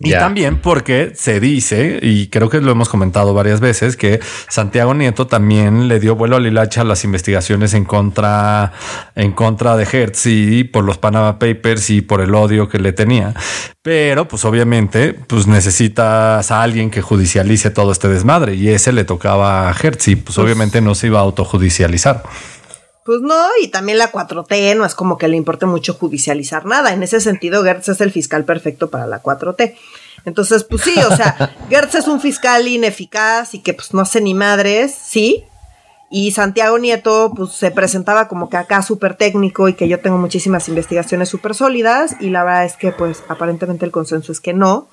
Y 0.00 0.10
también 0.10 0.60
porque 0.60 1.12
se 1.14 1.38
dice, 1.38 2.00
y 2.02 2.26
creo 2.26 2.50
que 2.50 2.60
lo 2.60 2.72
hemos 2.72 2.88
comentado 2.88 3.32
varias 3.32 3.60
veces, 3.60 3.96
que 3.96 4.18
Santiago 4.48 4.92
Nieto 4.92 5.28
también 5.28 5.86
le 5.86 6.00
dio 6.00 6.16
vuelo 6.16 6.34
al 6.34 6.46
hilacha 6.46 6.80
a 6.80 6.84
las 6.84 7.04
investigaciones 7.04 7.74
en 7.74 7.84
contra, 7.84 8.72
en 9.14 9.30
contra 9.30 9.76
de 9.76 9.84
Hertz 9.84 10.26
y 10.26 10.64
por 10.64 10.82
los 10.82 10.98
Panama 10.98 11.38
Papers 11.38 11.90
y 11.90 12.00
por 12.00 12.20
el 12.20 12.34
odio 12.34 12.68
que 12.68 12.80
le 12.80 12.92
tenía. 12.92 13.34
Pero, 13.82 14.26
pues 14.26 14.44
obviamente, 14.44 15.14
pues 15.14 15.46
necesitas 15.46 16.50
a 16.50 16.62
alguien 16.62 16.90
que 16.90 17.00
judicialice 17.00 17.70
todo 17.70 17.92
este 17.92 18.08
desmadre 18.08 18.56
y 18.56 18.70
ese 18.70 18.92
le 18.92 19.04
tocaba 19.04 19.68
a 19.68 19.76
Hertz 19.80 20.08
y 20.08 20.16
pues, 20.16 20.34
pues 20.34 20.38
obviamente 20.38 20.80
no 20.80 20.96
se 20.96 21.06
iba 21.06 21.20
a 21.20 21.22
autojudicializar. 21.22 22.24
Pues 23.04 23.20
no, 23.20 23.38
y 23.60 23.68
también 23.68 23.98
la 23.98 24.10
4T 24.10 24.76
no 24.76 24.86
es 24.86 24.94
como 24.94 25.18
que 25.18 25.28
le 25.28 25.36
importe 25.36 25.66
mucho 25.66 25.92
judicializar 25.92 26.64
nada. 26.64 26.92
En 26.94 27.02
ese 27.02 27.20
sentido, 27.20 27.62
Gertz 27.62 27.90
es 27.90 28.00
el 28.00 28.10
fiscal 28.10 28.44
perfecto 28.44 28.88
para 28.90 29.06
la 29.06 29.22
4T. 29.22 29.76
Entonces, 30.24 30.64
pues 30.64 30.82
sí, 30.82 30.94
o 30.98 31.14
sea, 31.14 31.54
Gertz 31.68 31.96
es 31.96 32.08
un 32.08 32.18
fiscal 32.18 32.66
ineficaz 32.66 33.52
y 33.52 33.58
que 33.58 33.74
pues 33.74 33.92
no 33.92 34.00
hace 34.00 34.22
ni 34.22 34.32
madres, 34.32 34.94
sí. 34.94 35.44
Y 36.10 36.30
Santiago 36.30 36.78
Nieto, 36.78 37.32
pues 37.36 37.52
se 37.52 37.70
presentaba 37.70 38.26
como 38.26 38.48
que 38.48 38.56
acá 38.56 38.80
súper 38.80 39.16
técnico 39.16 39.68
y 39.68 39.74
que 39.74 39.88
yo 39.88 40.00
tengo 40.00 40.16
muchísimas 40.16 40.68
investigaciones 40.68 41.28
súper 41.28 41.54
sólidas. 41.54 42.16
Y 42.20 42.30
la 42.30 42.42
verdad 42.44 42.64
es 42.64 42.76
que, 42.76 42.92
pues, 42.92 43.22
aparentemente 43.28 43.84
el 43.84 43.90
consenso 43.90 44.32
es 44.32 44.40
que 44.40 44.54
no. 44.54 44.88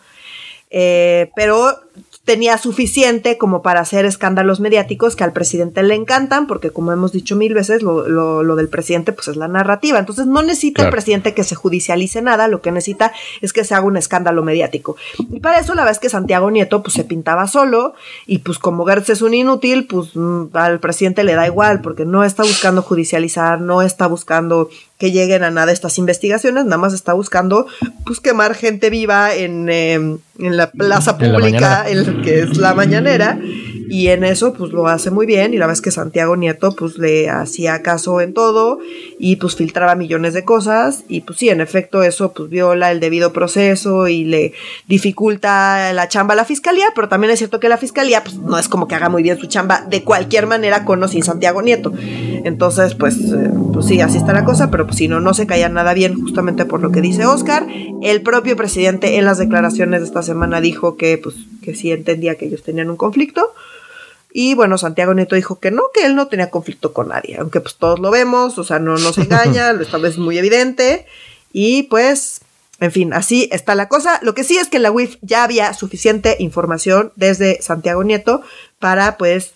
Eh, 0.69 1.32
pero 1.36 1.80
tenía 2.24 2.58
suficiente 2.60 3.38
como 3.40 3.64
para 3.64 3.80
hacer 3.80 4.06
escándalos 4.06 4.60
mediáticos 4.60 5.16
que 5.16 5.24
al 5.24 5.34
presidente 5.34 5.82
le 5.82 5.96
encantan, 5.96 6.46
porque 6.46 6.70
como 6.70 6.92
hemos 6.92 7.12
dicho 7.12 7.36
mil 7.36 7.54
veces, 7.54 7.82
lo, 7.82 8.08
lo, 8.08 8.56
del 8.56 8.70
presidente 8.70 9.12
pues 9.12 9.28
es 9.28 9.38
la 9.38 9.48
narrativa. 9.48 9.98
Entonces 9.98 10.28
no 10.28 10.44
necesita 10.44 10.84
el 10.84 10.92
presidente 10.92 11.34
que 11.34 11.44
se 11.44 11.56
judicialice 11.56 12.22
nada, 12.22 12.48
lo 12.48 12.62
que 12.62 12.72
necesita 12.72 13.12
es 13.42 13.54
que 13.54 13.64
se 13.64 13.74
haga 13.74 13.86
un 13.86 13.98
escándalo 13.98 14.44
mediático. 14.44 14.98
Y 15.32 15.40
para 15.40 15.60
eso 15.60 15.74
la 15.74 15.84
vez 15.84 15.98
que 15.98 16.10
Santiago 16.10 16.52
Nieto 16.52 16.84
pues 16.84 16.94
se 16.94 17.04
pintaba 17.04 17.48
solo 17.48 17.96
y 18.28 18.40
pues 18.40 18.60
como 18.60 18.86
Gertz 18.86 19.10
es 19.10 19.22
un 19.24 19.34
inútil, 19.34 19.88
pues 19.88 20.16
mm, 20.16 20.46
al 20.54 20.80
presidente 20.80 21.24
le 21.24 21.34
da 21.34 21.48
igual, 21.48 21.82
porque 21.82 22.06
no 22.06 22.24
está 22.24 22.44
buscando 22.44 22.84
judicializar, 22.84 23.62
no 23.62 23.82
está 23.82 24.06
buscando 24.06 24.70
que 25.02 25.12
lleguen 25.12 25.44
a 25.44 25.50
nada 25.50 25.72
estas 25.72 25.98
investigaciones, 25.98 26.64
nada 26.66 26.78
más 26.78 26.94
está 26.94 27.14
buscando 27.14 27.66
pues 28.06 28.20
quemar 28.20 28.54
gente 28.54 28.92
viva 28.92 29.34
en, 29.34 29.68
em, 29.68 30.20
en 30.38 30.58
la 30.58 30.70
plaza 30.70 31.18
pública, 31.18 31.90
en, 31.90 32.22
que 32.22 32.42
es 32.42 32.58
la 32.58 32.76
mañanera, 32.76 33.40
y 33.90 34.10
en 34.10 34.24
eso 34.24 34.54
pues 34.54 34.72
lo 34.72 34.88
hace 34.88 35.10
muy 35.10 35.26
bien 35.26 35.56
y 35.56 35.58
la 35.58 35.72
es 35.72 35.82
que 35.82 35.90
Santiago 35.90 36.36
Nieto 36.36 36.76
pues 36.76 37.00
le 37.00 37.32
hacía 37.32 37.82
caso 37.82 38.22
en 38.22 38.36
todo 38.36 38.78
y 39.18 39.38
pues 39.38 39.56
filtraba 39.56 39.96
millones 39.96 40.36
de 40.36 40.46
cosas 40.46 41.04
y 41.08 41.22
pues 41.22 41.40
sí, 41.40 41.50
en 41.50 41.62
efecto 41.62 42.04
eso 42.04 42.32
pues 42.32 42.50
viola 42.50 42.92
el 42.92 43.00
debido 43.00 43.34
proceso 43.34 44.08
y 44.08 44.24
le 44.24 44.54
dificulta 44.88 45.94
la 45.94 46.08
chamba 46.10 46.36
a 46.36 46.38
la 46.38 46.46
fiscalía, 46.46 46.90
pero 46.94 47.10
también 47.10 47.32
es 47.32 47.40
cierto 47.40 47.60
que 47.60 47.70
la 47.70 47.78
fiscalía 47.78 48.24
pues 48.24 48.36
no 48.36 48.60
es 48.60 48.70
como 48.70 48.88
que 48.88 48.94
haga 48.94 49.10
muy 49.10 49.24
bien 49.24 49.40
su 49.40 49.48
chamba 49.48 49.84
de 49.90 50.04
cualquier 50.04 50.46
manera 50.46 50.86
con 50.86 51.02
o 51.02 51.08
sin 51.08 51.24
Santiago 51.24 51.64
Nieto. 51.64 51.92
Entonces 52.44 52.96
pues, 52.96 53.18
eh, 53.18 53.52
pues 53.74 53.86
sí, 53.86 54.02
así 54.02 54.18
está 54.18 54.34
la 54.34 54.46
cosa, 54.46 54.72
pero 54.72 54.86
pues 54.86 54.98
si 54.98 55.08
no, 55.08 55.20
no 55.20 55.34
se 55.34 55.48
caía 55.48 55.70
nada 55.70 55.94
bien 55.94 56.20
justamente 56.20 56.66
por 56.66 56.82
lo 56.82 56.92
que 56.92 57.02
dice 57.02 57.26
Oscar. 57.26 57.68
El 58.02 58.22
propio 58.22 58.56
presidente 58.56 59.18
en 59.18 59.26
las 59.26 59.38
declaraciones 59.38 60.02
de 60.02 60.08
esta 60.08 60.24
semana 60.24 60.62
dijo 60.62 60.98
que 60.98 61.18
pues 61.18 61.36
que 61.62 61.76
sí 61.76 61.92
entendía 61.92 62.36
que 62.36 62.46
ellos 62.46 62.64
tenían 62.64 62.90
un 62.90 62.98
conflicto 62.98 63.54
y 64.34 64.54
bueno, 64.54 64.78
Santiago 64.78 65.14
Nieto 65.14 65.36
dijo 65.36 65.60
que 65.60 65.72
no, 65.72 65.84
que 65.94 66.06
él 66.06 66.16
no 66.16 66.28
tenía 66.28 66.50
conflicto 66.50 66.94
con 66.94 67.10
nadie, 67.10 67.38
aunque 67.38 67.60
pues 67.60 67.76
todos 67.76 68.00
lo 68.00 68.12
vemos, 68.12 68.58
o 68.58 68.64
sea, 68.64 68.80
no 68.80 68.98
nos 68.98 69.18
engaña, 69.18 69.72
esta 69.72 69.98
vez 69.98 70.14
es 70.14 70.20
muy 70.20 70.38
evidente. 70.38 71.06
Y 71.54 71.84
pues, 71.84 72.42
en 72.80 72.92
fin, 72.92 73.14
así 73.14 73.50
está 73.52 73.76
la 73.76 73.90
cosa. 73.90 74.20
Lo 74.22 74.34
que 74.34 74.44
sí 74.44 74.58
es 74.58 74.70
que 74.70 74.78
en 74.78 74.84
la 74.84 74.92
UIF 74.92 75.18
ya 75.22 75.44
había 75.44 75.74
suficiente 75.74 76.38
información 76.40 77.12
desde 77.16 77.62
Santiago 77.62 78.04
Nieto 78.04 78.42
para 78.80 79.18
pues 79.18 79.54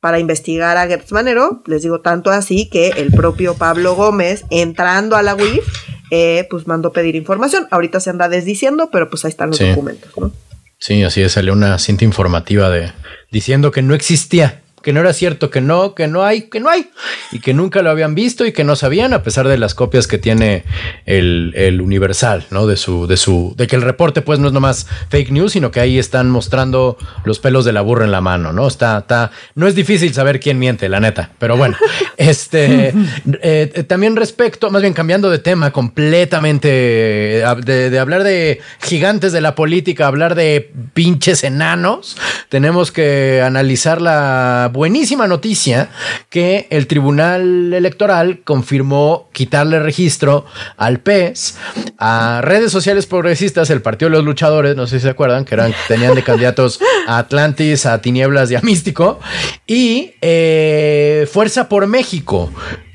para 0.00 0.18
investigar 0.18 0.76
a 0.76 0.86
Gertz 0.86 1.12
Manero, 1.12 1.62
les 1.66 1.82
digo 1.82 2.00
tanto 2.00 2.30
así 2.30 2.68
que 2.68 2.88
el 2.96 3.12
propio 3.12 3.54
Pablo 3.54 3.94
Gómez, 3.94 4.44
entrando 4.50 5.16
a 5.16 5.22
la 5.22 5.34
UIF, 5.34 5.64
eh, 6.10 6.46
pues 6.50 6.66
mandó 6.66 6.92
pedir 6.92 7.16
información. 7.16 7.68
Ahorita 7.70 8.00
se 8.00 8.10
anda 8.10 8.28
desdiciendo, 8.28 8.88
pero 8.90 9.10
pues 9.10 9.24
ahí 9.24 9.30
están 9.30 9.50
los 9.50 9.58
documentos, 9.58 10.10
¿no? 10.18 10.32
Sí, 10.78 11.02
así 11.02 11.20
es, 11.20 11.32
salió 11.32 11.52
una 11.52 11.78
cinta 11.78 12.04
informativa 12.04 12.70
de 12.70 12.92
diciendo 13.30 13.70
que 13.70 13.82
no 13.82 13.94
existía 13.94 14.62
que 14.82 14.92
no 14.92 15.00
era 15.00 15.12
cierto, 15.12 15.50
que 15.50 15.60
no, 15.60 15.94
que 15.94 16.06
no 16.06 16.24
hay, 16.24 16.42
que 16.42 16.60
no 16.60 16.68
hay, 16.70 16.90
y 17.32 17.40
que 17.40 17.52
nunca 17.52 17.82
lo 17.82 17.90
habían 17.90 18.14
visto 18.14 18.46
y 18.46 18.52
que 18.52 18.64
no 18.64 18.76
sabían, 18.76 19.12
a 19.12 19.22
pesar 19.22 19.46
de 19.46 19.58
las 19.58 19.74
copias 19.74 20.06
que 20.06 20.18
tiene 20.18 20.64
el, 21.06 21.52
el 21.54 21.80
Universal, 21.80 22.46
¿no? 22.50 22.66
De 22.66 22.76
su, 22.76 23.06
de 23.06 23.16
su, 23.16 23.54
de 23.56 23.66
que 23.66 23.76
el 23.76 23.82
reporte, 23.82 24.22
pues, 24.22 24.38
no 24.38 24.48
es 24.48 24.52
nomás 24.52 24.86
fake 25.08 25.30
news, 25.30 25.52
sino 25.52 25.70
que 25.70 25.80
ahí 25.80 25.98
están 25.98 26.30
mostrando 26.30 26.96
los 27.24 27.38
pelos 27.38 27.64
de 27.64 27.72
la 27.72 27.82
burra 27.82 28.04
en 28.04 28.12
la 28.12 28.20
mano, 28.20 28.52
¿no? 28.52 28.66
Está, 28.66 28.98
está, 28.98 29.30
no 29.54 29.66
es 29.66 29.74
difícil 29.74 30.14
saber 30.14 30.40
quién 30.40 30.58
miente, 30.58 30.88
la 30.88 31.00
neta, 31.00 31.30
pero 31.38 31.56
bueno, 31.56 31.76
este, 32.16 32.94
eh, 33.42 33.84
también 33.86 34.16
respecto, 34.16 34.70
más 34.70 34.82
bien 34.82 34.94
cambiando 34.94 35.30
de 35.30 35.38
tema 35.38 35.70
completamente, 35.72 36.68
de, 36.68 37.90
de 37.90 37.98
hablar 37.98 38.24
de 38.24 38.60
gigantes 38.82 39.32
de 39.32 39.40
la 39.40 39.54
política, 39.54 40.06
hablar 40.06 40.34
de 40.34 40.72
pinches 40.94 41.44
enanos, 41.44 42.16
tenemos 42.48 42.92
que 42.92 43.42
analizar 43.44 44.00
la 44.00 44.69
buenísima 44.72 45.26
noticia 45.26 45.90
que 46.28 46.66
el 46.70 46.86
Tribunal 46.86 47.72
Electoral 47.72 48.40
confirmó 48.44 49.28
quitarle 49.32 49.78
registro 49.80 50.46
al 50.76 51.00
PES 51.00 51.56
a 51.98 52.40
redes 52.42 52.72
sociales 52.72 53.06
progresistas, 53.06 53.70
el 53.70 53.82
Partido 53.82 54.10
de 54.10 54.16
los 54.16 54.24
Luchadores, 54.24 54.76
no 54.76 54.86
sé 54.86 54.98
si 54.98 55.04
se 55.04 55.10
acuerdan, 55.10 55.44
que 55.44 55.54
eran, 55.54 55.74
tenían 55.88 56.14
de 56.14 56.22
candidatos 56.22 56.80
a 57.06 57.18
Atlantis, 57.18 57.86
a 57.86 58.00
Tinieblas 58.00 58.50
y 58.50 58.56
a 58.56 58.60
Místico, 58.62 59.20
y 59.66 60.12
eh, 60.20 61.28
Fuerza 61.30 61.68
por 61.68 61.86
México, 61.86 62.50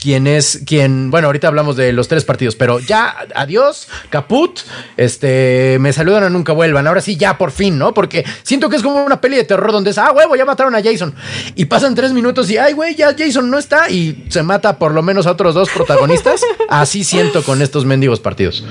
quien 0.05 0.27
es 0.27 0.61
quien, 0.67 1.09
bueno, 1.09 1.25
ahorita 1.25 1.47
hablamos 1.47 1.75
de 1.75 1.91
los 1.91 2.07
tres 2.07 2.23
partidos, 2.23 2.55
pero 2.55 2.77
ya, 2.77 3.25
adiós, 3.33 3.87
caput, 4.11 4.59
este, 4.97 5.77
me 5.79 5.91
saludan 5.93 6.25
a 6.25 6.29
nunca 6.29 6.53
vuelvan, 6.53 6.85
ahora 6.85 7.01
sí, 7.01 7.17
ya 7.17 7.39
por 7.39 7.49
fin, 7.49 7.79
¿no? 7.79 7.91
Porque 7.95 8.23
siento 8.43 8.69
que 8.69 8.75
es 8.75 8.83
como 8.83 9.03
una 9.03 9.19
peli 9.19 9.35
de 9.35 9.45
terror 9.45 9.71
donde 9.71 9.89
es, 9.89 9.97
ah, 9.97 10.11
huevo, 10.11 10.35
ya 10.35 10.45
mataron 10.45 10.75
a 10.75 10.83
Jason, 10.83 11.15
y 11.55 11.65
pasan 11.65 11.95
tres 11.95 12.13
minutos 12.13 12.51
y, 12.51 12.57
ay, 12.59 12.73
güey, 12.73 12.93
ya 12.93 13.15
Jason 13.17 13.49
no 13.49 13.57
está, 13.57 13.89
y 13.89 14.27
se 14.29 14.43
mata 14.43 14.77
por 14.77 14.91
lo 14.91 15.01
menos 15.01 15.25
a 15.25 15.31
otros 15.31 15.55
dos 15.55 15.71
protagonistas, 15.71 16.43
así 16.69 17.03
siento 17.03 17.41
con 17.41 17.63
estos 17.63 17.83
mendigos 17.83 18.19
partidos. 18.19 18.63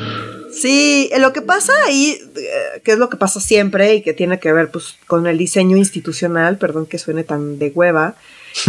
Sí, 0.52 1.10
lo 1.18 1.32
que 1.32 1.42
pasa 1.42 1.72
ahí, 1.84 2.16
eh, 2.36 2.80
que 2.84 2.92
es 2.92 2.98
lo 2.98 3.08
que 3.08 3.16
pasa 3.16 3.40
siempre 3.40 3.96
y 3.96 4.02
que 4.02 4.12
tiene 4.12 4.38
que 4.38 4.52
ver 4.52 4.70
pues 4.70 4.94
con 5.08 5.26
el 5.26 5.36
diseño 5.36 5.76
institucional, 5.76 6.58
perdón 6.58 6.86
que 6.86 6.98
suene 6.98 7.24
tan 7.24 7.58
de 7.58 7.72
hueva, 7.74 8.14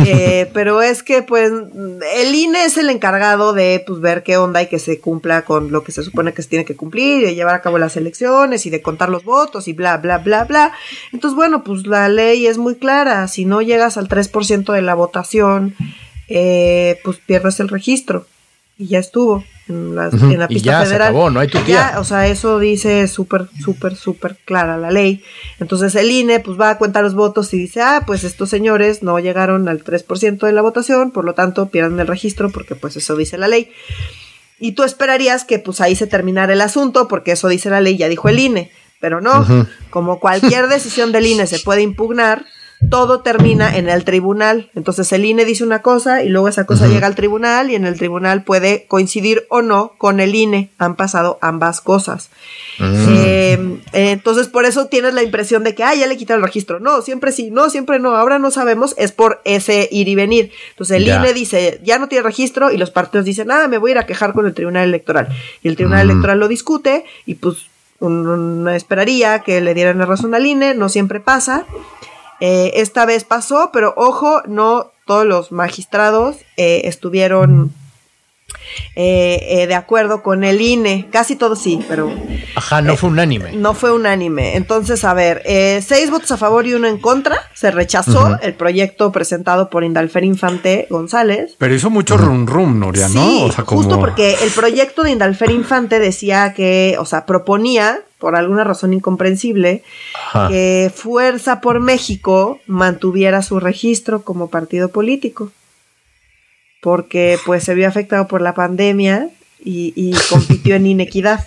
eh, 0.06 0.50
pero 0.54 0.82
es 0.82 1.04
que 1.04 1.22
pues 1.24 1.52
el 1.52 2.36
INE 2.36 2.66
es 2.66 2.78
el 2.78 2.90
encargado 2.90 3.54
de 3.54 3.84
pues 3.86 4.00
ver 4.02 4.24
qué 4.24 4.38
onda 4.38 4.62
y 4.62 4.68
que 4.68 4.80
se 4.80 5.00
cumpla 5.00 5.44
con 5.44 5.72
lo 5.72 5.84
que 5.84 5.92
se 5.92 6.04
supone 6.04 6.34
que 6.34 6.42
se 6.42 6.50
tiene 6.50 6.66
que 6.66 6.76
cumplir 6.76 7.26
de 7.26 7.36
llevar 7.36 7.56
a 7.56 7.62
cabo 7.62 7.78
las 7.78 7.98
elecciones 7.98 8.66
y 8.66 8.70
de 8.70 8.82
contar 8.82 9.10
los 9.10 9.24
votos 9.24 9.68
y 9.68 9.74
bla, 9.74 9.98
bla, 9.98 10.18
bla, 10.20 10.44
bla. 10.46 10.74
Entonces, 11.12 11.36
bueno, 11.36 11.64
pues 11.64 11.88
la 11.88 12.10
ley 12.10 12.48
es 12.48 12.58
muy 12.58 12.76
clara. 12.76 13.28
Si 13.28 13.46
no 13.46 13.62
llegas 13.62 13.98
al 13.98 14.08
3% 14.08 14.74
de 14.74 14.82
la 14.82 14.96
votación, 14.96 15.76
eh, 16.28 17.00
pues 17.04 17.18
pierdes 17.18 17.60
el 17.60 17.70
registro 17.70 18.26
y 18.78 18.88
ya 18.88 19.00
estuvo 19.00 19.44
en 19.68 19.96
la, 19.96 20.10
pista 20.48 20.84
federal. 20.84 21.14
no 21.14 21.40
hay 21.40 21.48
tu 21.48 21.58
o 21.98 22.04
sea, 22.04 22.28
eso 22.28 22.60
dice 22.60 23.08
súper, 23.08 23.48
súper, 23.60 23.96
súper 23.96 24.38
clara 24.46 24.78
la 24.78 24.92
ley. 24.92 25.24
Entonces 25.60 25.96
el 25.96 26.12
INE 26.12 26.40
pues 26.40 26.60
va 26.60 26.72
a 26.72 26.78
cuentar 26.78 27.04
los 27.04 27.16
votos 27.16 27.54
y 27.54 27.58
dice, 27.58 27.82
ah, 27.82 28.04
pues 28.06 28.24
estos 28.24 28.50
señores 28.50 29.02
no 29.02 29.18
llegaron 29.20 29.68
al 29.68 29.84
3% 29.84 30.46
de 30.46 30.52
la 30.52 30.62
votación, 30.62 31.12
por 31.12 31.26
lo 31.26 31.34
tanto 31.34 31.70
pierden 31.70 32.00
el 32.00 32.08
registro 32.08 32.52
porque 32.52 32.76
pues 32.76 32.96
eso 32.98 33.16
dice 33.16 33.38
la 33.38 33.48
ley. 33.48 33.72
Y 34.60 34.74
tú 34.74 34.84
esperarías 34.84 35.46
que 35.46 35.60
pues 35.60 35.82
ahí 35.82 35.96
se 35.96 36.08
terminara 36.08 36.54
el 36.54 36.62
asunto 36.62 37.08
porque 37.08 37.32
eso 37.32 37.48
dice 37.48 37.70
la 37.70 37.82
ley, 37.82 37.98
ya 37.98 38.08
dijo 38.08 38.30
el 38.30 38.40
INE, 38.40 38.72
pero 39.00 39.20
no, 39.20 39.46
como 39.90 40.20
cualquier 40.20 40.68
decisión 40.68 41.12
del 41.12 41.26
INE 41.26 41.48
se 41.48 41.60
puede 41.60 41.82
impugnar, 41.82 42.46
todo 42.90 43.22
termina 43.22 43.78
en 43.78 43.90
el 43.90 44.04
tribunal. 44.04 44.70
Entonces 44.76 45.12
el 45.12 45.26
INE 45.26 45.46
dice 45.46 45.64
una 45.64 45.82
cosa 45.82 46.24
y 46.24 46.30
luego 46.30 46.48
esa 46.48 46.66
cosa 46.66 46.88
llega 46.88 47.08
al 47.08 47.16
tribunal 47.16 47.70
y 47.72 47.76
en 47.76 47.86
el 47.86 47.98
tribunal 47.98 48.44
puede 48.44 48.86
coincidir 48.88 49.46
o 49.50 49.62
no 49.62 49.94
con 49.98 50.20
el 50.20 50.36
INE. 50.36 50.70
Han 50.78 50.96
pasado 50.96 51.38
ambas 51.42 51.82
cosas. 51.82 52.30
Mm. 52.80 53.06
Eh, 53.08 53.80
entonces 53.94 54.48
por 54.48 54.66
eso 54.66 54.88
tienes 54.88 55.14
la 55.14 55.24
impresión 55.24 55.64
de 55.64 55.76
que, 55.76 55.84
ah, 55.84 55.96
ya 55.96 56.08
le 56.08 56.18
quitaron 56.18 56.42
el 56.44 56.48
registro. 56.48 56.80
No, 56.80 57.02
siempre 57.02 57.32
sí, 57.32 57.52
no, 57.52 57.70
siempre 57.70 58.00
no, 58.00 58.16
ahora 58.16 58.40
no 58.40 58.52
sabemos, 58.52 58.94
es 58.98 59.12
por 59.12 59.42
ese 59.46 59.88
ir 59.92 60.08
y 60.08 60.16
venir. 60.16 60.52
Entonces 60.72 60.98
el 60.98 61.08
INE 61.08 61.34
dice, 61.34 61.80
ya 61.84 62.00
no 62.00 62.08
tiene 62.08 62.24
registro 62.24 62.72
y 62.72 62.78
los 62.78 62.92
partidos 62.92 63.26
dicen, 63.26 63.52
ah, 63.52 63.68
me 63.68 63.78
voy 63.78 63.92
a 63.92 63.94
ir 63.94 63.98
a 64.00 64.06
quejar 64.06 64.34
con 64.34 64.46
el 64.46 64.54
tribunal 64.54 64.88
electoral. 64.88 65.30
Y 65.62 65.68
el 65.68 65.76
tribunal 65.76 66.10
electoral 66.10 66.40
lo 66.40 66.48
discute 66.48 67.06
y 67.26 67.36
pues 67.36 67.68
uno 68.00 68.70
esperaría 68.72 69.40
que 69.40 69.62
le 69.62 69.74
dieran 69.74 69.98
la 69.98 70.06
razón 70.06 70.36
al 70.36 70.46
INE, 70.46 70.74
no 70.74 70.90
siempre 70.90 71.20
pasa. 71.20 71.66
Eh, 72.40 72.74
esta 72.76 73.06
vez 73.06 73.24
pasó, 73.24 73.70
pero 73.72 73.94
ojo, 73.96 74.42
no 74.46 74.92
todos 75.06 75.26
los 75.26 75.52
magistrados 75.52 76.38
eh, 76.58 76.82
estuvieron 76.86 77.72
eh, 78.96 79.62
eh, 79.62 79.68
de 79.68 79.76
acuerdo 79.76 80.24
con 80.24 80.44
el 80.44 80.62
INE. 80.62 81.08
Casi 81.12 81.36
todo 81.36 81.56
sí, 81.56 81.80
pero. 81.88 82.12
Ajá, 82.56 82.82
no 82.82 82.98
fue 82.98 83.10
unánime. 83.10 83.52
No 83.54 83.74
fue 83.76 83.92
unánime. 83.92 84.56
Entonces, 84.56 85.04
a 85.04 85.14
ver, 85.14 85.44
seis 85.86 86.10
votos 86.10 86.32
a 86.32 86.38
favor 86.38 86.66
y 86.66 86.74
uno 86.74 86.88
en 86.88 86.98
contra. 86.98 87.38
Se 87.54 87.70
rechazó 87.70 88.40
el 88.42 88.56
proyecto 88.56 89.12
presentado 89.12 89.70
por 89.70 89.84
Indalfer 89.84 90.24
Infante 90.24 90.88
González. 90.90 91.56
Pero 91.58 91.76
hizo 91.76 91.90
mucho 91.90 92.18
rum 92.18 92.48
rum, 92.48 92.80
Noria, 92.80 93.08
¿no? 93.10 93.44
O 93.46 93.52
sea, 93.52 93.64
como... 93.64 93.82
Justo 93.82 94.00
porque 94.00 94.38
el 94.42 94.50
proyecto 94.52 95.04
de 95.04 95.12
Indalfer 95.12 95.52
Infante 95.52 96.00
decía 96.00 96.54
que, 96.54 96.96
o 97.00 97.06
sea, 97.06 97.26
proponía 97.26 98.00
por 98.26 98.36
alguna 98.36 98.64
razón 98.64 98.92
incomprensible, 98.92 99.84
que 100.50 100.92
Fuerza 100.96 101.62
por 101.62 101.80
México 101.80 102.60
mantuviera 102.66 103.44
su 103.44 103.60
registro 103.60 104.24
como 104.24 104.50
partido 104.50 104.90
político, 104.90 105.52
porque 106.82 107.38
pues 107.46 107.64
se 107.64 107.76
vio 107.76 107.88
afectado 107.88 108.28
por 108.28 108.42
la 108.42 108.56
pandemia 108.56 109.30
y, 109.64 109.94
y 109.96 110.16
compitió 110.28 110.74
en 110.74 110.88
inequidad. 110.88 111.46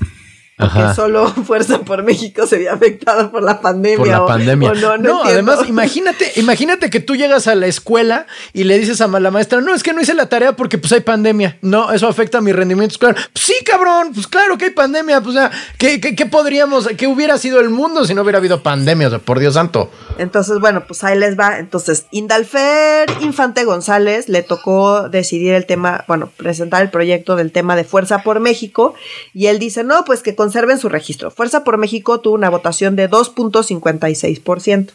Porque 0.59 0.95
solo 0.95 1.29
Fuerza 1.47 1.81
por 1.81 2.03
México 2.03 2.45
se 2.47 2.57
había 2.57 2.73
afectado 2.73 3.31
por 3.31 3.45
la 3.45 3.61
pandemia. 3.61 3.97
Por 3.97 4.09
la 4.09 4.27
pandemia. 4.27 4.73
no, 4.99 5.23
además, 5.23 5.61
imagínate, 5.69 6.33
imagínate 6.35 6.91
que 6.91 6.99
tú 6.99 7.15
llegas 7.15 7.47
a 7.47 7.55
la 7.55 7.69
escuela 7.69 8.27
y 8.53 8.65
le 8.65 8.77
dices 8.77 9.01
a 9.01 9.07
la 9.07 9.31
maestra, 9.31 9.61
no, 9.61 9.73
es 9.73 9.85
que 9.85 9.93
no 9.93 10.01
hice 10.01 10.15
la 10.15 10.29
tarea 10.29 10.57
porque 10.57 10.77
pues 10.77 10.93
hay 10.93 11.01
pandemia. 11.01 11.59
No, 11.63 11.93
eso 11.93 12.09
afecta 12.09 12.39
a 12.39 12.41
mi 12.41 12.53
rendimiento 12.53 12.95
escolar. 12.95 13.15
Pues, 13.15 13.45
sí, 13.45 13.55
cabrón, 13.65 14.11
pues 14.13 14.27
claro 14.27 14.59
que 14.59 14.67
hay 14.67 14.71
pandemia. 14.73 15.21
Pues, 15.21 15.37
o 15.37 15.49
¿qué, 15.79 16.01
qué, 16.01 16.27
podríamos, 16.27 16.89
qué 16.97 17.07
hubiera 17.07 17.39
sido 17.39 17.61
el 17.61 17.71
mundo 17.71 18.05
si 18.05 18.15
no 18.15 18.23
hubiera 18.23 18.39
habido 18.39 18.61
pandemia? 18.63 19.07
O 19.07 19.11
sea, 19.11 19.19
por 19.21 19.39
Dios 19.39 19.55
santo. 19.55 19.93
Entonces, 20.19 20.59
bueno, 20.59 20.85
pues 20.89 21.05
ahí 21.05 21.17
les 21.17 21.39
va. 21.39 21.61
Entonces, 21.61 22.07
Indalfer 22.11 23.09
Infante 23.21 23.65
González 23.65 24.29
le 24.29 24.43
tocó 24.43 25.09
decidir 25.09 25.55
el 25.55 25.67
tema, 25.67 26.05
bueno, 26.09 26.31
presentar 26.37 26.83
el 26.83 26.91
proyecto 26.91 27.37
del 27.37 27.53
tema 27.53 27.77
de 27.77 27.85
Fuerza 27.85 28.25
por 28.25 28.41
México. 28.41 28.95
Y 29.33 29.47
él 29.47 29.61
dice, 29.61 29.85
no, 29.85 30.05
pues 30.05 30.23
que 30.23 30.35
con 30.35 30.48
conserven 30.49 30.79
su 30.79 30.89
registro. 30.89 31.31
Fuerza 31.31 31.63
por 31.63 31.77
México 31.77 32.21
tuvo 32.21 32.35
una 32.35 32.49
votación 32.49 32.97
de 32.97 33.11
2.56%. 33.11 34.93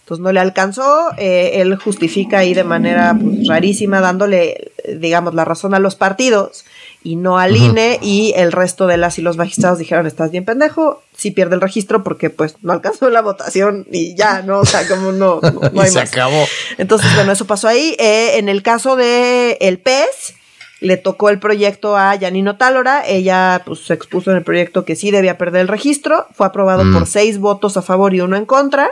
Entonces 0.00 0.22
no 0.22 0.32
le 0.32 0.40
alcanzó, 0.40 1.10
eh, 1.18 1.60
él 1.60 1.76
justifica 1.76 2.38
ahí 2.38 2.52
de 2.52 2.64
manera 2.64 3.16
pues, 3.20 3.46
rarísima, 3.46 4.00
dándole, 4.00 4.72
digamos, 4.98 5.34
la 5.34 5.44
razón 5.44 5.72
a 5.74 5.78
los 5.78 5.94
partidos 5.94 6.64
y 7.04 7.14
no 7.14 7.38
al 7.38 7.56
INE, 7.56 8.00
y 8.02 8.32
el 8.36 8.50
resto 8.50 8.88
de 8.88 8.96
las 8.96 9.18
y 9.18 9.22
los 9.22 9.36
magistrados 9.36 9.78
dijeron, 9.78 10.06
estás 10.06 10.32
bien 10.32 10.44
pendejo, 10.44 11.02
sí 11.16 11.30
pierde 11.30 11.54
el 11.54 11.60
registro 11.60 12.02
porque 12.02 12.30
pues 12.30 12.56
no 12.62 12.72
alcanzó 12.72 13.08
la 13.10 13.22
votación 13.22 13.86
y 13.92 14.16
ya, 14.16 14.42
¿no? 14.42 14.60
O 14.60 14.64
sea, 14.64 14.86
como 14.88 15.12
no, 15.12 15.40
no, 15.72 15.80
hay 15.80 15.90
se 15.90 16.00
acabó. 16.00 16.44
Entonces, 16.78 17.14
bueno, 17.14 17.30
eso 17.30 17.46
pasó 17.46 17.68
ahí. 17.68 17.94
Eh, 18.00 18.38
en 18.38 18.48
el 18.48 18.64
caso 18.64 18.96
de 18.96 19.58
el 19.60 19.78
PES, 19.78 20.34
le 20.80 20.96
tocó 20.96 21.30
el 21.30 21.38
proyecto 21.38 21.96
a 21.96 22.18
Janino 22.18 22.56
Tálora, 22.56 23.06
ella 23.06 23.62
pues 23.64 23.80
se 23.80 23.94
expuso 23.94 24.30
en 24.30 24.36
el 24.36 24.42
proyecto 24.44 24.84
que 24.84 24.96
sí 24.96 25.10
debía 25.10 25.38
perder 25.38 25.62
el 25.62 25.68
registro, 25.68 26.26
fue 26.32 26.46
aprobado 26.46 26.82
por 26.92 27.02
mm. 27.02 27.06
seis 27.06 27.38
votos 27.38 27.76
a 27.76 27.82
favor 27.82 28.14
y 28.14 28.20
uno 28.20 28.36
en 28.36 28.44
contra. 28.44 28.90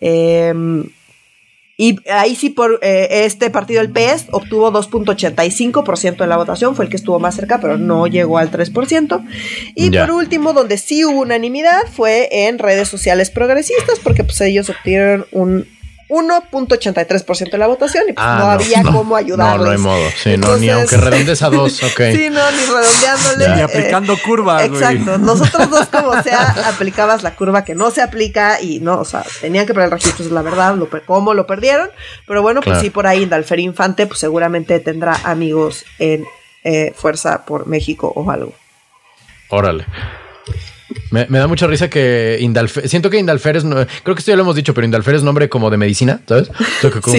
Em, 0.00 0.88
y 1.78 1.98
ahí 2.10 2.34
sí, 2.34 2.48
por 2.48 2.78
eh, 2.80 3.24
este 3.26 3.50
partido, 3.50 3.82
el 3.82 3.92
PS, 3.92 4.28
obtuvo 4.30 4.72
2.85% 4.72 6.16
de 6.16 6.26
la 6.26 6.38
votación, 6.38 6.74
fue 6.74 6.86
el 6.86 6.90
que 6.90 6.96
estuvo 6.96 7.18
más 7.18 7.34
cerca, 7.34 7.60
pero 7.60 7.76
no 7.76 8.06
llegó 8.06 8.38
al 8.38 8.50
3%. 8.50 9.26
Y 9.74 9.90
por 9.90 10.10
último, 10.10 10.54
donde 10.54 10.78
sí 10.78 11.04
hubo 11.04 11.20
unanimidad, 11.20 11.82
fue 11.92 12.28
en 12.46 12.58
redes 12.58 12.88
sociales 12.88 13.30
progresistas, 13.30 13.98
porque 13.98 14.24
pues 14.24 14.40
ellos 14.40 14.70
obtuvieron 14.70 15.26
un 15.32 15.66
1.83% 16.08 17.50
de 17.50 17.58
la 17.58 17.66
votación 17.66 18.04
y 18.08 18.12
pues 18.12 18.26
ah, 18.26 18.38
no, 18.38 18.50
había 18.50 18.82
cómo 18.82 19.16
ayudarles. 19.16 19.58
No, 19.58 19.64
no 19.64 19.70
hay 19.70 19.78
modo. 19.78 20.10
Sí, 20.22 20.36
no, 20.36 20.56
ni 20.56 20.68
aunque 20.70 20.96
redondees 20.96 21.42
a 21.42 21.50
dos, 21.50 21.82
ok. 21.82 22.00
sí, 22.12 22.30
no, 22.30 22.50
ni 22.52 22.64
redondeándole. 22.64 23.56
Ni 23.56 23.60
aplicando 23.62 24.16
curva, 24.24 24.64
Exacto. 24.64 25.18
Nosotros 25.18 25.70
dos, 25.70 25.86
como 25.86 26.22
sea, 26.22 26.54
aplicabas 26.68 27.22
la 27.22 27.34
curva 27.34 27.64
que 27.64 27.74
no 27.74 27.90
se 27.90 28.02
aplica 28.02 28.60
y 28.60 28.80
no, 28.80 29.00
o 29.00 29.04
sea, 29.04 29.24
tenían 29.40 29.66
que 29.66 29.74
perder 29.74 29.92
el 29.92 29.98
registro, 29.98 30.24
es 30.24 30.30
la 30.30 30.42
verdad, 30.42 30.76
lo, 30.76 30.88
cómo 31.06 31.34
lo 31.34 31.46
perdieron. 31.46 31.90
Pero 32.26 32.42
bueno, 32.42 32.60
pues 32.60 32.80
sí, 32.80 32.90
por 32.90 33.06
ahí 33.06 33.26
Dalfer 33.26 33.58
Infante, 33.58 34.06
pues 34.06 34.20
seguramente 34.20 34.78
tendrá 34.80 35.14
amigos 35.24 35.84
en 35.98 36.24
eh, 36.62 36.92
Fuerza 36.94 37.44
por 37.44 37.66
México 37.66 38.12
o 38.14 38.30
algo. 38.30 38.52
Órale. 39.48 39.86
Me, 41.10 41.26
da 41.26 41.46
mucha 41.46 41.66
risa 41.66 41.88
que 41.88 42.38
Indalfer, 42.40 42.88
siento 42.88 43.10
que 43.10 43.18
Indalfer 43.18 43.56
es, 43.56 43.64
creo 43.64 44.14
que 44.14 44.20
esto 44.20 44.30
ya 44.30 44.36
lo 44.36 44.42
hemos 44.42 44.56
dicho, 44.56 44.74
pero 44.74 44.84
Indalfer 44.84 45.14
es 45.14 45.22
nombre 45.22 45.48
como 45.48 45.70
de 45.70 45.76
medicina, 45.76 46.20
¿sabes? 46.26 46.50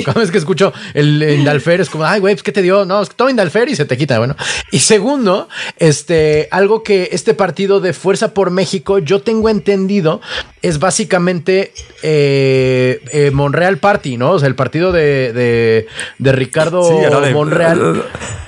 Cada 0.05 0.19
vez 0.19 0.32
que 0.32 0.38
escucho 0.38 0.73
el 0.93 1.23
Indalfer 1.23 1.82
es 1.82 1.89
como, 1.89 2.05
ay, 2.05 2.19
güey, 2.19 2.36
pues, 2.36 2.43
¿qué 2.43 2.51
te 2.51 2.61
dio? 2.61 2.86
No, 2.86 3.01
es 3.01 3.09
que 3.09 3.15
toma 3.15 3.32
Indalfer 3.32 3.69
y 3.69 3.75
se 3.75 3.86
te 3.86 3.97
quita, 3.97 4.17
bueno. 4.19 4.36
Y 4.71 4.80
segundo, 4.80 5.47
este, 5.78 6.47
algo 6.51 6.84
que 6.84 7.09
este 7.11 7.34
partido 7.34 7.80
de 7.80 7.93
Fuerza 7.93 8.34
por 8.34 8.51
México, 8.51 8.99
yo 8.99 9.21
tengo 9.21 9.49
entendido, 9.49 10.21
es 10.61 10.80
básicamente 10.80 11.71
eh, 12.03 13.01
eh, 13.11 13.32
Monreal 13.32 13.78
Party, 13.78 14.17
¿no? 14.17 14.32
O 14.32 14.39
sea, 14.39 14.47
el 14.47 14.55
partido 14.55 14.91
de, 14.91 15.88
de, 16.17 16.32
Ricardo 16.32 16.84
Monreal. 17.32 18.03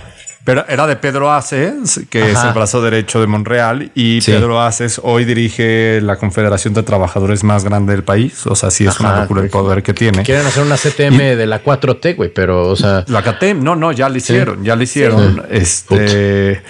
Pero 0.50 0.66
era 0.68 0.88
de 0.88 0.96
Pedro 0.96 1.32
Aces, 1.32 2.02
que 2.10 2.32
es 2.32 2.44
el 2.44 2.54
brazo 2.54 2.82
derecho 2.82 3.22
de 3.22 3.28
Monreal, 3.28 3.92
y 3.94 4.20
Pedro 4.20 4.60
Aces 4.60 5.00
hoy 5.04 5.24
dirige 5.24 6.02
la 6.02 6.16
Confederación 6.16 6.74
de 6.74 6.82
Trabajadores 6.82 7.44
más 7.44 7.64
grande 7.64 7.94
del 7.94 8.04
país. 8.04 8.48
O 8.48 8.56
sea, 8.56 8.72
sí 8.72 8.88
es 8.88 9.00
una 9.00 9.22
locura 9.22 9.44
el 9.44 9.52
poder 9.52 9.84
que 9.84 9.94
tiene. 9.94 10.24
Quieren 10.24 10.48
hacer 10.48 10.64
una 10.64 10.76
CTM 10.76 11.38
de 11.38 11.46
la 11.46 11.64
4T, 11.64 12.16
güey, 12.16 12.34
pero, 12.34 12.68
o 12.70 12.76
sea. 12.76 13.06
La 13.10 13.22
CTM, 13.22 13.64
no, 13.64 13.76
no, 13.76 13.92
ya 13.92 14.10
lo 14.10 14.18
hicieron, 14.18 14.64
ya 14.64 14.76
lo 14.76 14.82
hicieron. 14.82 15.46
Este. 15.52 16.64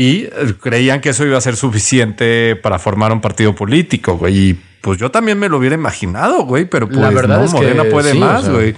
Y 0.00 0.28
creían 0.60 1.00
que 1.00 1.08
eso 1.08 1.26
iba 1.26 1.36
a 1.36 1.40
ser 1.40 1.56
suficiente 1.56 2.54
para 2.54 2.78
formar 2.78 3.10
un 3.10 3.20
partido 3.20 3.52
político, 3.52 4.16
güey. 4.16 4.50
Y 4.50 4.54
pues 4.80 4.96
yo 4.96 5.10
también 5.10 5.40
me 5.40 5.48
lo 5.48 5.58
hubiera 5.58 5.74
imaginado, 5.74 6.44
güey, 6.44 6.66
pero 6.66 6.86
pues 6.86 7.00
la 7.00 7.10
verdad 7.10 7.38
no, 7.38 7.44
es 7.44 7.52
Morena 7.52 7.82
puede 7.82 8.14
más, 8.14 8.48
güey. 8.48 8.76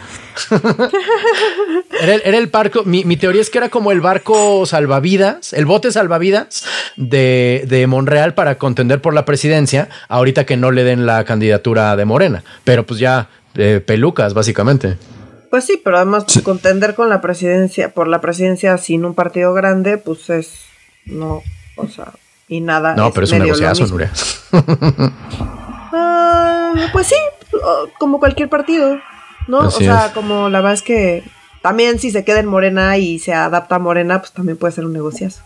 era, 2.00 2.14
el 2.14 2.46
barco, 2.46 2.84
mi, 2.84 3.04
teoría 3.18 3.42
es 3.42 3.50
que 3.50 3.58
era 3.58 3.68
como 3.68 3.92
el 3.92 4.00
barco 4.00 4.64
salvavidas, 4.64 5.52
el 5.52 5.66
bote 5.66 5.92
salvavidas 5.92 6.64
de, 6.96 7.66
de 7.68 7.86
Monreal 7.86 8.32
para 8.32 8.54
contender 8.54 9.02
por 9.02 9.12
la 9.12 9.26
presidencia, 9.26 9.90
ahorita 10.08 10.46
que 10.46 10.56
no 10.56 10.70
le 10.70 10.84
den 10.84 11.04
la 11.04 11.24
candidatura 11.24 11.96
de 11.96 12.04
Morena, 12.06 12.44
pero 12.64 12.86
pues 12.86 12.98
ya 12.98 13.28
eh, 13.56 13.82
pelucas, 13.84 14.32
básicamente. 14.32 14.96
Pues 15.50 15.64
sí, 15.64 15.78
pero 15.84 15.98
además 15.98 16.24
contender 16.42 16.94
con 16.94 17.10
la 17.10 17.20
presidencia, 17.20 17.92
por 17.92 18.08
la 18.08 18.22
presidencia 18.22 18.78
sin 18.78 19.04
un 19.04 19.14
partido 19.14 19.52
grande, 19.52 19.98
pues 19.98 20.30
es, 20.30 20.69
no, 21.06 21.42
o 21.76 21.88
sea, 21.88 22.12
y 22.48 22.60
nada. 22.60 22.94
No, 22.94 23.12
pero 23.12 23.24
es 23.24 23.32
un 23.32 23.40
negociazo, 23.40 23.86
Nuria. 23.86 24.10
Ah, 25.92 26.72
pues 26.92 27.08
sí, 27.08 27.16
como 27.98 28.20
cualquier 28.20 28.48
partido, 28.48 28.96
¿no? 29.48 29.58
o 29.58 29.70
sea, 29.72 30.12
como 30.14 30.48
la 30.48 30.60
verdad 30.60 30.74
es 30.74 30.82
que 30.82 31.24
también 31.62 31.98
si 31.98 32.10
se 32.10 32.24
queda 32.24 32.38
en 32.38 32.46
Morena 32.46 32.96
y 32.96 33.18
se 33.18 33.34
adapta 33.34 33.74
a 33.74 33.78
Morena, 33.78 34.20
pues 34.20 34.32
también 34.32 34.56
puede 34.56 34.72
ser 34.72 34.84
un 34.84 34.92
negociazo. 34.92 35.42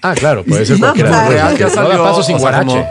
Ah, 0.00 0.14
claro, 0.14 0.44
puede 0.44 0.64
ser 0.64 0.78
cualquiera. 0.80 1.10
No, 1.10 1.56
ya 1.56 1.68
salió, 1.68 2.02
paso 2.02 2.22
sin 2.22 2.38
guarache. 2.38 2.86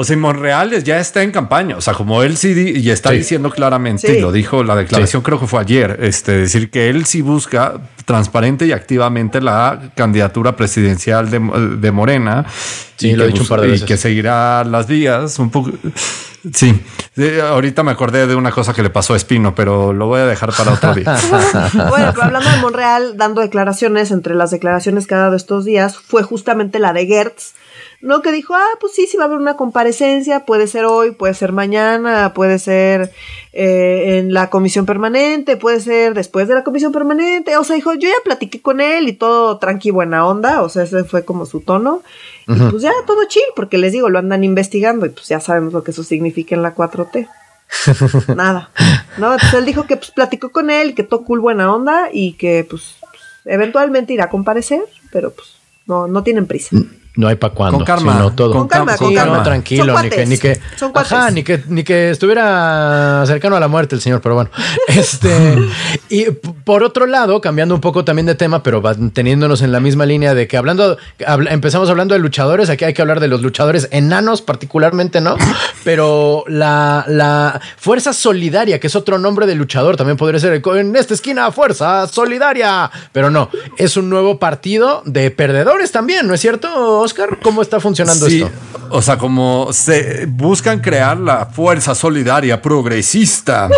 O 0.00 0.04
sea, 0.04 0.16
Monreal 0.16 0.84
ya 0.84 1.00
está 1.00 1.24
en 1.24 1.32
campaña. 1.32 1.76
O 1.76 1.80
sea, 1.80 1.92
como 1.92 2.22
él 2.22 2.36
sí 2.36 2.72
y 2.76 2.88
está 2.88 3.10
diciendo 3.10 3.50
claramente, 3.50 4.16
y 4.16 4.20
lo 4.20 4.30
dijo 4.30 4.62
la 4.62 4.76
declaración, 4.76 5.22
creo 5.22 5.40
que 5.40 5.48
fue 5.48 5.60
ayer, 5.60 5.98
este, 6.00 6.36
decir 6.36 6.70
que 6.70 6.88
él 6.88 7.04
sí 7.04 7.20
busca 7.20 7.80
transparente 8.04 8.64
y 8.64 8.70
activamente 8.70 9.40
la 9.40 9.90
candidatura 9.96 10.54
presidencial 10.54 11.28
de, 11.30 11.90
Morena. 11.90 12.46
Sí, 12.96 13.08
y 13.08 13.16
lo 13.16 13.24
he 13.24 13.26
dicho 13.26 13.42
un 13.42 13.48
par 13.48 13.60
de 13.60 13.66
veces. 13.66 13.82
Y 13.82 13.86
que 13.86 13.96
seguirá 13.96 14.62
las 14.62 14.86
vías 14.86 15.36
un 15.40 15.50
poco. 15.50 15.72
Sí, 16.54 16.80
ahorita 17.42 17.82
me 17.82 17.90
acordé 17.90 18.28
de 18.28 18.36
una 18.36 18.52
cosa 18.52 18.72
que 18.72 18.84
le 18.84 18.90
pasó 18.90 19.14
a 19.14 19.16
Espino, 19.16 19.56
pero 19.56 19.92
lo 19.92 20.06
voy 20.06 20.20
a 20.20 20.26
dejar 20.26 20.52
para 20.52 20.74
otro 20.74 20.94
día. 20.94 21.16
bueno, 21.88 22.12
pero 22.12 22.22
hablando 22.22 22.48
de 22.48 22.56
Monreal, 22.58 23.16
dando 23.16 23.40
declaraciones, 23.40 24.12
entre 24.12 24.36
las 24.36 24.52
declaraciones 24.52 25.08
que 25.08 25.14
ha 25.14 25.18
dado 25.18 25.34
estos 25.34 25.64
días, 25.64 25.96
fue 25.96 26.22
justamente 26.22 26.78
la 26.78 26.92
de 26.92 27.06
Gertz, 27.06 27.54
no, 28.00 28.22
que 28.22 28.30
dijo, 28.30 28.54
ah, 28.54 28.78
pues 28.80 28.92
sí, 28.94 29.08
sí 29.08 29.16
va 29.16 29.24
a 29.24 29.26
haber 29.26 29.38
una 29.38 29.56
comparecencia, 29.56 30.46
puede 30.46 30.68
ser 30.68 30.84
hoy, 30.84 31.10
puede 31.10 31.34
ser 31.34 31.50
mañana, 31.50 32.32
puede 32.32 32.60
ser 32.60 33.12
eh, 33.52 34.18
en 34.18 34.32
la 34.32 34.50
comisión 34.50 34.86
permanente, 34.86 35.56
puede 35.56 35.80
ser 35.80 36.14
después 36.14 36.46
de 36.46 36.54
la 36.54 36.62
comisión 36.62 36.92
permanente. 36.92 37.56
O 37.56 37.64
sea, 37.64 37.74
dijo, 37.74 37.94
yo 37.94 38.08
ya 38.08 38.14
platiqué 38.22 38.62
con 38.62 38.80
él 38.80 39.08
y 39.08 39.14
todo 39.14 39.58
tranqui, 39.58 39.90
buena 39.90 40.26
onda, 40.28 40.62
o 40.62 40.68
sea, 40.68 40.84
ese 40.84 41.02
fue 41.02 41.24
como 41.24 41.44
su 41.44 41.60
tono. 41.60 42.02
Y 42.46 42.54
pues 42.70 42.82
ya 42.82 42.92
todo 43.06 43.24
chill, 43.24 43.42
porque 43.56 43.78
les 43.78 43.92
digo, 43.92 44.08
lo 44.08 44.20
andan 44.20 44.44
investigando 44.44 45.04
y 45.04 45.10
pues 45.10 45.26
ya 45.28 45.40
sabemos 45.40 45.72
lo 45.72 45.82
que 45.82 45.90
eso 45.90 46.04
significa 46.04 46.54
en 46.54 46.62
la 46.62 46.74
4T. 46.74 47.28
Nada. 48.36 48.70
No, 49.18 49.34
entonces 49.34 49.58
él 49.58 49.66
dijo 49.66 49.86
que 49.86 49.96
pues 49.96 50.12
platicó 50.12 50.50
con 50.50 50.70
él, 50.70 50.94
que 50.94 51.02
todo 51.02 51.24
cool, 51.24 51.40
buena 51.40 51.74
onda 51.74 52.08
y 52.12 52.34
que 52.34 52.64
pues, 52.68 52.96
pues 53.00 53.22
eventualmente 53.44 54.12
irá 54.12 54.26
a 54.26 54.30
comparecer, 54.30 54.82
pero 55.12 55.32
pues 55.32 55.56
no, 55.86 56.06
no 56.06 56.22
tienen 56.22 56.46
prisa. 56.46 56.76
No 57.18 57.26
hay 57.28 57.34
para 57.34 57.52
cuándo. 57.52 57.78
Con 57.78 57.84
karma. 57.86 58.12
sino 58.12 58.32
todo. 58.32 58.52
Con 58.52 58.68
calma, 58.68 58.92
Sí, 58.92 58.98
con 59.04 59.14
calma. 59.14 59.36
no, 59.38 59.42
tranquilo, 59.42 59.92
Son 59.94 60.02
ni 60.04 60.10
que, 60.10 60.26
ni 60.26 60.38
que, 60.38 60.60
Son 60.76 60.92
ajá, 60.94 61.30
ni 61.32 61.42
que, 61.42 61.62
ni 61.68 61.82
que 61.82 62.10
estuviera 62.10 63.24
cercano 63.26 63.56
a 63.56 63.60
la 63.60 63.66
muerte 63.68 63.94
el 63.96 64.00
señor, 64.00 64.20
pero 64.20 64.34
bueno. 64.36 64.50
Este, 64.88 65.58
y 66.08 66.26
por 66.64 66.82
otro 66.82 67.06
lado, 67.06 67.40
cambiando 67.40 67.74
un 67.74 67.80
poco 67.80 68.04
también 68.04 68.26
de 68.26 68.34
tema, 68.34 68.62
pero 68.62 68.80
va- 68.80 68.94
teniéndonos 69.12 69.62
en 69.62 69.72
la 69.72 69.80
misma 69.80 70.06
línea 70.06 70.34
de 70.34 70.46
que 70.48 70.56
hablando, 70.56 70.96
habla- 71.26 71.50
empezamos 71.52 71.90
hablando 71.90 72.14
de 72.14 72.20
luchadores, 72.20 72.70
aquí 72.70 72.84
hay 72.84 72.94
que 72.94 73.02
hablar 73.02 73.20
de 73.20 73.28
los 73.28 73.42
luchadores 73.42 73.88
enanos 73.90 74.40
particularmente, 74.42 75.20
¿no? 75.20 75.36
Pero 75.84 76.44
la, 76.48 77.04
la 77.08 77.60
Fuerza 77.78 78.12
Solidaria, 78.12 78.78
que 78.80 78.86
es 78.88 78.96
otro 78.96 79.18
nombre 79.18 79.46
de 79.46 79.54
luchador, 79.54 79.96
también 79.96 80.16
podría 80.16 80.38
ser 80.40 80.62
en 80.64 80.96
esta 80.96 81.14
esquina, 81.14 81.50
Fuerza 81.52 82.06
Solidaria, 82.08 82.90
pero 83.12 83.30
no, 83.30 83.48
es 83.76 83.96
un 83.96 84.10
nuevo 84.10 84.38
partido 84.38 85.02
de 85.06 85.30
perdedores 85.30 85.90
también, 85.92 86.26
¿no 86.26 86.34
es 86.34 86.40
cierto, 86.40 87.04
Oscar? 87.08 87.38
¿Cómo 87.42 87.62
está 87.62 87.80
funcionando 87.80 88.26
Sí, 88.28 88.42
esto? 88.42 88.50
o 88.90 89.02
sea, 89.02 89.18
como 89.18 89.72
se 89.72 90.26
buscan 90.26 90.80
crear 90.80 91.18
la 91.18 91.46
fuerza 91.46 91.94
solidaria 91.94 92.60
progresista. 92.62 93.68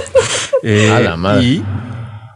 Eh, 0.62 0.90
A 0.94 1.00
la 1.00 1.16
madre. 1.16 1.44
Y 1.44 1.64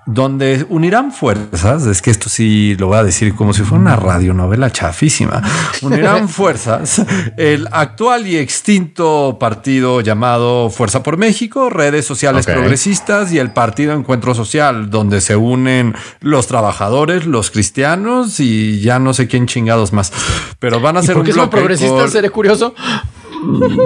donde 0.06 0.66
unirán 0.68 1.12
fuerzas, 1.12 1.86
es 1.86 2.02
que 2.02 2.10
esto 2.10 2.28
sí 2.28 2.76
lo 2.78 2.88
voy 2.88 2.98
a 2.98 3.04
decir 3.04 3.34
como 3.34 3.54
si 3.54 3.62
fuera 3.62 3.80
una 3.80 3.96
radionovela 3.96 4.70
chafísima. 4.70 5.42
Unirán 5.82 6.28
fuerzas 6.30 7.02
el 7.36 7.68
actual 7.72 8.26
y 8.26 8.36
extinto 8.36 9.38
partido 9.40 10.00
llamado 10.02 10.68
Fuerza 10.68 11.02
por 11.02 11.16
México, 11.16 11.70
redes 11.70 12.04
sociales 12.04 12.46
progresistas 12.46 13.32
y 13.32 13.38
el 13.38 13.52
partido 13.52 13.94
Encuentro 13.94 14.34
Social, 14.34 14.90
donde 14.90 15.20
se 15.20 15.36
unen 15.36 15.94
los 16.20 16.46
trabajadores, 16.46 17.26
los 17.26 17.50
cristianos 17.50 18.40
y 18.40 18.80
ya 18.80 18.98
no 18.98 19.14
sé 19.14 19.26
quién 19.26 19.46
chingados 19.46 19.92
más. 19.92 20.12
Pero 20.58 20.80
van 20.80 20.98
a 20.98 21.00
¿Y 21.00 21.06
ser 21.06 21.16
por 21.16 21.26
un 21.26 21.32
son 21.32 21.50
progresistas? 21.50 22.12
Seré 22.12 22.30
curioso. 22.30 22.74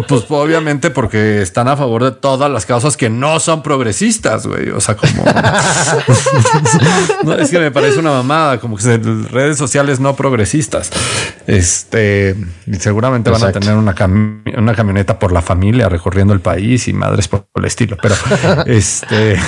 Pues 0.08 0.24
obviamente 0.28 0.90
porque 0.90 1.42
están 1.42 1.68
a 1.68 1.76
favor 1.76 2.04
de 2.04 2.10
todas 2.12 2.50
las 2.50 2.66
causas 2.66 2.96
que 2.96 3.10
no 3.10 3.40
son 3.40 3.62
progresistas, 3.62 4.46
güey. 4.46 4.70
O 4.70 4.80
sea, 4.80 4.96
como... 4.96 5.24
no, 7.24 7.34
es 7.34 7.50
que 7.50 7.58
me 7.58 7.70
parece 7.70 7.98
una 7.98 8.10
mamada, 8.10 8.58
como 8.58 8.76
que 8.76 8.98
redes 9.30 9.58
sociales 9.58 10.00
no 10.00 10.14
progresistas. 10.16 10.90
Este, 11.46 12.36
seguramente 12.78 13.30
van 13.30 13.42
a 13.42 13.52
tener 13.52 13.74
una, 13.74 13.94
cami- 13.94 14.56
una 14.56 14.74
camioneta 14.74 15.18
por 15.18 15.32
la 15.32 15.40
familia 15.42 15.88
recorriendo 15.88 16.34
el 16.34 16.40
país 16.40 16.88
y 16.88 16.92
madres 16.92 17.28
por 17.28 17.46
el 17.54 17.64
estilo. 17.64 17.96
Pero, 18.00 18.14
este, 18.66 19.38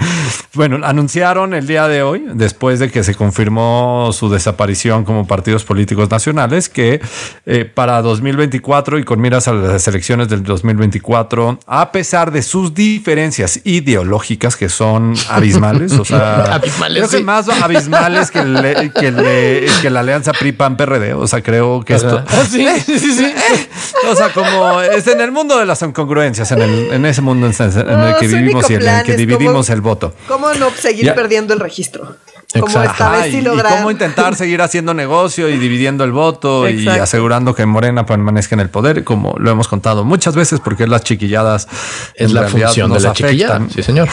bueno, 0.54 0.78
anunciaron 0.84 1.54
el 1.54 1.66
día 1.66 1.88
de 1.88 2.02
hoy, 2.02 2.24
después 2.34 2.78
de 2.78 2.90
que 2.90 3.02
se 3.02 3.14
confirmó 3.14 4.10
su 4.12 4.28
desaparición 4.30 5.04
como 5.04 5.26
partidos 5.26 5.64
políticos 5.64 6.10
nacionales, 6.10 6.68
que 6.68 7.00
eh, 7.46 7.64
para 7.64 8.02
2024 8.02 8.98
y 8.98 9.04
con 9.04 9.20
miras 9.20 9.48
a 9.64 9.72
las 9.72 9.88
elecciones 9.88 10.28
del 10.28 10.42
2024, 10.42 11.58
a 11.66 11.92
pesar 11.92 12.30
de 12.30 12.42
sus 12.42 12.74
diferencias 12.74 13.60
ideológicas 13.64 14.56
que 14.56 14.68
son 14.68 15.14
abismales, 15.28 15.92
o 15.92 16.04
sea, 16.04 16.42
Abismales, 16.54 16.98
creo 16.98 17.10
que 17.10 17.18
sí. 17.18 17.24
más 17.24 17.48
abismales 17.48 18.30
que, 18.30 18.44
le- 18.44 18.90
que, 18.92 19.10
le- 19.10 19.66
que 19.82 19.90
la 19.90 20.00
alianza 20.00 20.32
PRI-PAN-PRD, 20.32 21.14
o 21.14 21.26
sea, 21.26 21.42
creo 21.42 21.84
que 21.84 21.94
esto... 21.94 22.22
Ah, 22.26 22.44
sí, 22.48 22.66
sí, 22.84 22.98
sí, 22.98 23.12
sí. 23.14 23.34
O 24.10 24.14
sea, 24.14 24.32
como 24.32 24.80
es 24.80 25.06
en 25.08 25.20
el 25.20 25.32
mundo 25.32 25.58
de 25.58 25.66
las 25.66 25.82
incongruencias, 25.82 26.50
en, 26.52 26.62
el, 26.62 26.92
en 26.92 27.04
ese 27.06 27.20
mundo 27.20 27.46
en, 27.46 27.52
en 27.60 28.00
el 28.00 28.16
que 28.16 28.26
vivimos 28.28 28.70
y 28.70 28.74
en 28.74 28.86
el 28.88 29.02
que 29.04 29.16
dividimos 29.16 29.66
cómo- 29.66 29.74
el 29.74 29.80
voto. 29.80 30.14
¿Cómo 30.28 30.52
no 30.54 30.70
seguir 30.70 31.06
Ya. 31.06 31.14
perdiendo 31.14 31.52
el 31.54 31.60
registro? 31.60 32.16
Como 32.50 32.66
Exacto. 32.66 32.90
esta 32.92 33.08
vez 33.10 33.20
Ajá, 33.20 33.30
sí 33.30 33.38
y, 33.40 33.76
cómo 33.76 33.90
intentar 33.90 34.34
seguir 34.34 34.62
haciendo 34.62 34.94
negocio 34.94 35.50
y 35.50 35.58
dividiendo 35.58 36.02
el 36.04 36.12
voto 36.12 36.66
y 36.66 36.88
asegurando 36.88 37.54
que 37.54 37.66
Morena 37.66 38.06
permanezca 38.06 38.54
en 38.54 38.60
el 38.60 38.70
poder, 38.70 39.04
como 39.04 39.34
lo 39.38 39.50
hemos 39.50 39.68
contado 39.68 40.02
muchas 40.02 40.34
veces, 40.34 40.58
porque 40.58 40.86
las 40.86 41.04
chiquilladas 41.04 41.68
Es 42.14 42.28
en 42.30 42.34
la 42.34 42.48
función 42.48 42.90
de 42.90 43.00
la 43.00 43.12
chiquilla. 43.12 43.48
afectan. 43.48 43.70
Sí, 43.70 43.82
señor. 43.82 44.08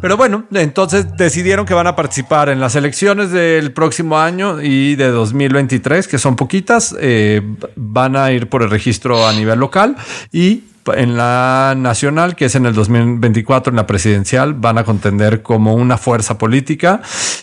Pero 0.00 0.16
bueno, 0.16 0.44
entonces 0.54 1.14
decidieron 1.18 1.66
que 1.66 1.74
van 1.74 1.86
a 1.86 1.94
participar 1.94 2.48
en 2.48 2.58
las 2.58 2.74
elecciones 2.74 3.30
del 3.32 3.72
próximo 3.72 4.18
año 4.18 4.62
y 4.62 4.94
de 4.96 5.08
2023, 5.08 6.08
que 6.08 6.18
son 6.18 6.36
poquitas. 6.36 6.94
eh, 6.98 7.42
van 7.76 8.16
a 8.16 8.32
ir 8.32 8.48
por 8.48 8.62
el 8.62 8.70
registro 8.70 9.26
a 9.26 9.32
nivel 9.34 9.58
local 9.58 9.96
y 10.32 10.62
en 10.94 11.16
la 11.16 11.74
nacional, 11.76 12.34
que 12.36 12.46
es 12.46 12.54
en 12.54 12.66
el 12.66 12.74
2024, 12.74 13.70
en 13.70 13.76
la 13.76 13.86
presidencial, 13.86 14.54
van 14.54 14.78
a 14.78 14.84
contender 14.84 15.42
como 15.42 15.74
una 15.74 15.96
fuerza 15.96 16.38
política 16.38 17.00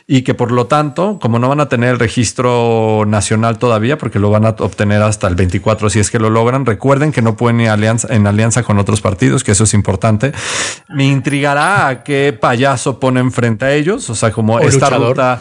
y 0.07 0.23
que 0.23 0.33
por 0.33 0.51
lo 0.51 0.67
tanto, 0.67 1.19
como 1.19 1.39
no 1.39 1.49
van 1.49 1.59
a 1.59 1.69
tener 1.69 1.91
el 1.91 1.99
registro 1.99 3.05
nacional 3.07 3.57
todavía, 3.57 3.97
porque 3.97 4.19
lo 4.19 4.29
van 4.29 4.45
a 4.45 4.49
obtener 4.49 5.01
hasta 5.01 5.27
el 5.27 5.35
24 5.35 5.89
si 5.89 5.99
es 5.99 6.11
que 6.11 6.19
lo 6.19 6.29
logran, 6.29 6.65
recuerden 6.65 7.11
que 7.11 7.21
no 7.21 7.35
pueden 7.37 7.61
ir 7.61 7.69
alianza, 7.69 8.07
en 8.13 8.27
alianza 8.27 8.63
con 8.63 8.79
otros 8.79 9.01
partidos, 9.01 9.43
que 9.43 9.51
eso 9.53 9.63
es 9.63 9.73
importante. 9.73 10.31
Me 10.89 11.05
intrigará 11.05 11.87
a 11.87 12.03
qué 12.03 12.37
payaso 12.39 12.99
ponen 12.99 13.31
frente 13.31 13.65
a 13.65 13.73
ellos, 13.73 14.09
o 14.09 14.15
sea, 14.15 14.31
como 14.31 14.55
O 14.55 14.59
esta 14.59 14.85
luchador. 14.87 15.09
ruta. 15.09 15.39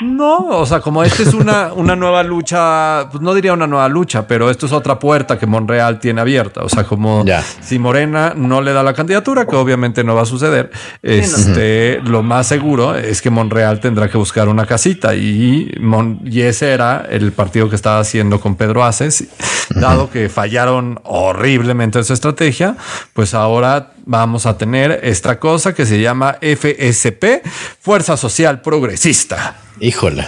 No, 0.00 0.46
o 0.48 0.66
sea, 0.66 0.80
como 0.80 1.02
esta 1.04 1.22
es 1.22 1.34
una, 1.34 1.72
una 1.74 1.94
nueva 1.96 2.22
lucha, 2.22 3.08
pues 3.10 3.22
no 3.22 3.34
diría 3.34 3.52
una 3.52 3.66
nueva 3.66 3.88
lucha, 3.88 4.26
pero 4.26 4.50
esto 4.50 4.66
es 4.66 4.72
otra 4.72 4.98
puerta 4.98 5.38
que 5.38 5.46
Monreal 5.46 5.98
tiene 6.00 6.20
abierta. 6.20 6.62
O 6.64 6.68
sea, 6.68 6.84
como 6.84 7.24
Ya. 7.24 7.42
si 7.60 7.78
Morena 7.78 8.32
no 8.36 8.60
le 8.60 8.72
da 8.72 8.82
la 8.82 8.94
candidatura, 8.94 9.46
que 9.46 9.56
obviamente 9.56 10.02
no 10.04 10.14
va 10.14 10.22
a 10.22 10.26
suceder, 10.26 10.70
este, 11.02 12.00
lo 12.04 12.22
más 12.22 12.46
seguro 12.46 12.96
es 12.96 13.22
que 13.22 13.30
Monreal 13.30 13.80
tendrá 13.80 14.08
que 14.08 14.18
buscar 14.18 14.48
una 14.48 14.66
casita 14.66 15.14
y, 15.14 15.72
Mon- 15.80 16.20
y 16.24 16.40
ese 16.42 16.70
era 16.72 17.06
el 17.08 17.32
partido 17.32 17.68
que 17.68 17.76
estaba 17.76 18.00
haciendo 18.00 18.40
con 18.40 18.56
Pedro 18.56 18.84
Aces, 18.84 19.28
dado 19.70 20.10
que 20.10 20.28
fallaron 20.28 20.98
horriblemente 21.04 21.98
en 21.98 22.04
su 22.04 22.12
estrategia, 22.12 22.76
pues 23.12 23.34
ahora 23.34 23.91
vamos 24.04 24.46
a 24.46 24.56
tener 24.58 25.00
esta 25.02 25.38
cosa 25.38 25.74
que 25.74 25.86
se 25.86 26.00
llama 26.00 26.38
FSP, 26.40 27.42
Fuerza 27.80 28.16
Social 28.16 28.60
Progresista. 28.60 29.56
Híjole. 29.80 30.26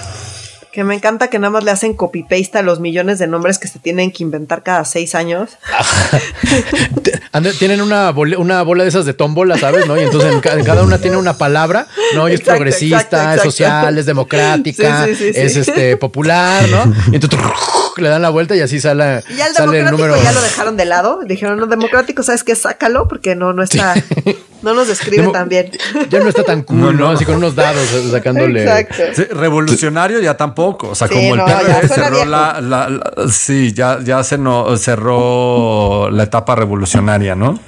Que 0.72 0.82
me 0.82 0.96
encanta 0.96 1.28
que 1.28 1.38
nada 1.38 1.50
más 1.52 1.62
le 1.62 1.70
hacen 1.70 1.94
copy-paste 1.94 2.58
a 2.58 2.62
los 2.62 2.80
millones 2.80 3.20
de 3.20 3.28
nombres 3.28 3.60
que 3.60 3.68
se 3.68 3.78
tienen 3.78 4.10
que 4.10 4.24
inventar 4.24 4.64
cada 4.64 4.84
seis 4.84 5.14
años. 5.14 5.50
Tienen 7.58 7.80
una, 7.80 8.10
bole- 8.12 8.36
una 8.36 8.62
bola 8.62 8.82
de 8.84 8.88
esas 8.88 9.04
de 9.04 9.14
tómbola, 9.14 9.56
¿sabes? 9.58 9.86
¿No? 9.86 9.96
Y 9.96 10.02
entonces 10.04 10.32
en, 10.32 10.40
ca- 10.40 10.54
en 10.54 10.64
cada 10.64 10.82
una 10.82 10.98
tiene 10.98 11.16
una 11.16 11.34
palabra, 11.38 11.86
¿no? 12.14 12.28
Y 12.28 12.34
es 12.34 12.40
Exacto, 12.40 12.56
progresista, 12.58 12.98
exacto, 13.04 13.34
es 13.36 13.42
social, 13.42 13.98
es 13.98 14.06
democrática, 14.06 15.06
Sí, 15.06 15.14
sí, 15.14 15.24
sí, 15.26 15.32
sí. 15.34 15.40
es 15.40 15.56
este 15.56 15.96
popular, 15.96 16.68
¿no? 16.68 16.92
Y 17.12 17.16
entonces 17.16 17.38
le 18.02 18.08
dan 18.08 18.22
la 18.22 18.30
vuelta 18.30 18.56
y 18.56 18.60
así 18.60 18.80
sale, 18.80 19.22
Y 19.30 19.34
ya 19.36 19.46
el 19.46 19.54
sale 19.54 19.78
el 19.78 19.84
democrático 19.84 20.06
número. 20.08 20.22
ya 20.22 20.32
lo 20.32 20.42
dejaron 20.42 20.76
de 20.76 20.84
lado. 20.84 21.20
Dijeron, 21.26 21.58
no, 21.58 21.66
democrático, 21.66 22.22
¿sabes 22.22 22.42
qué? 22.44 22.54
Sácalo 22.56 23.06
porque 23.08 23.34
no, 23.36 23.52
no 23.52 23.62
está, 23.62 23.94
no 24.62 24.74
nos 24.74 24.88
describe 24.88 25.22
Demo- 25.22 25.32
tan 25.32 25.48
bien. 25.48 25.70
Ya 26.10 26.20
no 26.20 26.28
está 26.28 26.42
tan 26.44 26.62
cool, 26.64 26.80
No, 26.80 26.92
¿no? 26.92 26.98
no. 26.98 27.10
Así 27.10 27.24
con 27.24 27.36
unos 27.36 27.54
dados 27.54 27.82
eh, 27.92 28.08
sacándole. 28.10 28.62
Exacto. 28.62 29.02
Sí, 29.14 29.24
Revolucionario 29.24 30.20
ya 30.20 30.36
tampoco. 30.36 30.90
O 30.90 30.94
sea, 30.94 31.08
Sí, 31.08 31.14
como 31.14 31.34
el 31.34 31.38
no, 31.38 31.44
PRD 31.46 31.88
cerró 31.88 32.24
la, 32.24 32.60
la- 32.60 32.88
la- 32.88 33.28
Sí, 33.30 33.72
ya, 33.72 33.98
ya 34.02 34.22
se 34.24 34.38
no, 34.38 34.76
cerró 34.76 36.10
la 36.10 36.22
etapa 36.24 36.54
revolucionaria, 36.54 37.34
¿no? 37.34 37.58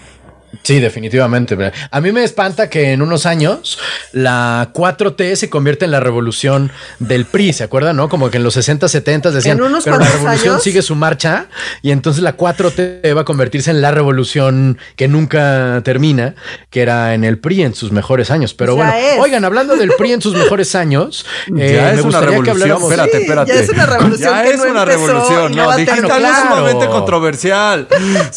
Sí, 0.63 0.81
definitivamente. 0.81 1.57
A 1.91 2.01
mí 2.01 2.13
me 2.13 2.25
espanta 2.25 2.69
que 2.71 2.93
en 2.93 3.03
unos 3.03 3.27
años 3.27 3.79
la 4.13 4.71
4T 4.73 5.35
se 5.37 5.51
convierta 5.51 5.85
en 5.85 5.91
la 5.91 6.01
revolución 6.01 6.71
del 6.99 7.25
PRI, 7.27 7.53
¿se 7.53 7.65
acuerdan? 7.65 7.97
¿No? 7.97 8.09
Como 8.09 8.31
que 8.31 8.37
en 8.39 8.45
los 8.45 8.55
60, 8.55 8.89
70 8.89 9.31
decían, 9.31 9.61
unos 9.61 9.85
pero 9.85 9.99
la 9.99 10.07
revolución 10.09 10.53
años". 10.55 10.63
sigue 10.63 10.83
su 10.83 10.95
marcha 10.95 11.47
y 11.83 11.91
entonces 11.91 12.23
la 12.23 12.37
4T 12.37 13.15
va 13.17 13.21
a 13.23 13.25
convertirse 13.25 13.71
en 13.71 13.81
la 13.81 13.91
revolución 13.91 14.79
que 14.97 15.09
nunca 15.09 15.81
termina, 15.85 16.35
que 16.71 16.83
era 16.83 17.15
en 17.15 17.25
el 17.25 17.39
PRI 17.39 17.63
en 17.63 17.75
sus 17.75 17.93
mejores 17.93 18.31
años. 18.31 18.55
Pero 18.55 18.77
Ya 18.77 18.85
bueno, 18.85 18.93
es. 18.97 19.19
oigan, 19.21 19.45
hablando 19.45 19.77
del 19.77 19.91
PRI 19.97 20.13
en 20.13 20.23
sus 20.23 20.35
mejores 20.35 20.75
años, 20.75 21.25
eh, 21.59 21.73
ya 21.77 21.91
es 21.91 21.97
me 21.97 22.03
una 22.03 22.21
revolución. 22.21 22.49
habláramos. 22.57 22.91
Espérate, 22.91 23.17
Sí, 23.17 23.23
espérate. 23.23 23.53
ya 23.53 23.61
es 23.61 23.69
una 23.71 23.87
revolución 23.87 24.33
Ya 24.35 24.43
que 24.43 24.51
es 24.51 24.57
no 24.59 24.63
una 24.71 24.83
empezó 24.83 25.07
revolución. 25.07 25.55
no 25.57 25.77
digital 25.77 25.97
terminar. 26.09 26.31
es 26.33 26.37
sumamente 26.43 26.77
Claro. 26.87 26.91
controversial. 26.93 27.89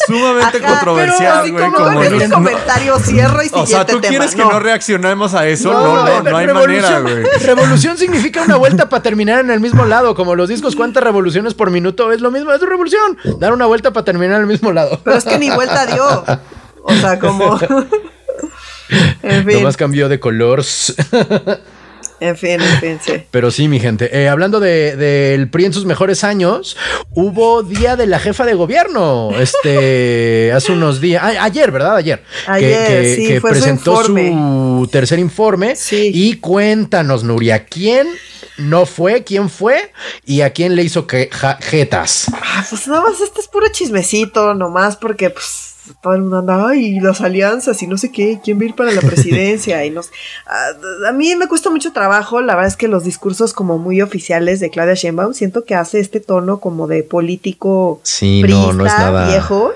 Sumamente 0.06 0.58
Ajá, 0.58 0.68
controversial, 0.68 1.50
güey. 1.52 1.64
como 1.70 2.00
con 2.10 2.20
ese 2.20 2.28
no- 2.28 2.34
comentario 2.36 2.98
cierro 2.98 3.42
y 3.42 3.46
O 3.46 3.50
sea, 3.50 3.66
siguiente 3.66 3.92
¿tú 3.92 4.00
tema. 4.00 4.10
quieres 4.10 4.34
que 4.34 4.42
No. 4.42 4.60
reaccionemos 4.60 5.34
a 5.34 5.46
eso? 5.48 5.72
No, 5.72 5.82
no, 5.82 6.22
no, 6.22 6.36
hay 6.36 6.46
manera, 6.46 6.52
revolución, 6.52 7.02
güey. 7.02 7.24
revolución 7.46 7.98
significa 7.98 8.42
una 8.42 8.56
vuelta 8.56 8.88
para 8.88 9.02
terminar 9.02 9.40
en 9.40 9.50
el 9.50 9.60
mismo 9.60 9.84
lado, 9.84 10.14
como 10.14 10.34
los 10.34 10.48
discos, 10.48 10.76
¿cuántas 10.76 11.02
revoluciones 11.02 11.54
por 11.54 11.70
minuto? 11.70 12.12
Es 12.12 12.20
lo 12.20 12.30
mismo, 12.30 12.52
es 12.52 12.60
una 12.60 12.70
revolución. 12.70 13.16
Dar 13.38 13.52
una 13.52 13.66
vuelta 13.66 13.92
para 13.92 14.04
terminar 14.04 14.36
en 14.36 14.42
el 14.42 14.46
mismo 14.48 14.72
lado. 14.72 15.00
Pero 15.04 15.16
es 15.16 15.24
que 15.24 15.38
ni 15.38 15.50
vuelta 15.50 15.86
dio. 15.86 16.24
O 16.82 16.94
sea, 16.94 17.18
como. 17.18 17.58
en 19.22 19.44
fin. 19.46 19.58
Nomás 19.58 19.76
cambió 19.76 20.08
de 20.08 20.18
color. 20.20 20.62
En 22.20 22.36
fin, 22.36 22.60
en 22.60 22.80
fin, 22.80 23.00
sí. 23.04 23.12
Pero 23.30 23.50
sí, 23.50 23.68
mi 23.68 23.80
gente. 23.80 24.10
Eh, 24.12 24.28
hablando 24.28 24.60
del 24.60 24.98
de, 24.98 25.48
PRI 25.50 25.66
en 25.66 25.72
sus 25.72 25.86
mejores 25.86 26.22
años, 26.22 26.76
hubo 27.10 27.62
día 27.62 27.96
de 27.96 28.06
la 28.06 28.18
jefa 28.18 28.44
de 28.44 28.54
gobierno. 28.54 29.30
Este, 29.38 30.52
hace 30.54 30.72
unos 30.72 31.00
días, 31.00 31.22
ayer, 31.40 31.70
¿verdad? 31.70 31.96
Ayer. 31.96 32.22
Ayer, 32.46 33.16
sí, 33.16 33.26
que 33.26 33.40
presentó 33.40 34.04
su, 34.04 34.88
tercer 34.92 35.18
informe. 35.18 35.76
Sí. 35.76 36.10
Y 36.12 36.36
cuéntanos, 36.36 37.24
Nuria, 37.24 37.64
¿quién 37.64 38.08
no 38.60 38.86
fue, 38.86 39.24
quién 39.24 39.48
fue 39.48 39.92
y 40.24 40.42
a 40.42 40.52
quién 40.52 40.76
le 40.76 40.82
hizo 40.82 41.06
que 41.06 41.30
jetas. 41.60 42.26
Ah, 42.32 42.64
pues 42.68 42.86
nada 42.86 43.02
más, 43.02 43.20
este 43.20 43.40
es 43.40 43.48
puro 43.48 43.66
chismecito, 43.72 44.54
nomás 44.54 44.96
porque 44.96 45.30
pues 45.30 45.69
todo 46.02 46.14
el 46.14 46.22
mundo 46.22 46.38
anda, 46.38 46.76
y 46.76 47.00
las 47.00 47.20
alianzas 47.20 47.82
y 47.82 47.86
no 47.86 47.96
sé 47.98 48.10
qué, 48.10 48.40
quién 48.42 48.58
va 48.58 48.62
a 48.62 48.64
ir 48.66 48.74
para 48.74 48.92
la 48.92 49.00
presidencia 49.02 49.84
y 49.84 49.90
nos... 49.90 50.10
A, 51.06 51.12
mí 51.12 51.34
me 51.36 51.48
cuesta 51.48 51.70
mucho 51.70 51.92
trabajo, 51.92 52.40
la 52.40 52.54
verdad 52.54 52.68
es 52.68 52.76
que 52.76 52.88
los 52.88 53.04
discursos 53.04 53.52
como 53.52 53.78
muy 53.78 54.02
oficiales 54.02 54.60
de 54.60 54.70
Claudia 54.70 54.94
Sheinbaum, 54.94 55.34
siento 55.34 55.64
que 55.64 55.74
hace 55.74 56.00
este 56.00 56.20
tono 56.20 56.60
como 56.60 56.86
de 56.86 57.02
político 57.02 58.00
sí, 58.02 58.42
no, 58.42 58.72
no 58.72 58.86
es 58.86 58.92
nada... 58.92 59.28
viejo. 59.28 59.72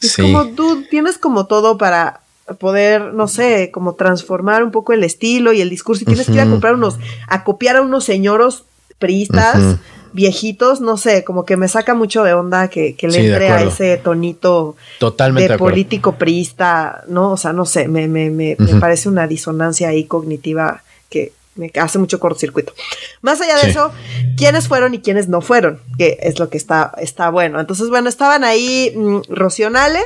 Es 0.00 0.16
como 0.16 0.48
tú 0.48 0.84
tienes 0.90 1.16
como 1.16 1.46
todo 1.46 1.78
para 1.78 2.20
poder, 2.58 3.14
no 3.14 3.28
sé, 3.28 3.70
como 3.72 3.94
transformar 3.94 4.62
un 4.62 4.70
poco 4.70 4.92
el 4.92 5.02
estilo 5.02 5.52
y 5.52 5.60
el 5.60 5.70
discurso 5.70 6.02
y 6.02 6.06
tienes 6.06 6.26
que 6.26 6.34
ir 6.34 6.40
a 6.40 6.48
comprar 6.48 6.74
unos, 6.74 6.98
a 7.28 7.44
copiar 7.44 7.76
a 7.76 7.82
unos 7.82 8.04
señoros 8.04 8.64
priistas 8.98 9.78
viejitos, 10.16 10.80
no 10.80 10.96
sé, 10.96 11.22
como 11.22 11.44
que 11.44 11.56
me 11.56 11.68
saca 11.68 11.94
mucho 11.94 12.24
de 12.24 12.32
onda 12.32 12.68
que, 12.68 12.96
le 13.00 13.18
entre 13.18 13.50
a 13.50 13.62
ese 13.62 13.98
tonito 13.98 14.74
Totalmente 14.98 15.52
de, 15.52 15.58
político 15.58 16.16
priista, 16.16 17.04
¿no? 17.06 17.32
O 17.32 17.36
sea, 17.36 17.52
no 17.52 17.66
sé, 17.66 17.86
me, 17.86 18.08
me, 18.08 18.30
me, 18.30 18.56
parece 18.80 19.10
una 19.10 19.28
disonancia 19.28 19.88
ahí 19.88 20.04
cognitiva 20.04 20.82
que 21.10 21.32
me 21.54 21.70
hace 21.78 21.98
mucho 21.98 22.18
cortocircuito. 22.18 22.72
Más 23.20 23.40
allá 23.42 23.58
de 23.58 23.70
eso, 23.70 23.92
quiénes 24.38 24.68
fueron 24.68 24.94
y 24.94 25.00
quiénes 25.00 25.28
no 25.28 25.42
fueron, 25.42 25.80
que 25.98 26.18
es 26.22 26.38
lo 26.38 26.48
que 26.48 26.56
está, 26.56 26.92
está 26.98 27.28
bueno. 27.28 27.60
Entonces, 27.60 27.90
bueno, 27.90 28.08
estaban 28.08 28.42
ahí 28.42 28.92
mm, 28.96 29.20
Rocionale, 29.28 30.00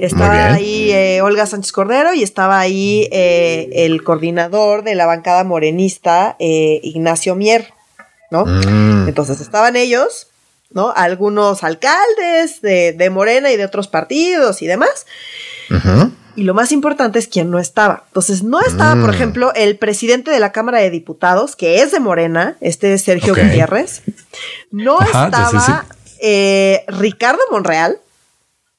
estaba 0.00 0.52
ahí 0.52 0.90
eh, 0.90 1.22
Olga 1.22 1.46
Sánchez 1.46 1.70
Cordero 1.70 2.12
y 2.12 2.24
estaba 2.24 2.58
ahí 2.58 3.08
eh, 3.12 3.70
el 3.72 4.02
coordinador 4.02 4.82
de 4.82 4.96
la 4.96 5.06
bancada 5.06 5.44
morenista, 5.44 6.34
eh, 6.40 6.80
Ignacio 6.82 7.36
Mier. 7.36 7.72
¿No? 8.30 8.44
Mm. 8.46 9.08
Entonces 9.08 9.40
estaban 9.40 9.76
ellos, 9.76 10.28
¿no? 10.70 10.92
Algunos 10.94 11.64
alcaldes 11.64 12.60
de, 12.62 13.10
Morena 13.10 13.50
y 13.50 13.56
de 13.56 13.64
otros 13.64 13.88
partidos 13.88 14.62
y 14.62 14.66
demás. 14.66 15.06
Y 16.36 16.42
lo 16.42 16.54
más 16.54 16.72
importante 16.72 17.18
es 17.18 17.28
quién 17.28 17.50
no 17.50 17.58
estaba. 17.60 18.04
Entonces, 18.08 18.42
no 18.42 18.60
estaba, 18.60 19.00
por 19.00 19.10
mm. 19.10 19.14
ejemplo, 19.14 19.52
el 19.54 19.78
presidente 19.78 20.30
de 20.30 20.40
la 20.40 20.50
Cámara 20.52 20.78
de 20.78 20.90
Diputados, 20.90 21.54
que 21.54 21.82
es 21.82 21.92
de 21.92 22.00
Morena, 22.00 22.56
este 22.60 22.92
es 22.94 23.02
Sergio 23.02 23.34
Gutiérrez. 23.34 24.02
No 24.72 25.00
estaba 25.00 25.84
eh, 26.20 26.84
Ricardo 26.88 27.40
Monreal. 27.52 27.98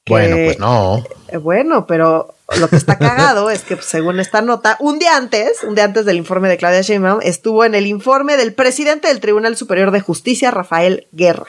bueno, 0.06 0.36
pues 0.36 0.58
no. 0.58 1.04
Eh, 1.28 1.36
bueno, 1.38 1.86
pero 1.86 2.35
lo 2.58 2.68
que 2.68 2.76
está 2.76 2.96
cagado 2.96 3.50
es 3.50 3.62
que, 3.62 3.76
pues, 3.76 3.86
según 3.88 4.20
esta 4.20 4.40
nota, 4.40 4.76
un 4.78 4.98
día 4.98 5.16
antes, 5.16 5.64
un 5.64 5.74
día 5.74 5.84
antes 5.84 6.04
del 6.04 6.16
informe 6.16 6.48
de 6.48 6.56
Claudia 6.56 6.80
Sheinbaum, 6.80 7.20
estuvo 7.22 7.64
en 7.64 7.74
el 7.74 7.86
informe 7.86 8.36
del 8.36 8.54
presidente 8.54 9.08
del 9.08 9.20
Tribunal 9.20 9.56
Superior 9.56 9.90
de 9.90 10.00
Justicia, 10.00 10.50
Rafael 10.50 11.08
Guerra. 11.12 11.46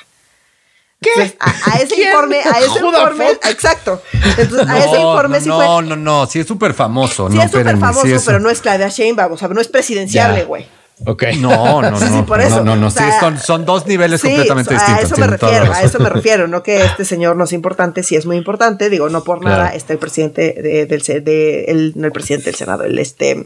¿Qué? 1.00 1.12
a, 1.40 1.78
ese 1.80 2.02
informe, 2.02 2.38
a 2.38 2.60
ese 2.60 2.80
informe, 2.80 3.30
exacto. 3.30 4.02
Entonces, 4.36 4.68
a 4.68 4.80
ese 4.80 5.00
informe 5.00 5.40
sí 5.40 5.50
no, 5.50 5.58
fue. 5.58 5.66
No, 5.66 5.82
no, 5.84 5.96
no, 5.96 6.26
sí 6.26 6.40
es 6.40 6.48
súper 6.48 6.74
famoso. 6.74 7.30
Sí 7.30 7.38
no, 7.38 7.44
es 7.44 7.52
súper 7.52 7.78
famoso, 7.78 8.24
pero 8.26 8.40
no 8.40 8.50
es 8.50 8.62
Claudia 8.62 8.90
Sheinbaum, 8.90 9.34
o 9.34 9.38
sea, 9.38 9.48
no 9.50 9.62
es 9.62 9.68
presidenciable, 9.68 10.46
güey. 10.46 10.66
Ok. 11.06 11.24
No, 11.40 11.82
no, 11.82 11.92
no. 11.92 12.00
Sí, 12.00 12.24
por 12.26 12.42
eso. 12.42 12.64
No, 12.64 12.76
no, 12.76 12.84
no. 12.84 12.92
sí, 12.92 13.04
son, 13.44 13.66
dos 13.66 13.86
niveles 13.86 14.22
completamente 14.22 14.74
distintos. 14.74 15.04
A 15.04 15.06
eso 15.06 15.18
me 15.18 15.28
refiero, 15.28 15.74
a 15.74 15.82
eso 15.82 16.00
me 16.00 16.10
refiero. 16.10 16.48
No 16.48 16.64
que 16.64 16.84
este 16.84 17.06
señor 17.06 17.36
no 17.36 17.44
es 17.44 17.54
importante, 17.54 18.04
sí 18.04 18.16
es 18.16 18.26
muy 18.26 18.38
importante. 18.38 18.90
Digo, 18.90 19.10
no 19.10 19.24
por 19.24 19.44
nada 19.44 19.70
está 19.70 19.94
el 19.94 20.00
presidente 20.00 20.88
del 20.90 21.24
de, 21.24 21.66
el, 21.68 21.94
no 21.96 22.08
el 22.08 22.12
presidente 22.12 22.46
del 22.46 22.56
Senado, 22.56 22.84
el 22.84 22.98
este 23.00 23.46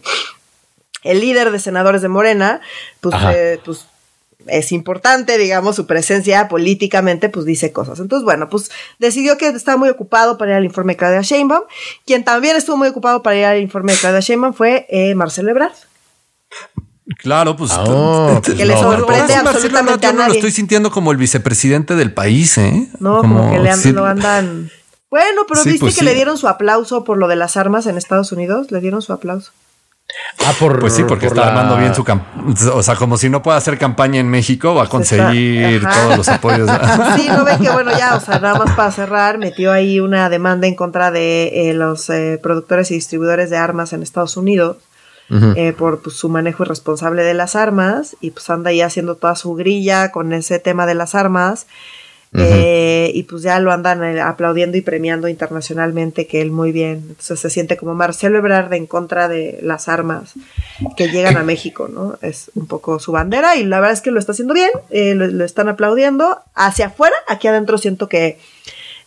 el 1.04 1.20
líder 1.20 1.52
de 1.52 1.60
senadores 1.60 2.04
de 2.04 2.10
Morena, 2.10 2.62
pues, 3.00 3.16
eh, 3.34 3.60
pues 3.66 3.88
es 4.48 4.72
importante, 4.72 5.38
digamos, 5.38 5.76
su 5.76 5.88
presencia 5.88 6.48
políticamente, 6.48 7.30
pues 7.30 7.46
dice 7.46 7.72
cosas. 7.72 8.00
Entonces, 8.00 8.24
bueno, 8.24 8.50
pues 8.50 8.72
decidió 9.00 9.38
que 9.38 9.48
estaba 9.48 9.78
muy 9.78 9.90
ocupado 9.90 10.38
para 10.38 10.52
ir 10.52 10.58
al 10.58 10.66
informe 10.66 10.94
de 10.94 10.98
Claudia 10.98 11.22
Sheinbaum. 11.22 11.64
Quien 12.06 12.24
también 12.24 12.56
estuvo 12.56 12.78
muy 12.78 12.88
ocupado 12.88 13.24
para 13.24 13.36
ir 13.36 13.46
al 13.46 13.60
informe 13.60 13.94
de 13.94 14.00
Claudia 14.00 14.20
Sheinbaum 14.20 14.54
fue 14.54 14.86
eh, 14.90 15.16
Marcelo 15.16 15.50
Ebrard. 15.52 15.74
Claro, 17.18 17.56
pues. 17.56 17.72
Ah, 17.74 18.42
que 18.44 18.66
le 18.66 18.78
sorprende 18.78 19.34
absolutamente 19.36 20.08
a 20.08 20.14
nadie. 20.14 20.30
lo 20.30 20.34
estoy 20.36 20.52
sintiendo 20.52 20.92
como 20.92 21.12
el 21.12 21.18
vicepresidente 21.18 21.96
del 21.96 22.14
país, 22.14 22.58
¿eh? 22.58 22.88
No, 23.00 23.18
como, 23.20 23.52
que 23.52 23.60
le 23.60 23.94
lo 23.94 24.06
andan. 24.06 24.70
Bueno, 25.10 25.42
pero 25.48 25.64
viste 25.64 25.80
pues 25.80 25.98
que 25.98 26.06
le 26.06 26.14
dieron 26.14 26.38
su 26.38 26.48
aplauso 26.48 27.04
por 27.04 27.18
lo 27.18 27.28
de 27.28 27.36
las 27.36 27.58
armas 27.58 27.86
en 27.86 27.98
Estados 27.98 28.32
Unidos. 28.32 28.72
Le 28.72 28.80
dieron 28.80 29.02
su 29.02 29.12
aplauso. 29.12 29.52
Ah, 30.46 30.54
por, 30.60 30.80
pues 30.80 30.94
sí, 30.94 31.04
porque 31.04 31.28
está 31.28 31.50
armando 31.50 31.78
bien 31.78 31.94
su 31.94 32.04
campaña. 32.04 32.74
O 32.74 32.84
sea, 32.84 32.96
como 32.96 33.18
si 33.18 33.30
no 33.30 33.42
puede 33.42 33.58
hacer 33.58 33.78
campaña 33.78 34.20
en 34.20 34.30
México, 34.30 34.74
va 34.74 34.84
a 34.84 34.88
conseguir 34.88 35.84
todos 35.84 36.18
los 36.18 36.28
apoyos. 36.30 36.70
sí, 37.18 37.28
no 37.30 37.46
ven 37.46 37.60
que 37.60 37.70
bueno, 37.70 37.92
ya, 37.98 38.16
o 38.16 38.20
sea, 38.20 38.40
nada 38.40 38.58
más 38.58 38.76
para 38.76 38.92
cerrar, 38.92 39.38
metió 39.38 39.72
ahí 39.72 40.00
una 40.00 40.30
demanda 40.30 40.68
en 40.68 40.76
contra 40.76 41.12
de 41.12 41.70
eh, 41.70 41.74
los 41.74 42.10
eh, 42.10 42.40
productores 42.42 42.92
y 42.92 42.96
distribuidores 42.96 43.50
de 43.50 43.58
armas 43.58 43.94
en 43.94 44.04
Estados 44.04 44.36
Unidos 44.38 44.78
eh, 45.56 45.74
por 45.78 46.02
pues, 46.02 46.18
su 46.18 46.28
manejo 46.28 46.64
irresponsable 46.64 47.24
de 47.24 47.34
las 47.34 47.56
armas 47.56 48.18
y 48.20 48.32
pues 48.32 48.50
anda 48.50 48.72
ahí 48.72 48.82
haciendo 48.82 49.16
toda 49.16 49.36
su 49.36 49.54
grilla 49.54 50.12
con 50.12 50.34
ese 50.34 50.60
tema 50.60 50.86
de 50.86 50.96
las 50.96 51.16
armas. 51.16 51.68
Eh, 52.34 53.12
y 53.14 53.24
pues 53.24 53.44
ya 53.44 53.60
lo 53.60 53.74
andan 53.74 54.02
eh, 54.06 54.22
aplaudiendo 54.22 54.78
y 54.78 54.82
premiando 54.82 55.28
internacionalmente 55.28 56.28
que 56.28 56.42
él 56.42 56.50
muy 56.50 56.72
bien. 56.72 57.06
Entonces 57.10 57.40
se 57.42 57.50
siente 57.50 57.76
como 57.76 57.94
Marcelo 57.94 58.38
Ebrard 58.38 58.74
en 58.74 58.88
contra 58.88 59.28
de 59.28 59.60
las 59.62 59.90
armas 59.90 60.34
que 60.96 61.10
llegan 61.10 61.36
a 61.36 61.44
México, 61.44 61.90
¿no? 61.92 62.18
Es 62.22 62.50
un 62.56 62.68
poco 62.68 63.00
su 63.00 63.12
bandera 63.12 63.58
y 63.58 63.66
la 63.66 63.82
verdad 63.82 63.94
es 63.94 64.02
que 64.02 64.12
lo 64.12 64.20
está 64.20 64.32
haciendo 64.32 64.54
bien, 64.54 64.72
lo, 64.90 65.44
están 65.44 65.68
aplaudiendo. 65.68 66.40
Hacia 66.56 66.88
afuera, 66.88 67.16
aquí 67.28 67.50
adentro 67.50 67.78
siento 67.78 68.08
que 68.08 68.40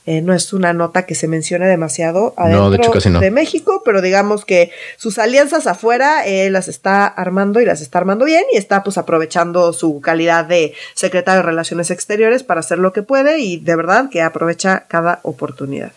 eh, 0.07 0.21
no 0.21 0.35
es 0.35 0.53
una 0.53 0.73
nota 0.75 1.07
que 1.07 1.15
se 1.15 1.29
mencione 1.29 1.67
demasiado 1.67 2.35
adentro 2.37 2.93
de, 3.21 3.31
México, 3.31 3.83
pero 3.85 4.03
digamos 4.03 4.45
que 4.45 4.71
sus 4.99 5.19
alianzas 5.19 5.67
afuera 5.67 6.27
eh, 6.27 6.51
las 6.51 6.69
está 6.69 7.07
armando 7.07 7.61
y 7.61 7.65
las 7.65 7.81
está 7.81 7.99
armando 7.99 8.27
bien 8.27 8.45
y 8.53 8.59
está 8.59 8.83
pues 8.83 8.99
aprovechando 8.99 9.73
su 9.73 10.01
calidad 10.01 10.45
de 10.45 10.75
secretario 10.95 11.39
de 11.39 11.47
Relaciones 11.47 11.91
Exteriores 11.91 12.43
para 12.43 12.61
hacer 12.61 12.79
lo 12.79 12.93
que 12.93 13.03
puede 13.03 13.39
y 13.41 13.57
de 13.57 13.77
verdad 13.77 14.11
que 14.11 14.21
aprovecha 14.21 14.85
cada 14.89 15.21
oportunidad. 15.23 15.93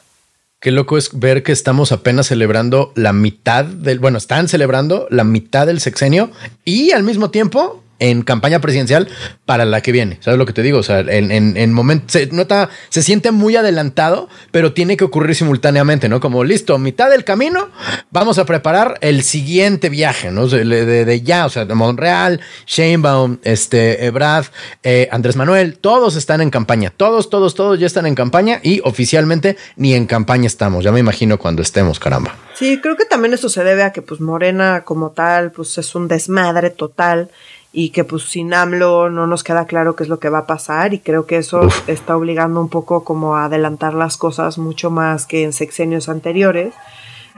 Qué 0.60 0.72
loco 0.72 0.98
es 0.98 1.12
ver 1.14 1.44
que 1.44 1.52
estamos 1.52 1.92
apenas 1.92 2.28
celebrando 2.28 2.92
la 2.96 3.14
mitad 3.14 3.64
del, 3.66 4.00
bueno, 4.00 4.18
están 4.18 4.48
celebrando 4.48 5.08
la 5.12 5.24
mitad 5.24 5.68
del 5.68 5.80
sexenio 5.80 6.32
y 6.66 6.92
al 6.92 7.04
mismo 7.04 7.30
tiempo 7.30 7.84
en 8.00 8.22
campaña 8.22 8.60
presidencial 8.60 9.08
para 9.46 9.66
la 9.66 9.82
que 9.82 9.92
viene. 9.92 10.18
¿Sabes 10.22 10.38
lo 10.38 10.46
que 10.46 10.54
te 10.54 10.64
digo? 10.64 10.80
O 10.80 10.84
sea, 10.84 11.00
en, 11.00 11.32
en, 11.32 11.58
en 11.58 11.74
momento 11.74 12.06
se 12.08 12.28
nota, 12.28 12.70
se 12.90 13.02
siente 13.02 13.32
muy 13.32 13.56
adelantado, 13.56 14.30
pero 14.52 14.74
tiene 14.74 14.98
que 14.98 15.04
ocurrir 15.04 15.36
simultáneamente, 15.36 16.10
¿no? 16.10 16.20
Como 16.20 16.44
listo, 16.44 16.78
mitad 16.78 17.10
del 17.10 17.24
camino, 17.24 17.70
vamos 18.12 18.38
a 18.38 18.46
preparar 18.46 18.98
el 19.02 19.24
siguiente 19.24 19.90
viaje, 19.90 20.32
¿no? 20.32 20.48
De, 20.48 20.66
de, 20.66 21.22
ya, 21.22 21.46
o 21.46 21.50
sea, 21.50 21.66
de 21.66 21.74
Monreal, 21.76 22.42
Sheinbaum, 22.66 23.38
este, 23.44 24.06
Ebrad, 24.06 24.46
eh, 24.84 25.08
Andrés 25.12 25.36
Manuel, 25.36 25.78
todos 25.78 26.16
están 26.16 26.42
en 26.42 26.50
campaña, 26.50 26.92
todos, 26.96 27.30
todos, 27.30 27.56
todos 27.56 27.80
ya 27.80 27.88
están 27.88 28.06
en 28.06 28.16
campaña 28.16 28.60
y 28.64 28.82
oficialmente 28.84 29.58
ni 29.76 29.94
en 29.94 30.06
campaña 30.06 30.48
estamos. 30.48 30.84
Ya 30.84 30.92
me 30.92 31.00
imagino 31.00 31.38
cuando 31.38 31.62
estemos, 31.62 32.00
caramba. 32.00 32.36
Sí, 32.56 32.80
creo 32.82 32.98
que 32.98 33.06
también 33.06 33.34
eso 33.34 33.50
se 33.50 33.64
debe 33.64 33.84
a 33.84 33.92
que 33.92 34.02
pues 34.02 34.20
Morena 34.20 34.84
como 34.84 35.12
tal, 35.12 35.52
pues 35.52 35.78
es 35.78 35.94
un 35.96 36.08
desmadre 36.08 36.70
total 36.70 37.30
y 37.72 37.90
que 37.90 38.04
pues 38.04 38.24
sin 38.24 38.54
AMLO 38.54 39.10
no 39.10 39.28
nos 39.28 39.44
queda 39.44 39.66
claro 39.66 39.96
qué 39.96 40.04
es 40.04 40.10
lo 40.10 40.20
que 40.20 40.30
va 40.30 40.40
a 40.40 40.48
pasar 40.48 40.94
y 40.94 41.00
creo 41.00 41.26
que 41.26 41.38
eso 41.38 41.68
está 41.88 42.16
obligando 42.16 42.62
un 42.62 42.70
poco 42.70 43.04
como 43.04 43.36
a 43.36 43.46
adelantar 43.46 43.94
las 43.94 44.18
cosas 44.18 44.58
mucho 44.58 44.90
más 44.90 45.26
que 45.26 45.44
en 45.44 45.54
sexenios 45.54 46.10
anteriores. 46.10 46.74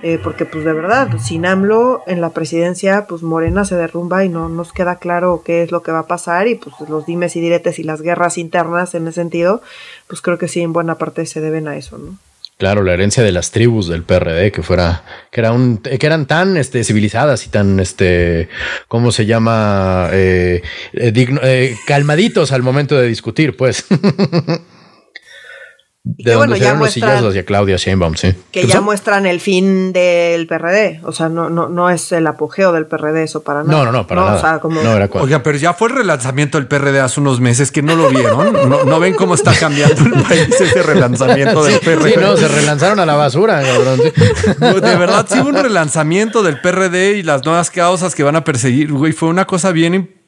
Eh, 0.02 0.18
porque 0.24 0.46
pues 0.46 0.64
de 0.64 0.72
verdad, 0.72 1.10
sin 1.20 1.46
AMLO 1.46 2.04
en 2.08 2.22
la 2.22 2.30
presidencia, 2.30 3.06
pues 3.06 3.22
Morena 3.22 3.66
se 3.66 3.76
derrumba 3.76 4.24
y 4.24 4.30
no 4.30 4.48
nos 4.48 4.72
queda 4.72 4.96
claro 4.96 5.42
qué 5.44 5.62
es 5.62 5.74
lo 5.74 5.84
que 5.84 5.92
va 5.92 6.00
a 6.00 6.08
pasar 6.08 6.48
y 6.48 6.56
pues 6.56 6.74
los 6.90 7.06
dimes 7.06 7.36
y 7.36 7.42
diretes 7.42 7.80
y 7.80 7.84
las 7.84 8.02
guerras 8.02 8.38
internas 8.38 8.96
en 8.96 9.10
ese 9.10 9.16
sentido, 9.16 9.62
pues 10.08 10.22
creo 10.22 10.38
que 10.38 10.48
sí 10.48 10.62
en 10.62 10.72
buena 10.72 10.96
parte 10.96 11.26
se 11.26 11.42
deben 11.42 11.68
a 11.68 11.76
eso, 11.76 11.98
¿no? 11.98 12.16
Claro, 12.60 12.84
la 12.84 12.92
herencia 12.92 13.24
de 13.24 13.32
las 13.32 13.52
tribus 13.52 13.88
del 13.88 14.04
PRD, 14.04 14.52
que 14.52 14.64
fuera, 14.64 15.06
que 15.32 15.40
era 15.40 15.54
un, 15.54 15.78
que 15.78 16.06
eran 16.06 16.26
tan 16.26 16.58
este, 16.58 16.84
civilizadas 16.84 17.46
y 17.46 17.50
tan, 17.50 17.80
este, 17.80 18.50
¿cómo 18.90 19.14
se 19.14 19.26
llama? 19.26 20.10
Eh, 20.12 20.62
eh, 20.92 21.12
digno, 21.14 21.40
eh, 21.42 21.78
calmaditos 21.88 22.52
al 22.52 22.62
momento 22.62 22.98
de 22.98 23.08
discutir, 23.08 23.56
pues. 23.56 23.86
de 26.18 26.34
donde 26.34 26.60
se 26.60 26.74
los 26.76 26.92
sillazos 26.92 27.30
hacia 27.30 27.46
Claudia 27.46 27.78
Sheinbaum, 27.78 28.16
sí. 28.16 28.34
Que 28.52 28.66
ya 28.68 28.82
muestran 28.82 29.26
el 29.26 29.40
fin 29.40 29.94
del 29.94 30.48
PRD. 30.48 31.02
O 31.04 31.12
sea, 31.12 31.30
no, 31.30 31.50
no, 31.50 31.70
no 31.70 31.90
es 31.90 32.12
el 32.12 32.26
apogeo 32.28 32.72
del 32.72 32.86
PRD 32.86 33.24
eso 33.24 33.44
para 33.44 33.64
nada. 33.64 33.78
No, 33.78 33.86
no, 33.86 33.92
no, 33.92 34.08
para 34.08 34.22
nada. 34.22 34.38
O 34.38 34.42
sea, 34.42 34.60
como... 34.60 34.82
no 34.82 34.96
era 34.96 35.10
Oiga, 35.14 35.44
pero 35.44 35.58
ya 35.58 35.74
fue 35.74 35.90
el 35.90 35.96
relanzamiento 35.96 36.58
del 36.58 36.68
PRD 36.68 37.00
hace 37.00 37.20
unos 37.20 37.40
meses 37.40 37.72
que 37.72 37.82
no 37.82 37.96
lo 37.96 38.10
vieron. 38.10 38.54
¿No, 38.70 39.00
ven 39.00 39.14
cómo 39.16 39.36
está 39.36 39.54
cambiando 39.54 40.04
el 40.04 40.24
país 40.24 40.50
ese 40.60 40.84
relanzamiento 40.84 41.64
del 41.64 41.80
PRD? 41.80 42.14
Sí, 42.14 42.20
no, 42.20 42.38
se 42.38 42.48
relanzaron 42.48 43.00
a 43.00 43.06
la 43.06 43.16
basura, 43.16 43.62
cabrón. 43.62 44.00
De 44.00 44.96
verdad, 44.96 45.26
sí 45.30 45.40
hubo 45.40 45.50
un 45.50 45.56
relanzamiento 45.56 46.44
del 46.44 46.60
PRD 46.62 47.18
y 47.18 47.24
las 47.24 47.44
nuevas 47.46 47.72
causas 47.72 48.16
que 48.16 48.24
van 48.24 48.36
a 48.36 48.44
perseguir, 48.44 48.92
güey. 48.92 49.12
Fue 49.12 49.30
una 49.30 49.46
cosa 49.46 49.72
bien 49.72 49.94
importante 49.94 50.19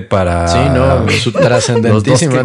para. 0.00 0.48
Sí, 0.48 0.58
no, 0.74 1.08
su 1.08 1.32
trascendentísimo. 1.32 2.36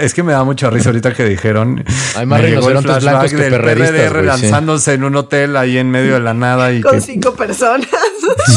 Es 0.00 0.14
que 0.14 0.22
me 0.22 0.32
da 0.32 0.44
mucha 0.44 0.70
risa 0.70 0.88
ahorita 0.88 1.12
que 1.12 1.24
dijeron. 1.24 1.84
Hay 2.16 2.26
más 2.26 2.40
rinocerontes 2.40 3.02
blancos 3.02 3.30
que 3.32 3.50
PRD 3.50 4.08
relanzándose 4.08 4.94
en 4.94 5.04
un 5.04 5.16
hotel 5.16 5.56
ahí 5.56 5.78
en 5.78 5.90
medio 5.90 6.14
de 6.14 6.20
la 6.20 6.34
nada 6.34 6.72
y 6.72 6.80
con 6.80 7.00
cinco 7.00 7.34
personas. 7.34 7.88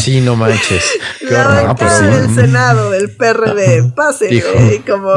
Sí, 0.02 0.22
no 0.22 0.36
manches. 0.36 0.84
Qué 1.20 1.32
la 1.32 1.74
del 1.74 2.36
Senado 2.36 2.90
del 2.92 3.10
PRD. 3.12 3.92
Pase, 3.96 4.34
y 4.34 4.80
como 4.80 5.14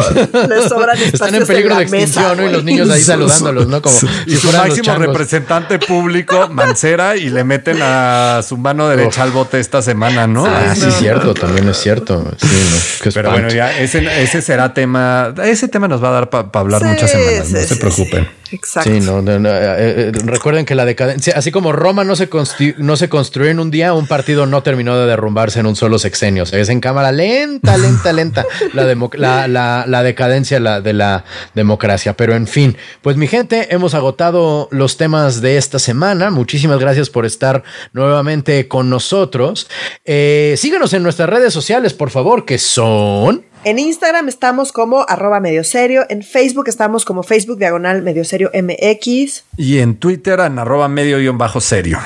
les 0.49 0.65
sobran 0.69 0.99
Están 1.01 1.35
en 1.35 1.47
peligro 1.47 1.77
de 1.77 1.83
extinción, 1.83 2.37
¿no? 2.37 2.49
Y 2.49 2.53
los 2.53 2.65
niños 2.65 2.91
ahí 2.91 3.03
saludándolos, 3.03 3.69
¿no? 3.69 3.83
Como 3.83 3.97
y 4.27 4.37
su 4.37 4.53
máximo 4.53 4.95
representante 4.97 5.79
público, 5.79 6.49
Mancera, 6.49 7.17
y 7.17 7.31
le 7.31 7.45
meten 7.45 7.79
a 7.83 8.43
su 8.47 8.57
mano 8.57 8.89
derecha 8.89 9.23
al 9.23 9.31
bote 9.31 9.61
esta 9.61 9.83
semana, 9.83 10.27
¿no? 10.27 10.47
Ah, 10.47 10.75
sí, 10.75 10.91
cierto, 10.99 11.35
también 11.35 11.69
es 11.69 11.79
cierto. 11.79 12.25
Sí, 12.39 13.11
Pero 13.15 13.31
bueno, 13.31 13.49
ya 13.49 13.77
ese, 13.79 14.23
ese 14.23 14.43
será 14.43 14.75
tema. 14.75 15.35
Ese 15.45 15.69
tema 15.69 15.89
nos 15.89 16.03
va 16.03 16.09
a 16.09 16.13
dar 16.13 16.31
para 16.31 16.49
hablar 16.53 16.85
muchas 16.85 17.11
semanas. 17.11 17.51
no 17.51 17.61
se 17.61 17.77
preocupen. 17.77 18.42
Exacto. 18.53 18.91
Sí, 18.91 19.01
no, 19.01 19.21
eh, 19.21 19.41
eh, 19.45 20.13
recuerden 20.25 20.67
que 20.67 20.75
la 20.75 20.85
decadencia, 20.85 21.35
así 21.37 21.51
como 21.51 21.73
Roma 21.73 22.05
no 22.05 22.17
se, 22.17 22.29
no 22.77 22.97
se 22.97 23.09
construyó 23.09 23.51
en 23.51 23.61
un 23.61 23.71
día, 23.71 23.95
un 23.95 24.07
partido 24.07 24.45
no 24.47 24.63
terminó 24.63 24.97
de 24.99 25.07
derrumbarse 25.07 25.61
en 25.61 25.67
un 25.67 25.75
solo 25.75 25.99
sexenio. 25.99 26.45
O 26.45 26.57
es 26.57 26.69
en 26.69 26.81
cámara 26.81 27.13
lenta, 27.13 27.79
lenta, 27.79 28.13
lenta 28.13 28.45
la, 28.75 29.49
la, 29.49 29.85
la, 29.87 30.03
decadencia 30.03 30.61
de 30.61 30.93
la 30.93 31.25
democracia. 31.55 32.15
Pero 32.15 32.35
en 32.35 32.47
fin, 32.47 32.77
pues 33.01 33.17
mi 33.17 33.27
gente, 33.27 33.75
hemos 33.75 33.95
agotado 33.95 34.69
los 34.71 34.99
temas 34.99 35.41
de 35.41 35.57
esta 35.57 35.79
semana. 35.79 36.31
Muchísimas 36.31 36.79
gracias 36.79 37.09
por 37.09 37.25
estar 37.25 37.63
nuevamente 37.93 38.69
con 38.69 38.91
nosotros. 38.91 39.69
Eh, 40.05 40.55
síganos 40.59 40.93
en 40.93 41.03
nuestras 41.03 41.29
redes 41.29 41.55
sociales, 41.55 41.95
por 41.95 42.11
favor, 42.11 42.45
que 42.45 42.59
son... 42.59 43.52
En 43.65 43.79
Instagram 43.79 44.29
estamos 44.29 44.73
como 44.73 45.05
arroba 45.09 45.39
medio 45.39 45.63
serio, 45.63 46.05
en 46.09 46.25
Facebook 46.25 46.67
estamos 46.67 47.05
como 47.05 47.23
Facebook 47.23 47.59
diagonal 47.59 48.03
medio 48.03 48.25
serio 48.25 48.51
MX. 48.53 49.45
Y 49.57 49.79
en 49.79 49.95
Twitter 49.95 50.41
en 50.41 50.59
arroba 50.59 50.89
medio 50.89 51.19
guion 51.19 51.39
bajo 51.39 51.61
serio. 51.61 52.01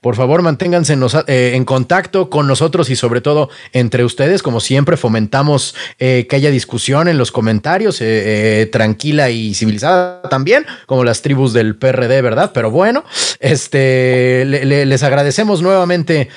Por 0.00 0.16
favor, 0.16 0.42
manténganse 0.42 0.96
eh, 1.26 1.52
en, 1.54 1.64
contacto 1.64 2.30
con 2.30 2.46
nosotros 2.46 2.90
y 2.90 2.96
sobre 2.96 3.20
todo 3.20 3.50
entre 3.72 4.04
ustedes. 4.04 4.42
Como 4.42 4.60
siempre, 4.60 4.96
fomentamos 4.96 5.74
eh, 5.98 6.26
que 6.28 6.36
haya 6.36 6.50
discusión 6.50 7.08
en 7.08 7.18
los 7.18 7.32
comentarios, 7.32 7.98
eh, 8.00 8.68
tranquila 8.70 9.30
y 9.30 9.54
civilizada 9.54 10.22
también, 10.22 10.66
como 10.86 11.04
las 11.04 11.22
tribus 11.22 11.52
del 11.52 11.76
PRD, 11.76 12.22
¿verdad? 12.22 12.52
Pero 12.54 12.70
bueno, 12.70 13.04
este, 13.40 14.44
les 14.44 15.02
agradecemos 15.02 15.62
nuevamente 15.62 16.28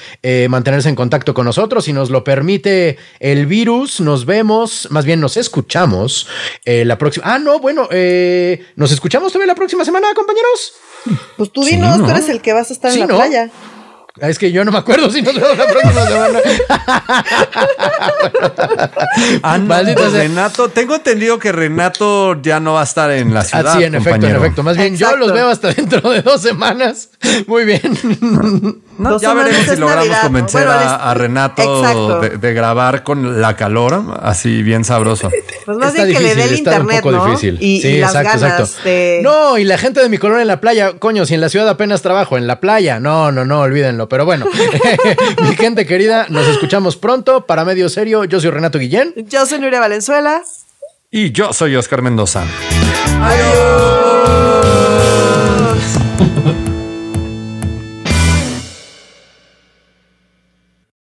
mantenerse 0.50 0.90
en 0.90 0.96
contacto 0.96 1.34
con 1.34 1.46
nosotros. 1.46 1.86
Si 1.86 1.94
nos 1.94 2.10
lo 2.10 2.24
permite 2.24 2.98
el 3.20 3.46
virus, 3.46 4.00
nos 4.02 4.26
vemos, 4.26 4.88
más 4.92 5.06
bien 5.06 5.20
nos 5.20 5.38
escuchamos 5.38 6.28
la 6.66 6.98
próxima. 6.98 7.26
Ah, 7.28 7.40
no, 7.40 7.60
bueno, 7.60 7.88
nos 8.76 8.92
escuchamos 8.92 9.32
también 9.32 9.48
la 9.48 9.56
próxima 9.56 9.86
semana, 9.86 10.08
compañeros. 10.16 10.74
Pues 11.38 11.52
tú 11.52 11.64
dinos, 11.64 11.98
tú 11.98 12.10
eres 12.10 12.30
el 12.30 12.42
que 12.42 12.54
vas 12.54 12.70
a 12.70 12.74
estar 12.74 12.92
en 12.92 13.00
la 13.00 13.08
playa. 13.08 13.27
Ah, 13.30 13.50
es 14.22 14.40
que 14.40 14.52
yo 14.52 14.66
no 14.66 14.72
me 14.72 14.80
acuerdo 14.80 15.10
si 15.12 15.22
nos 15.22 15.36
vemos 15.36 15.58
la 15.58 15.66
próxima 15.68 16.06
semana. 16.06 16.40
ah, 19.44 19.58
Renato, 20.12 20.70
tengo 20.70 20.96
entendido 20.96 21.40
que 21.40 21.52
Renato 21.52 22.42
ya 22.42 22.60
no 22.60 22.74
va 22.74 22.82
a 22.82 22.84
estar 22.84 23.12
en 23.12 23.34
la 23.34 23.44
ciudad. 23.44 23.68
Ah, 23.68 23.78
sí, 23.78 23.84
en 23.84 23.96
efecto, 23.96 24.28
en 24.28 24.36
efecto. 24.36 24.64
Más 24.64 24.78
bien, 24.78 24.98
yo 24.98 25.16
los 25.16 25.32
veo 25.34 25.50
hasta 25.50 25.72
dentro 25.74 26.10
de 26.10 26.22
dos 26.22 26.42
semanas. 26.42 27.10
Muy 27.48 27.66
bien. 27.66 27.82
ya 29.22 29.34
veremos 29.34 29.66
si 29.66 29.76
logramos 29.76 30.18
convencer 30.18 30.68
a, 30.68 31.14
Renato 31.14 32.22
de, 32.22 32.54
grabar 32.54 33.04
con 33.04 33.42
la 33.42 33.56
calor, 33.56 34.18
así 34.22 34.64
bien 34.64 34.84
sabroso. 34.84 35.30
Pues 35.66 35.78
más 35.78 35.94
bien 35.94 36.14
que 36.14 36.20
le 36.20 36.36
dé 36.36 36.44
el 36.46 36.58
internet, 36.58 37.04
un 37.04 37.12
poco 37.12 37.26
difícil. 37.26 37.58
Y, 37.60 37.82
sí, 37.82 38.00
exacto, 38.00 38.38
exacto. 38.38 38.70
No, 39.22 39.58
y 39.58 39.64
la 39.64 39.78
gente 39.78 40.02
de 40.02 40.10
mi 40.10 40.18
color 40.18 40.40
en 40.40 40.48
la 40.48 40.60
playa, 40.60 40.94
coño, 41.00 41.26
si 41.26 41.34
en 41.34 41.42
la 41.42 41.50
ciudad 41.50 41.68
apenas 41.70 42.02
trabajo, 42.02 42.38
en 42.38 42.48
la 42.48 42.60
playa. 42.60 43.00
No, 43.00 43.32
no, 43.32 43.46
no, 43.46 43.62
olvídenlo. 43.62 44.07
Pero 44.08 44.26
bueno, 44.26 44.46
mi 45.44 45.56
gente 45.56 45.86
querida, 45.86 46.28
nos 46.30 46.48
escuchamos 46.48 46.98
pronto. 46.98 47.46
Para 47.46 47.66
Medio 47.66 47.90
Serio, 47.90 48.26
yo 48.26 48.40
soy 48.40 48.52
Renato 48.52 48.80
Guillén. 48.80 49.14
Yo 49.28 49.46
soy 49.46 49.60
Nuria 49.60 49.80
Valenzuela. 49.80 50.44
Y 51.10 51.32
yo 51.32 51.54
soy 51.54 51.76
Oscar 51.76 52.02
Mendoza. 52.02 52.46
Adiós. 53.22 55.37